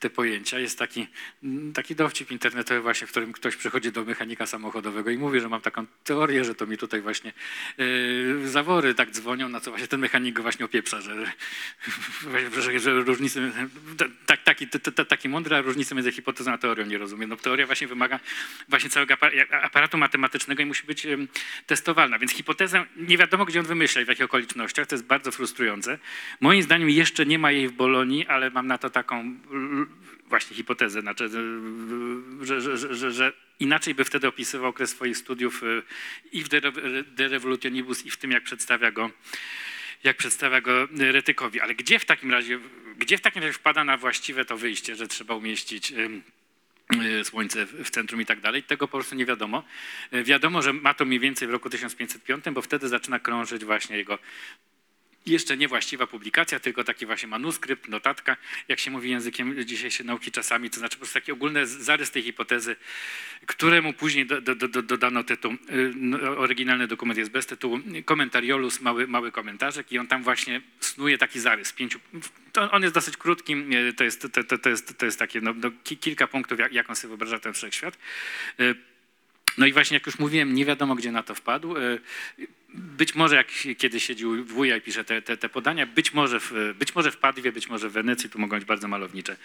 [0.00, 0.58] te pojęcia.
[0.58, 1.06] Jest taki,
[1.42, 5.48] mm, taki dowcip internetowy właśnie, w którym ktoś przychodzi do mechanika samochodowego i mówi, że
[5.48, 7.32] mam taką teorię, że to mi tutaj właśnie
[7.78, 11.32] e, zawory tak dzwonią, na co właśnie ten mechanik go właśnie opieprza, że,
[12.62, 13.52] że, że różnicy,
[14.26, 17.26] tak, taki, t- taki mądry, a różnicy między hipotezą a teorią nie rozumie.
[17.26, 18.20] No, teoria właśnie wymaga
[18.68, 19.30] właśnie całego apa-
[19.62, 21.06] aparatu matematycznego i musi być
[21.66, 22.18] testowalna.
[22.18, 24.86] Więc hipotezę nie wiadomo, gdzie on wymyśla i w jakich okolicznościach.
[24.86, 25.98] To jest bardzo frustrujące.
[26.40, 29.36] Moim zdaniem jeszcze nie ma jej w Bolonii, ale mam na to taką
[30.26, 31.28] właśnie hipotezę, znaczy,
[32.40, 35.82] że, że, że, że, że inaczej by wtedy opisywał okres swoich studiów y,
[36.32, 39.10] i w De, Re- De Revolutionibus i w tym, jak przedstawia go
[40.04, 41.60] jak przedstawia go Retykowi.
[41.60, 42.58] Ale gdzie w takim razie,
[42.98, 47.90] gdzie w takim razie wpada na właściwe to wyjście, że trzeba umieścić y, Słońce w
[47.90, 49.64] centrum i tak dalej, tego po prostu nie wiadomo.
[50.14, 53.96] Y, Wiadomo, że ma to mniej więcej w roku 1505, bo wtedy zaczyna krążyć właśnie
[53.96, 54.18] jego
[55.26, 58.36] jeszcze niewłaściwa publikacja, tylko taki właśnie manuskrypt, notatka,
[58.68, 62.22] jak się mówi językiem dzisiejszej nauki czasami, to znaczy po prostu taki ogólny zarys tej
[62.22, 62.76] hipotezy,
[63.46, 68.80] któremu później do, do, do, dodano tytuł, y, no, oryginalny dokument jest bez tytułu, Commentariolus,
[68.80, 72.00] mały, mały komentarzek i on tam właśnie snuje taki zarys pięciu,
[72.70, 73.54] on jest dosyć krótki,
[73.88, 76.58] y, to jest, to, to, to jest, to jest takie no, no, ki- kilka punktów,
[76.58, 77.98] jak, jak on sobie wyobraża ten wszechświat.
[78.60, 78.74] Y,
[79.58, 81.74] no i właśnie, jak już mówiłem, nie wiadomo, gdzie na to wpadł.
[82.74, 83.46] Być może jak
[83.78, 87.16] kiedyś siedził wuja i pisze te, te, te podania, być może, w, być może w
[87.16, 89.36] Padwie, być może w Wenecji, tu mogą być bardzo malownicze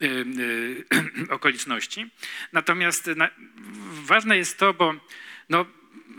[0.00, 0.06] e,
[1.28, 2.06] e, okoliczności.
[2.52, 3.30] Natomiast na,
[3.90, 4.94] ważne jest to, bo
[5.48, 5.66] no,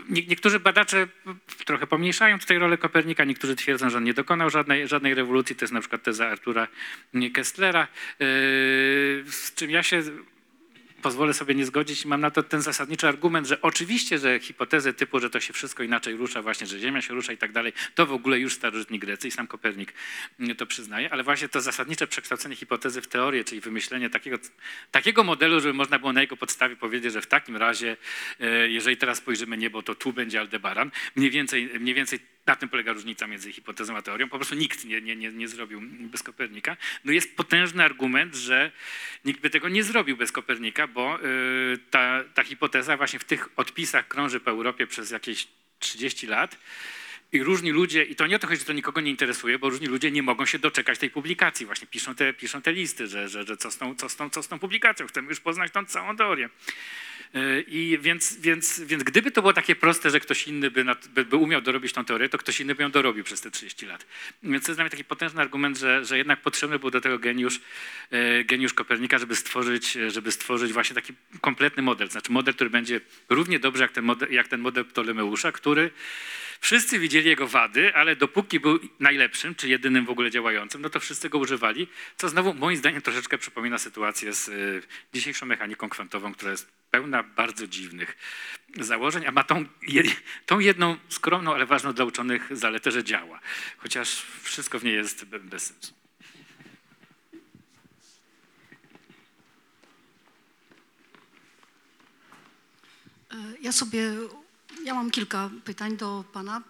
[0.10, 1.08] nie, niektórzy badacze
[1.66, 5.56] trochę pomniejszają tutaj rolę Kopernika, niektórzy twierdzą, że on nie dokonał żadnej, żadnej rewolucji.
[5.56, 6.68] To jest na przykład teza Artura
[7.34, 7.88] Kesslera, e,
[9.26, 10.04] z czym ja się
[11.02, 12.06] pozwolę sobie nie zgodzić.
[12.06, 15.84] Mam na to ten zasadniczy argument, że oczywiście, że hipotezy typu, że to się wszystko
[15.84, 19.00] inaczej rusza, właśnie, że Ziemia się rusza i tak dalej, to w ogóle już starożytni
[19.00, 19.94] Grecy i sam Kopernik
[20.40, 24.38] mm, to przyznaje, ale właśnie to zasadnicze przekształcenie hipotezy w teorię, czyli wymyślenie takiego,
[24.92, 27.98] takiego modelu, żeby można było na jego podstawie powiedzieć, że w takim razie,
[28.40, 30.92] e, jeżeli teraz spojrzymy niebo, to tu będzie Aldebaran.
[31.16, 34.30] Mniej więcej, mniej więcej na tym polega różnica między hipotezą a teorią.
[34.30, 36.78] Po prostu nikt nie, nie, nie, nie zrobił bez Kopernika.
[37.06, 38.72] No jest potężny argument, że
[39.26, 43.50] nikt by tego nie zrobił bez Kopernika, bo y, ta, ta hipoteza właśnie w tych
[43.56, 45.48] odpisach krąży po Europie przez jakieś
[45.80, 46.58] 30 lat.
[47.34, 49.70] I różni ludzie, i to nie o to chodzi, że to nikogo nie interesuje, bo
[49.70, 51.66] różni ludzie nie mogą się doczekać tej publikacji.
[51.66, 54.30] Właśnie piszą te, piszą te listy, że, że, że co, z tą, co, z tą,
[54.30, 56.50] co z tą publikacją, chcemy już poznać tą całą teorię.
[57.34, 61.08] Yy, I więc, więc, więc gdyby to było takie proste, że ktoś inny by, nad,
[61.08, 63.86] by, by umiał dorobić tą teorię, to ktoś inny by ją dorobił przez te 30
[63.86, 64.06] lat.
[64.44, 67.20] Więc to jest dla mnie taki potężny argument, że, że jednak potrzebny był do tego
[67.20, 67.62] geniusz,
[68.10, 72.10] e, geniusz Kopernika, żeby stworzyć, e, żeby stworzyć właśnie taki kompletny model.
[72.10, 75.92] Znaczy model, który będzie równie dobry jak ten model, jak ten model Ptolemeusza, który
[76.62, 81.00] wszyscy widzieli jego wady, ale dopóki był najlepszym, czy jedynym w ogóle działającym, no to
[81.00, 84.54] wszyscy go używali, co znowu moim zdaniem troszeczkę przypomina sytuację z e,
[85.14, 88.18] dzisiejszą mechaniką kwantową, która jest pełna bardzo dziwnych
[88.80, 89.66] założeń, a ma tą,
[90.46, 93.40] tą jedną skromną, ale ważną dla uczonych zaletę, że działa.
[93.78, 95.94] Chociaż wszystko w niej jest be- bez sensu.
[103.62, 104.14] Ja sobie,
[104.84, 106.62] ja mam kilka pytań do pana.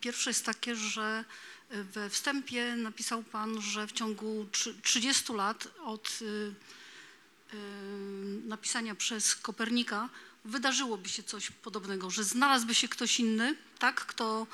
[0.00, 1.24] Pierwsze jest takie, że
[1.70, 7.56] e, we wstępie napisał pan, że w ciągu trzy- 30 lat od y, y,
[8.44, 10.08] napisania przez Kopernika
[10.44, 14.46] wydarzyłoby się coś podobnego, że znalazłby się ktoś inny, tak, kto,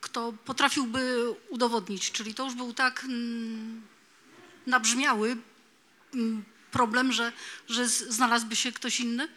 [0.00, 2.12] kto potrafiłby udowodnić.
[2.12, 3.82] Czyli to już był tak mm,
[4.66, 5.36] nabrzmiały
[6.14, 7.32] mm, problem, że,
[7.68, 9.28] że znalazłby się ktoś inny.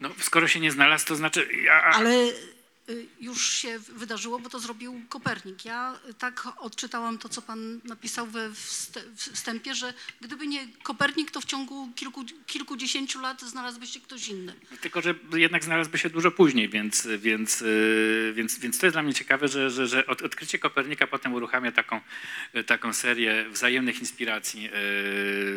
[0.00, 1.48] No, skoro się nie znalazł, to znaczy...
[1.64, 2.32] Ja, Ale
[3.20, 5.64] już się wydarzyło, bo to zrobił Kopernik.
[5.64, 11.30] Ja y, tak odczytałam to, co pan napisał we wst- wstępie, że gdyby nie Kopernik,
[11.30, 14.54] to w ciągu kilku, kilkudziesięciu lat znalazłby się ktoś inny.
[14.80, 19.02] Tylko, że jednak znalazłby się dużo później, więc, więc, yy, więc, więc to jest dla
[19.02, 22.00] mnie ciekawe, że, że, że od, odkrycie Kopernika potem uruchamia taką,
[22.66, 24.70] taką serię wzajemnych inspiracji,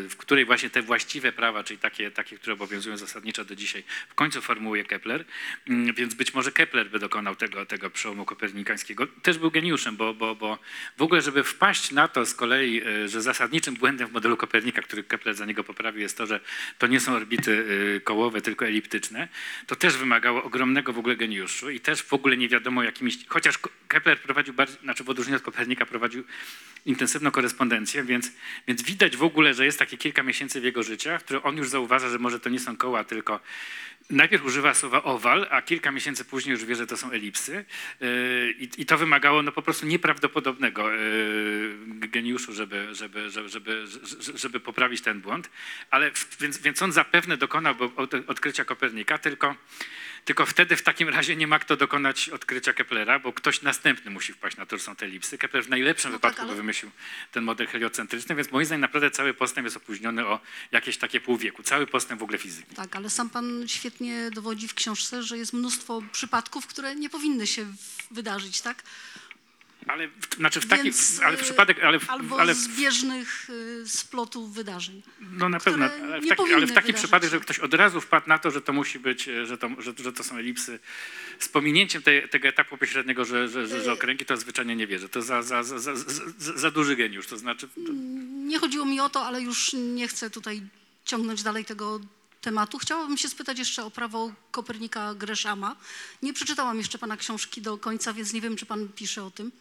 [0.09, 4.15] w której właśnie te właściwe prawa, czyli takie, takie, które obowiązują zasadniczo do dzisiaj, w
[4.15, 5.25] końcu formułuje Kepler.
[5.69, 9.07] Mm, Więc być może Kepler by dokonał tego, tego przełomu kopernikańskiego.
[9.07, 10.59] Też był geniuszem, bo, bo, bo
[10.97, 14.81] w ogóle, żeby wpaść na to z kolei, yy, że zasadniczym błędem w modelu Kopernika,
[14.81, 16.39] który Kepler za niego poprawił, jest to, że
[16.77, 19.27] to nie są orbity yy, kołowe, tylko eliptyczne,
[19.67, 23.59] to też wymagało ogromnego w ogóle geniuszu i też w ogóle nie wiadomo jakimiś, chociaż
[23.87, 26.23] Kepler prowadził bardziej, znaczy w odróżnieniu od Kopernika prowadził
[26.85, 28.31] intensywną korespondencję, więc,
[28.67, 31.57] więc widać w ogóle, że jest takie kilka miesięcy w jego życia, w których on
[31.57, 33.39] już zauważa, że może to nie są koła, tylko
[34.09, 37.65] najpierw używa słowa owal, a kilka miesięcy później już wie, że to są elipsy
[38.01, 43.85] Yy, i, i to wymagało no po prostu nieprawdopodobnego yy, geniuszu, żeby, żeby, żeby, żeby,
[44.35, 45.49] żeby, poprawić ten błąd,
[45.89, 49.55] ale więc, więc on zapewne dokonałby od- odkrycia Kopernika, tylko
[50.27, 54.33] tylko wtedy w takim razie nie ma kto dokonać odkrycia Keplera, bo ktoś następny musi
[54.33, 55.37] wpaść na to, że są te elipsy.
[55.37, 56.91] Kepler w najlepszym No tak, wypadku ale- wymyślił
[57.31, 60.39] ten model heliocentryczny, więc moim zdaniem naprawdę cały postęp jest opóźniony o
[60.71, 61.63] jakieś takie pół wieku.
[61.63, 62.75] Cały postęp w ogóle fizyki.
[62.75, 67.47] Tak, ale sam pan świetnie dowodzi w książce, że jest mnóstwo przypadków, które nie powinny
[67.47, 67.65] się
[68.11, 68.83] wydarzyć, tak?
[69.87, 70.73] Ale w, znaczy w
[71.23, 75.01] ale w y, przypadek, ale, w, Albo ale w, zbieżnych y, splotów wydarzeń.
[75.31, 78.29] no na pewno, ale w taki, ale w taki przypadek, żeby ktoś od razu wpadł
[78.29, 80.79] na to, że to musi być, e, że to, że, że to są elipsy
[81.39, 85.09] z pominięciem tej, tego etapu pośredniego, że, że, że, że okręgi, to zwyczajnie nie wierzę.
[85.09, 86.03] To za, za, za, za, za,
[86.37, 87.67] za duży geniusz, to znaczy...
[87.67, 87.91] To,
[88.47, 90.61] Nie chodziło mi o to, ale już nie chcę tutaj
[91.05, 91.99] ciągnąć dalej tego
[92.41, 92.77] tematu.
[92.77, 95.75] Chciałabym się spytać jeszcze o prawo Kopernika Greszama.
[96.21, 99.51] Nie przeczytałam jeszcze pana książki do końca, więc nie wiem, czy pan pisze o tym.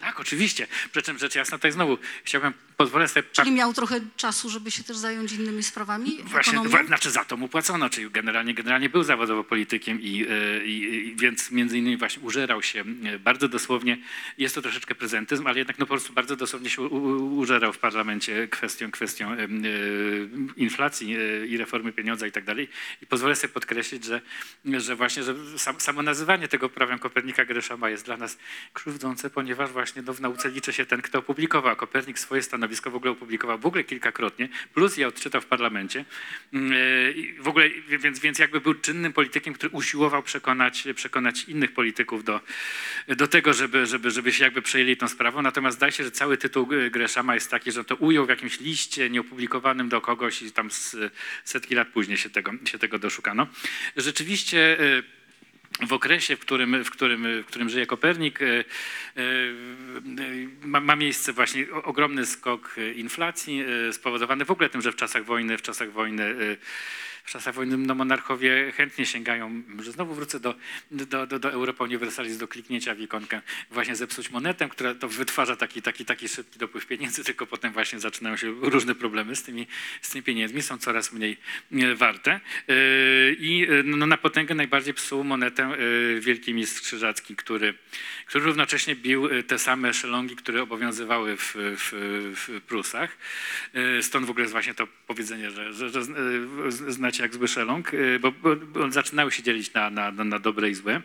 [0.00, 0.66] Tak, oczywiście.
[0.92, 3.28] Przy czym rzecz jasna, tutaj znowu chciałbym, pozwolę sobie...
[3.32, 6.18] Czyli miał trochę czasu, żeby się też zająć innymi sprawami?
[6.24, 6.86] Właśnie, ekonomią?
[6.86, 11.16] znaczy za to mu płacono, czyli generalnie, generalnie był zawodowo politykiem i, e, i, i
[11.16, 13.98] więc między innymi właśnie użerał się e, bardzo dosłownie,
[14.38, 17.72] jest to troszeczkę prezentyzm, ale jednak no po prostu bardzo dosłownie się u, u, użerał
[17.72, 19.36] w parlamencie kwestią, kwestią e,
[20.56, 21.16] inflacji
[21.48, 22.68] i reformy pieniądza i tak dalej.
[23.02, 24.20] I pozwolę sobie podkreślić, że,
[24.64, 28.38] że właśnie że sam, samo nazywanie tego prawem Kopernika Greszama jest dla nas
[28.72, 31.76] krzywdzące, ponieważ właśnie no, w nauce liczy się ten, kto opublikował.
[31.76, 36.04] Kopernik swoje stanowisko w ogóle opublikował w ogóle kilkakrotnie, plus je odczytał w parlamencie.
[36.52, 41.72] Mm, e, W ogóle, więc, więc jakby był czynnym politykiem, który usiłował przekonać, przekonać innych
[41.72, 42.40] polityków do,
[43.08, 45.42] do tego, żeby, żeby, żeby się jakby przejęli tą sprawą.
[45.42, 48.60] Natomiast zdaje się, że cały tytuł e, Greszama jest taki, że to ujął w jakimś
[48.60, 50.68] liście nieopublikowanym do kogoś i tam
[51.44, 53.46] setki lat później się tego, się tego doszukano.
[53.96, 55.02] Rzeczywiście e,
[55.80, 58.64] w okresie, w którym, w którym, w którym żyje Kopernik, e, e,
[60.62, 65.24] ma, ma miejsce właśnie ogromny skok inflacji, e, spowodowany w ogóle tym, że w czasach
[65.24, 66.56] wojny, w czasach wojny
[67.26, 70.54] w czasach wojny no, monarchowie chętnie sięgają, że znowu wrócę do,
[70.90, 75.56] do, do, do Europa Universalis, do kliknięcia w ikonkę, właśnie zepsuć monetę, która to wytwarza
[75.56, 79.66] taki, taki, taki szybki dopływ pieniędzy, tylko potem właśnie zaczynają się różne problemy z tymi,
[80.02, 81.36] z tymi pieniędzmi, są coraz mniej
[81.72, 82.30] e, warte.
[82.32, 82.40] E,
[83.38, 85.76] I e, no, na potęgę najbardziej psuł monetę
[86.20, 87.74] wielki mistrz Krzyżacki, który,
[88.26, 91.92] który równocześnie bił te same szelongi, które obowiązywały w, w,
[92.36, 93.16] w Prusach.
[94.00, 98.18] Stąd w ogóle jest właśnie to powiedzenie, że, że, że e, jak zły szelong, e,
[98.18, 101.02] bo, bo, bo zaczynały się dzielić na, na, na dobre i złe.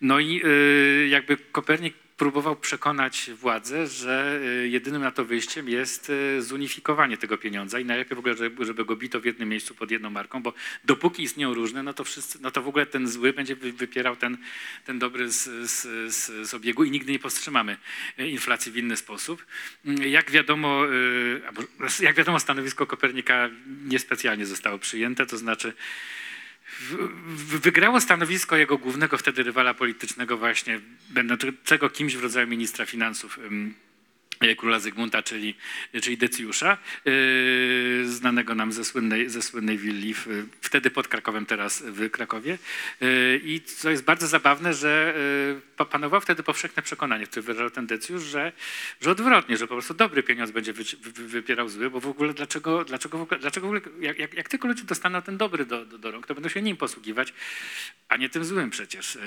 [0.00, 6.10] No i e, jakby Kopernik próbował przekonać władzę, że e, jedynym na to wyjściem jest
[6.38, 9.90] e, zunifikowanie tego pieniądza i najlepiej w ogóle, żeby, go bito w jednym miejscu pod
[9.90, 10.52] jedną marką, bo
[10.84, 14.16] dopóki istnieją różne, no to wszyscy, no to w ogóle ten zły będzie wy- wypierał
[14.16, 14.38] ten,
[14.84, 15.82] ten dobry z, z,
[16.14, 17.76] z, z obiegu i nigdy nie powstrzymamy
[18.18, 19.46] e, inflacji w inny sposób.
[19.84, 20.82] Mm, Jak wiadomo,
[22.00, 23.50] jak wiadomo, stanowisko Kopernika
[23.84, 25.72] niespecjalnie zostało przyjęte, to znaczy
[27.62, 30.80] wygrało stanowisko jego głównego wtedy rywala politycznego właśnie,
[31.10, 33.38] będącego kimś w rodzaju ministra finansów
[34.56, 35.54] króla Zygmunta, czyli,
[36.02, 37.12] czyli Decjusza, yy,
[38.08, 40.14] znanego nam ze słynnej, ze słynnej willi,
[40.60, 42.58] wtedy pod Krakowem, teraz w Krakowie.
[43.00, 45.14] Yy, I co jest bardzo zabawne, że
[45.76, 48.52] pa- panowało wtedy powszechne przekonanie, które wyrażał ten Decjusz, że,
[49.00, 52.34] że odwrotnie, że po prostu dobry pieniądz będzie wy, wy, wypierał zły, bo w ogóle
[52.34, 55.66] dlaczego, dlaczego, w ogóle, dlaczego w ogóle, jak, jak, jak tylko ludzie dostaną ten dobry
[55.66, 57.32] do, do, do rąk, to będą się nim posługiwać,
[58.08, 59.18] a nie tym złym przecież.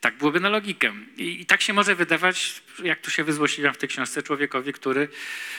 [0.00, 0.92] Tak byłoby na logikę.
[1.16, 5.08] I, I tak się może wydawać, jak tu się wyzłośliwiam w tej książce, człowiekowi, który,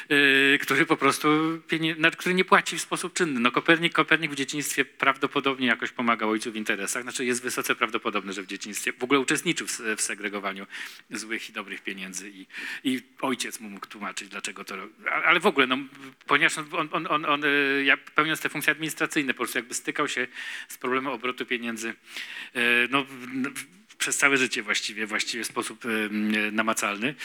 [0.09, 1.27] yy, który po prostu
[1.67, 3.39] pienie, na- który nie płaci w sposób czynny.
[3.39, 7.03] No Kopernik, Kopernik w dzieciństwie prawdopodobnie jakoś pomagał ojcu w interesach.
[7.03, 10.67] Znaczy jest wysoce prawdopodobne, że w dzieciństwie w ogóle uczestniczył w, segregowaniu
[11.11, 12.45] złych i dobrych pieniędzy i,
[12.83, 14.75] i ojciec mu mógł tłumaczyć, dlaczego to
[15.25, 15.77] Ale w ogóle, no,
[16.27, 17.41] ponieważ on, on, on, on,
[17.83, 20.27] jak pełniąc te funkcje administracyjne, po prostu jakby stykał się
[20.67, 22.61] z problemem obrotu pieniędzy yy,
[22.91, 23.05] no,
[24.03, 25.83] przez całe życie właściwie, właściwie w sposób
[26.51, 27.15] namacalny.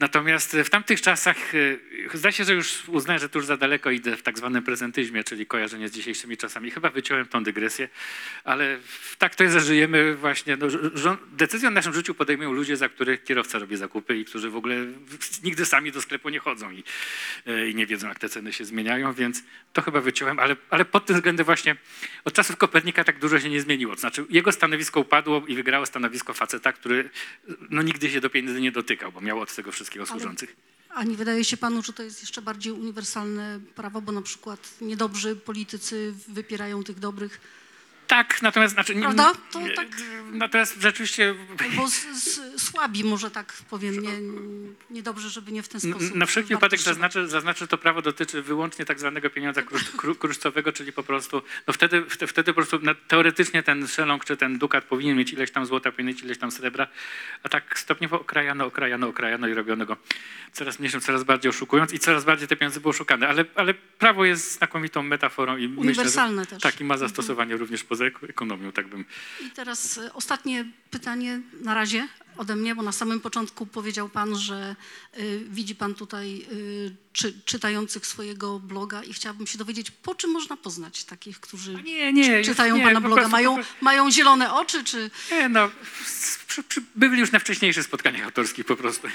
[0.00, 3.90] Natomiast w tamtych czasach, e, zdaje się, że już uznałem, że tu już za daleko
[3.90, 6.70] idę w tak zwanym prezentyzmie, czyli kojarzenie z dzisiejszymi czasami.
[6.70, 7.88] Chyba wyciąłem tą dygresję,
[8.44, 8.78] ale
[9.18, 13.24] tak to jest, że żyjemy właśnie, no, decyzję o naszym życiu podejmują ludzie, za których
[13.24, 14.76] kierowca robi zakupy i którzy w ogóle
[15.44, 16.84] nigdy sami do sklepu nie chodzą i,
[17.46, 19.42] e, i nie wiedzą, jak te ceny się zmieniają, więc
[19.72, 21.76] to chyba wyciąłem, ale, ale pod tym względem właśnie
[22.24, 23.96] od czasów Kopernika tak dużo się nie zmieniło.
[23.96, 27.10] Znaczy jego stanowisko upadło i wygrało stanowisko faceta, który
[27.70, 30.56] no, nigdy się do pieniędzy nie dotykał, bo miał od tego wszystkiego Ale- służących.
[30.94, 34.74] A nie wydaje się panu, że to jest jeszcze bardziej uniwersalne prawo, bo na przykład
[34.80, 37.40] niedobrzy politycy wypierają tych dobrych,
[38.06, 39.32] Tak, natomiast znaczy, nie- Prawda?
[39.50, 39.88] To tak.
[40.32, 44.10] Natomiast rzeczywiście albo z, z, słabi może tak powiem, nie,
[44.90, 46.14] niedobrze, żeby nie w ten sposób.
[46.14, 50.14] Na wszelki wypadek zaznaczę, zaznaczę, że to prawo dotyczy wyłącznie tak zwanego pieniądza krusz, kru-
[50.14, 54.84] kruszcowego, czyli po prostu, no wtedy, wtedy, po prostu teoretycznie ten szelong czy ten dukat
[54.84, 56.86] powinien mieć ileś tam złota, powinien mieć ileś tam srebra,
[57.42, 59.96] a tak stopniowo okrajano, okrajano, okrajano i robiono go
[60.52, 63.28] coraz mniejszym, coraz bardziej oszukując i coraz bardziej te pieniądze były oszukane.
[63.28, 66.62] Ale, ale prawo jest znakomitą metaforą i myślę, Uniwersalne że, też.
[66.62, 69.04] Tak, i ma zastosowanie również poza ek- ekonomią, tak bym
[69.46, 74.36] I teraz e, ostatnie pytanie na razie ode mnie, bo na samym początku powiedział pan,
[74.36, 74.76] że
[75.18, 80.30] y, widzi pan tutaj y, czy, czytających swojego bloga i chciałabym się dowiedzieć, po czym
[80.30, 83.14] można poznać takich, którzy nie, nie, już czytają nie, pana bloga?
[83.16, 85.10] prostu- Mają, prostu- mają zielone oczy, czy...
[85.30, 85.70] Nie, no,
[86.46, 89.08] przy, przy, byli już na wcześniejszych spotkaniach autorskich po prostu.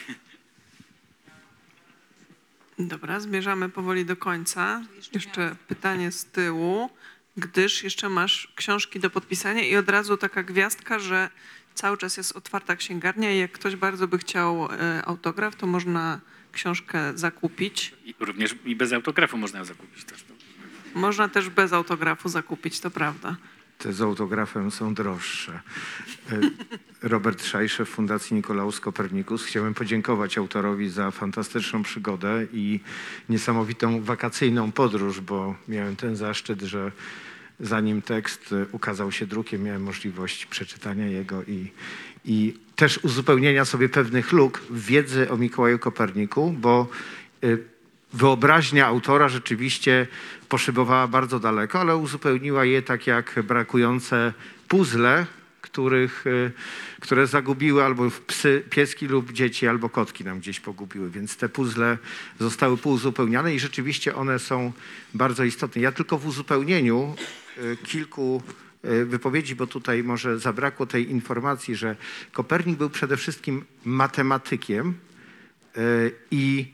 [2.79, 4.81] Dobra, zmierzamy powoli do końca.
[5.13, 6.89] Jeszcze pytanie z tyłu,
[7.37, 11.29] gdyż jeszcze masz książki do podpisania i od razu taka gwiazdka, że
[11.73, 16.19] cały czas jest otwarta księgarnia i jak ktoś bardzo by chciał e, autograf, to można
[16.51, 17.93] książkę zakupić.
[18.05, 20.25] I również i bez autografu można ją zakupić też.
[20.29, 20.35] No.
[21.01, 23.35] Można też bez autografu zakupić, to prawda.
[23.77, 25.61] Te z autografem są droższe.
[26.31, 26.39] E,
[27.01, 29.45] Robert Szajszew Fundacji Nikolaus Kopernikus.
[29.45, 32.79] Chciałem podziękować autorowi za fantastyczną przygodę i
[33.29, 36.91] niesamowitą wakacyjną podróż, bo miałem ten zaszczyt, że
[37.59, 41.71] zanim tekst e, ukazał się drukiem, miałem możliwość przeczytania jego i,
[42.25, 46.87] i też uzupełnienia sobie pewnych luk w wiedzy o Mikołaju Koperniku, bo
[47.43, 47.47] e,
[48.13, 50.07] wyobraźnia autora rzeczywiście
[50.49, 54.33] poszybowała bardzo daleko, ale uzupełniła je tak jak brakujące
[54.67, 55.25] puzzle,
[55.61, 56.51] których, y,
[56.99, 61.09] które zagubiły albo psy, pieski lub dzieci, albo kotki nam gdzieś pogubiły.
[61.09, 61.97] Więc te puzzle
[62.39, 64.71] zostały pouzupełniane i rzeczywiście one są
[65.13, 65.81] bardzo istotne.
[65.81, 67.46] Ja tylko w uzupełnieniu y,
[67.83, 68.43] kilku
[68.85, 71.95] y, wypowiedzi, bo tutaj może zabrakło tej informacji, że
[72.31, 74.93] Kopernik był przede wszystkim matematykiem
[75.77, 76.73] y, i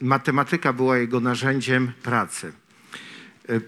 [0.00, 2.52] matematyka była jego narzędziem pracy.
[3.50, 3.60] Y,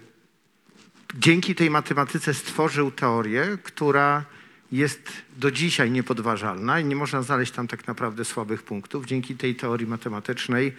[1.15, 4.25] dzięki tej matematyce stworzył teorię, która
[4.71, 9.05] jest do dzisiaj niepodważalna i nie można znaleźć tam tak naprawdę słabych punktów.
[9.05, 10.73] Dzięki tej teorii matematycznej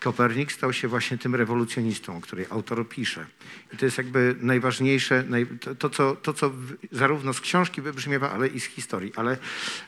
[0.00, 3.26] Kopernik stał się właśnie tym rewolucjonistą, o której autor pisze.
[3.72, 6.52] I to jest jakby najważniejsze, naj, to, to, co, to, co
[6.92, 9.12] zarówno z książki wybrzmiewa, ale i z historii.
[9.16, 9.38] Ale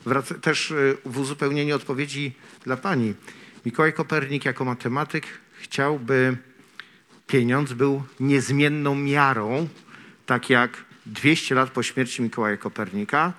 [0.07, 2.33] wraca, też y, w uzupełnieniu odpowiedzi
[2.65, 3.15] dla pani.
[3.67, 6.37] Mikołaj Kopernik jako matematyk chciałby
[7.27, 9.69] pieniądz był niezmienną miarą,
[10.27, 13.33] tak jak 200 lat po śmierci Mikołaja Kopernika,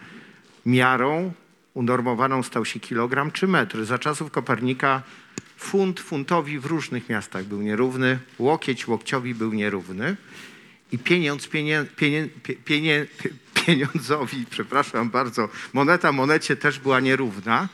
[0.65, 1.33] miarą
[1.73, 3.85] unormowaną stał się kilogram czy metr.
[3.85, 5.03] Za czasów Kopernika
[5.59, 10.17] funt funtowi w różnych miastach był nierówny, łokieć łokciowi był nierówny
[10.91, 11.49] i pieniądz
[13.65, 17.69] pieniądzowi, przepraszam bardzo, moneta monecie też była nierówna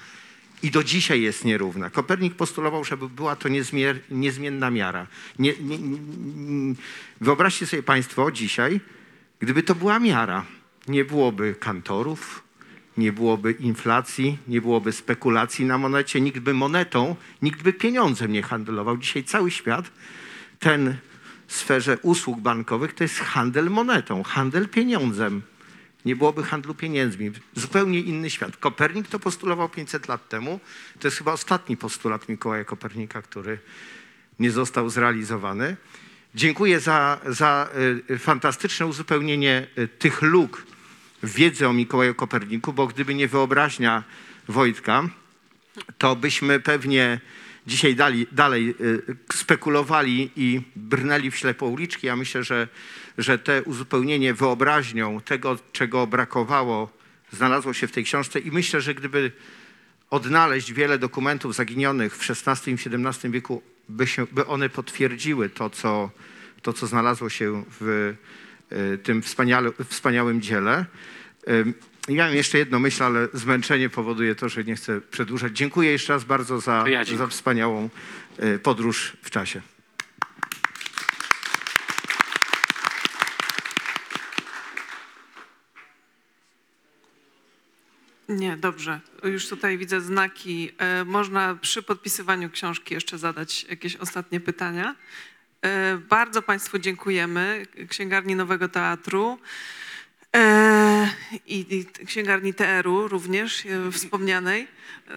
[0.64, 1.90] i do dzisiaj jest nierówna.
[1.90, 5.08] Kopernik postulował, żeby była to niezmier, niezmienna miara.
[5.40, 6.76] Nie, nie, nie,
[7.22, 8.80] wyobraźcie sobie Państwo dzisiaj,
[9.40, 10.46] gdyby to była miara,
[10.88, 12.45] nie byłoby kantorów,
[12.98, 18.44] nie byłoby inflacji, nie byłoby spekulacji na monecie, nikt by monetą, nikt by pieniądzem nie
[18.44, 18.98] handlował.
[18.98, 19.92] Dzisiaj cały świat,
[20.60, 20.98] ten
[21.48, 25.42] w sferze usług bankowych, to jest handel monetą, handel pieniądzem.
[26.06, 27.32] Nie byłoby handlu pieniędzmi.
[27.56, 28.58] Zupełnie inny świat.
[28.58, 30.60] Kopernik to postulował 500 lat temu.
[31.00, 33.60] To jest chyba ostatni postulat Mikołaja Kopernika, który
[34.40, 35.78] nie został zrealizowany.
[36.36, 37.70] Dziękuję za, za
[38.10, 40.64] y, fantastyczne uzupełnienie y, tych luk
[41.24, 44.04] w wiedzy o Mikołaju Koperniku, bo gdyby nie wyobraźnia
[44.48, 45.10] Wojtka,
[45.98, 47.20] to byśmy pewnie
[47.68, 49.02] dzisiaj dali, dalej y,
[49.34, 52.08] spekulowali i brnęli w ślepo uliczki.
[52.08, 52.68] Ja myślę, że,
[53.18, 56.90] że te uzupełnienie wyobraźnią tego, czego brakowało,
[57.32, 59.32] znalazło się w tej książce i myślę, że gdyby
[60.10, 65.70] odnaleźć wiele dokumentów zaginionych w XVI i XVII wieku, by, się, by one potwierdziły to
[65.70, 66.10] co,
[66.62, 68.14] to, co znalazło się w
[69.04, 70.86] tym wspaniale, wspaniałym dziele.
[72.08, 75.58] I Miałem jeszcze jedną myśl, ale zmęczenie powoduje to, że nie chcę przedłużać.
[75.58, 77.90] Dziękuję jeszcze raz bardzo za, ja za wspaniałą
[78.44, 79.62] y, podróż w czasie.
[88.30, 89.00] Nie, dobrze.
[89.24, 90.72] Już tutaj widzę znaki.
[90.78, 94.96] E, Można przy podpisywaniu książki jeszcze zadać jakieś ostatnie pytania.
[95.66, 97.66] E, Bardzo Państwu dziękujemy.
[97.90, 99.40] Księgarni Nowego Teatru
[100.36, 101.10] e,
[101.48, 104.68] i Księgarni TR-u również e, wspomnianej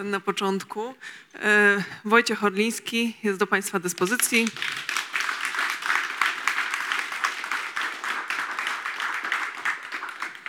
[0.04, 0.94] na początku.
[2.04, 4.46] Wojciech Orliński jest do Państwa dyspozycji.